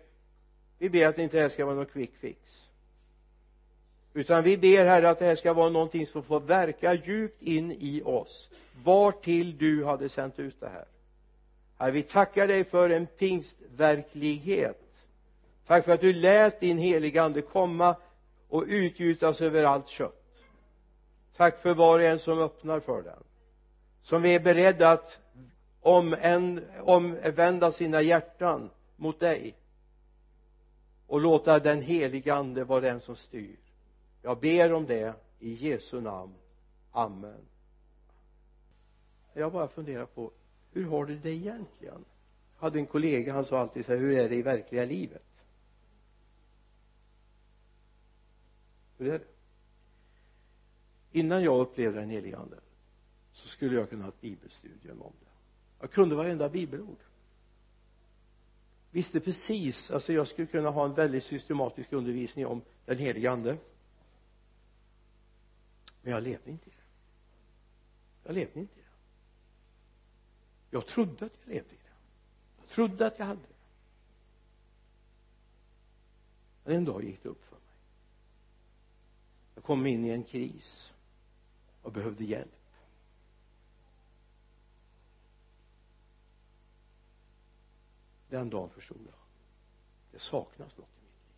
vi 0.77 0.89
ber 0.89 1.07
att 1.07 1.15
det 1.15 1.23
inte 1.23 1.39
här 1.39 1.49
ska 1.49 1.65
vara 1.65 1.75
någon 1.75 1.86
quick 1.86 2.15
fix. 2.15 2.67
Utan 4.13 4.43
vi 4.43 4.57
ber 4.57 4.86
herre 4.86 5.09
att 5.09 5.19
det 5.19 5.25
här 5.25 5.36
ska 5.36 5.53
vara 5.53 5.69
någonting 5.69 6.07
som 6.07 6.23
får 6.23 6.39
verka 6.39 6.93
djupt 6.93 7.41
in 7.41 7.71
i 7.71 8.01
oss 8.05 8.49
vartill 8.84 9.57
du 9.57 9.86
hade 9.86 10.09
sänt 10.09 10.39
ut 10.39 10.59
det 10.59 10.69
här. 10.69 10.86
Herre 11.77 11.91
vi 11.91 12.03
tackar 12.03 12.47
dig 12.47 12.63
för 12.63 12.89
en 12.89 13.07
pingstverklighet. 13.07 14.91
Tack 15.67 15.86
för 15.86 15.91
att 15.91 16.01
du 16.01 16.13
lät 16.13 16.59
din 16.59 16.77
heliga 16.77 17.23
ande 17.23 17.41
komma 17.41 17.95
och 18.47 18.63
utgjutas 18.67 19.41
över 19.41 19.63
allt 19.63 19.88
kött 19.88 20.20
tack 21.41 21.61
för 21.61 21.73
var 21.73 21.99
och 21.99 22.05
en 22.05 22.19
som 22.19 22.39
öppnar 22.39 22.79
för 22.79 23.01
den. 23.01 23.23
Som 24.01 24.21
vi 24.21 24.35
är 24.35 24.39
beredda 24.39 24.91
att 24.91 25.19
omänd, 25.81 26.61
omvända 26.79 27.71
sina 27.71 28.01
hjärtan 28.01 28.69
mot 28.95 29.19
dig 29.19 29.55
och 31.07 31.21
låta 31.21 31.59
den 31.59 31.81
heliga 31.81 32.35
ande 32.35 32.63
vara 32.63 32.81
den 32.81 32.99
som 32.99 33.15
styr. 33.15 33.55
Jag 34.21 34.39
ber 34.39 34.73
om 34.73 34.85
det 34.85 35.13
i 35.39 35.53
Jesu 35.53 36.01
namn. 36.01 36.33
Amen. 36.91 37.45
Jag 39.33 39.51
bara 39.51 39.67
funderar 39.67 40.05
på 40.05 40.31
hur 40.71 40.85
har 40.85 41.05
du 41.05 41.17
det 41.17 41.31
egentligen? 41.31 42.05
Jag 42.55 42.61
hade 42.61 42.79
en 42.79 42.85
kollega 42.85 43.33
han 43.33 43.45
sa 43.45 43.59
alltid 43.59 43.85
så 43.85 43.91
här 43.91 43.99
hur 43.99 44.17
är 44.17 44.29
det 44.29 44.35
i 44.35 44.41
verkliga 44.41 44.85
livet? 44.85 45.25
Hur 48.97 49.13
är 49.13 49.19
det? 49.19 49.40
Innan 51.12 51.43
jag 51.43 51.59
upplevde 51.59 51.99
den 51.99 52.09
helige 52.09 52.38
ande 52.38 52.59
så 53.32 53.47
skulle 53.47 53.76
jag 53.76 53.89
kunna 53.89 54.03
ha 54.03 54.09
ett 54.09 54.22
bibelstudium 54.22 55.01
om 55.01 55.14
det. 55.20 55.32
Jag 55.80 55.91
kunde 55.91 56.16
varenda 56.16 56.49
bibelord. 56.49 56.97
Visste 58.91 59.20
precis 59.20 59.91
alltså 59.91 60.14
jag 60.14 60.28
skulle 60.28 60.47
kunna 60.47 60.70
ha 60.70 60.86
en 60.86 60.93
väldigt 60.93 61.24
systematisk 61.24 61.93
undervisning 61.93 62.45
om 62.45 62.62
den 62.86 62.97
helige 62.97 63.32
ande. 63.32 63.57
Men 66.01 66.14
jag 66.14 66.24
levde 66.24 66.51
inte 66.51 66.70
i 66.70 66.74
det. 66.74 66.84
Jag 68.24 68.36
levde 68.36 68.59
inte 68.59 68.80
i 68.80 68.82
det. 68.82 68.89
Jag 70.70 70.88
trodde 70.88 71.26
att 71.26 71.34
jag 71.43 71.53
levde 71.53 71.70
i 71.70 71.78
det. 71.78 71.93
Jag 72.57 72.68
trodde 72.68 73.07
att 73.07 73.20
jag 73.20 73.26
hade 73.26 73.41
det. 73.41 73.47
Men 76.64 76.76
en 76.76 76.86
dag 76.86 77.03
gick 77.03 77.24
det 77.24 77.30
upp 77.30 77.43
för 77.45 77.55
mig. 77.55 77.76
Jag 79.55 79.64
kom 79.64 79.88
in 79.88 80.05
i 80.05 80.09
en 80.09 80.24
kris 80.24 80.90
och 81.82 81.91
behövde 81.91 82.23
hjälp. 82.23 82.61
Den 88.29 88.49
dagen 88.49 88.69
förstod 88.69 89.01
jag. 89.05 89.15
Det 90.11 90.19
saknas 90.19 90.77
något 90.77 90.97
i 90.97 91.01
mitt 91.01 91.27
liv. 91.27 91.36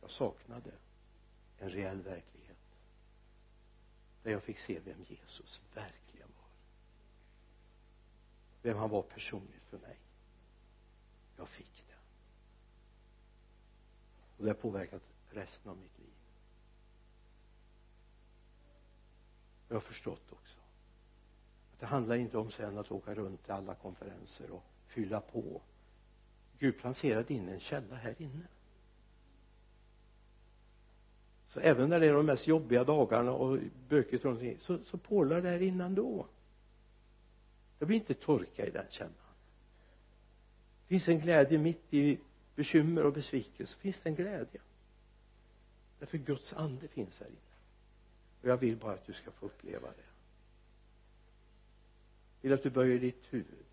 Jag 0.00 0.10
saknade 0.10 0.72
en 1.58 1.70
reell 1.70 2.02
verklighet. 2.02 2.56
Där 4.22 4.30
jag 4.30 4.42
fick 4.42 4.58
se 4.58 4.80
vem 4.80 5.02
Jesus 5.02 5.60
verkligen 5.74 6.28
var. 6.36 6.50
Vem 8.62 8.76
han 8.76 8.90
var 8.90 9.02
personligt 9.02 9.64
för 9.64 9.78
mig. 9.78 9.98
Jag 11.36 11.48
fick 11.48 11.84
det. 11.88 11.98
Och 14.36 14.44
det 14.44 14.50
har 14.50 14.54
påverkat 14.54 15.02
resten 15.30 15.70
av 15.70 15.76
mitt 15.76 15.98
liv. 15.98 16.19
Jag 19.70 19.76
har 19.76 19.80
förstått 19.80 20.32
också. 20.32 20.58
Att 21.72 21.80
det 21.80 21.86
handlar 21.86 22.16
inte 22.16 22.38
om 22.38 22.50
sen 22.50 22.78
att 22.78 22.90
åka 22.90 23.14
runt 23.14 23.42
till 23.44 23.52
alla 23.52 23.74
konferenser 23.74 24.50
och 24.50 24.64
fylla 24.86 25.20
på. 25.20 25.60
Gud 26.58 26.78
placerade 26.78 27.34
in 27.34 27.48
en 27.48 27.60
källa 27.60 27.96
här 27.96 28.14
inne. 28.18 28.46
Så 31.48 31.60
även 31.60 31.90
när 31.90 32.00
det 32.00 32.06
är 32.06 32.12
de 32.12 32.26
mest 32.26 32.46
jobbiga 32.46 32.84
dagarna 32.84 33.32
och 33.32 33.58
bökigt 33.88 34.24
runt 34.24 34.38
omkring 34.38 34.58
så, 34.60 34.78
så 34.84 34.98
porlar 34.98 35.40
det 35.40 35.48
här 35.48 35.62
innan 35.62 35.94
då. 35.94 36.26
Det 37.78 37.86
blir 37.86 37.96
inte 37.96 38.14
torka 38.14 38.66
i 38.66 38.70
den 38.70 38.86
källan. 38.90 39.14
Det 40.82 40.88
finns 40.88 41.08
en 41.08 41.20
glädje 41.20 41.58
mitt 41.58 41.94
i 41.94 42.18
bekymmer 42.54 43.04
och 43.04 43.12
besvikelse 43.12 43.76
finns 43.76 44.00
det 44.02 44.08
en 44.08 44.14
glädje. 44.14 44.60
Därför 45.98 46.18
Guds 46.18 46.52
ande 46.52 46.88
finns 46.88 47.20
här 47.20 47.26
inne 47.26 47.49
och 48.42 48.48
jag 48.48 48.56
vill 48.56 48.76
bara 48.76 48.92
att 48.92 49.06
du 49.06 49.12
ska 49.12 49.30
få 49.30 49.46
uppleva 49.46 49.88
det. 49.88 50.04
Jag 52.40 52.50
vill 52.50 52.52
att 52.52 52.62
du 52.62 52.70
böjer 52.70 52.98
ditt 52.98 53.24
huvud. 53.30 53.66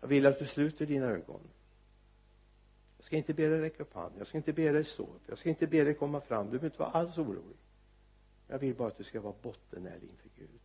Jag 0.00 0.08
vill 0.08 0.26
att 0.26 0.38
du 0.38 0.46
sluter 0.46 0.86
dina 0.86 1.06
ögon. 1.06 1.40
Jag 2.96 3.04
ska 3.04 3.16
inte 3.16 3.34
be 3.34 3.48
dig 3.48 3.60
räcka 3.60 3.82
upp 3.82 3.94
handen. 3.94 4.18
Jag 4.18 4.26
ska 4.26 4.38
inte 4.38 4.52
be 4.52 4.72
dig 4.72 4.84
stå 4.84 5.02
upp. 5.02 5.22
Jag 5.26 5.38
ska 5.38 5.48
inte 5.48 5.66
be 5.66 5.84
dig 5.84 5.94
komma 5.94 6.20
fram. 6.20 6.44
Du 6.46 6.50
behöver 6.50 6.66
inte 6.66 6.78
vara 6.78 6.90
alls 6.90 7.18
orolig. 7.18 7.56
Jag 8.48 8.58
vill 8.58 8.74
bara 8.74 8.88
att 8.88 8.98
du 8.98 9.04
ska 9.04 9.20
vara 9.20 9.34
bottenärlig 9.42 10.10
inför 10.10 10.28
Gud. 10.36 10.60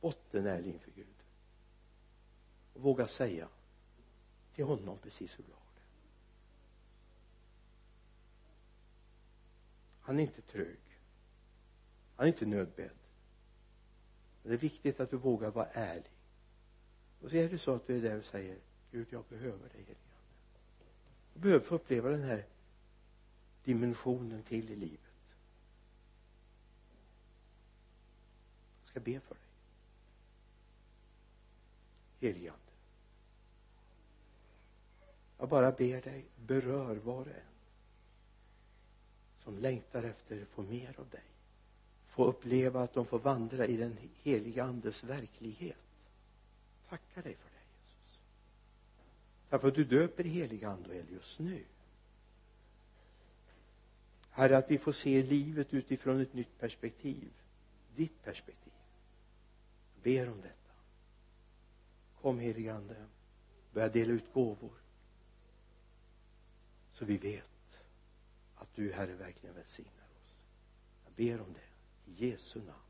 Bottenärlig 0.00 0.72
inför 0.72 0.90
Gud. 0.90 1.06
Och 2.74 2.82
våga 2.82 3.06
säga 3.06 3.48
till 4.54 4.64
honom 4.64 4.98
precis 4.98 5.38
hur 5.38 5.44
du 5.44 5.52
har 5.52 5.69
han 10.10 10.18
är 10.18 10.22
inte 10.22 10.42
trög. 10.42 10.78
Han 12.16 12.26
är 12.26 12.32
inte 12.32 12.46
nödbedd. 12.46 12.96
Men 14.42 14.50
det 14.50 14.56
är 14.56 14.60
viktigt 14.60 15.00
att 15.00 15.10
du 15.10 15.16
vågar 15.16 15.50
vara 15.50 15.66
ärlig. 15.66 16.12
Och 17.20 17.30
så 17.30 17.36
är 17.36 17.48
det 17.48 17.58
så 17.58 17.74
att 17.74 17.86
du 17.86 17.96
är 17.96 18.02
där 18.02 18.18
och 18.18 18.24
säger 18.24 18.58
Gud 18.90 19.06
jag 19.10 19.24
behöver 19.28 19.68
dig 19.68 19.78
helige 19.78 19.96
jag 21.32 21.42
behöver 21.42 21.64
få 21.64 21.74
uppleva 21.74 22.08
den 22.10 22.22
här 22.22 22.46
dimensionen 23.64 24.42
till 24.42 24.70
i 24.70 24.76
livet. 24.76 25.00
Jag 28.82 28.90
ska 28.90 29.00
be 29.00 29.20
för 29.20 29.34
dig. 29.34 29.44
Helige 32.20 32.52
ande. 32.52 32.72
Jag 35.38 35.48
bara 35.48 35.72
ber 35.72 36.02
dig 36.02 36.24
berör 36.36 36.96
var 36.96 37.20
och 37.20 37.26
en 37.26 37.49
som 39.44 39.58
längtar 39.58 40.02
efter 40.02 40.42
att 40.42 40.48
få 40.48 40.62
mer 40.62 41.00
av 41.00 41.08
dig. 41.08 41.22
Få 42.06 42.24
uppleva 42.24 42.82
att 42.82 42.94
de 42.94 43.06
får 43.06 43.18
vandra 43.18 43.66
i 43.66 43.76
den 43.76 43.96
heliga 44.22 44.64
andes 44.64 45.04
verklighet. 45.04 45.76
Tackar 46.88 47.22
dig 47.22 47.34
för 47.34 47.50
det 47.50 47.60
Jesus. 47.82 48.18
Tack 49.48 49.60
för 49.60 49.68
att 49.68 49.74
du 49.74 49.84
döper 49.84 50.24
heliga 50.24 50.68
ande 50.68 51.02
just 51.12 51.38
nu. 51.38 51.64
Herre 54.30 54.58
att 54.58 54.70
vi 54.70 54.78
får 54.78 54.92
se 54.92 55.22
livet 55.22 55.74
utifrån 55.74 56.20
ett 56.20 56.34
nytt 56.34 56.58
perspektiv. 56.58 57.30
Ditt 57.96 58.22
perspektiv. 58.24 58.72
Jag 59.94 60.02
ber 60.02 60.32
om 60.32 60.40
detta. 60.40 60.74
Kom 62.20 62.38
helige 62.38 62.74
ande. 62.74 63.06
Börja 63.72 63.88
dela 63.88 64.12
ut 64.12 64.32
gåvor. 64.32 64.72
Så 66.92 67.04
vi 67.04 67.16
vet 67.16 67.59
att 68.70 68.76
du 68.76 68.92
herre 68.92 69.14
verkligen 69.14 69.54
välsignar 69.54 70.06
oss. 70.22 70.34
Jag 71.04 71.12
ber 71.12 71.40
om 71.40 71.52
det 71.52 72.10
i 72.10 72.26
Jesu 72.26 72.58
namn. 72.58 72.89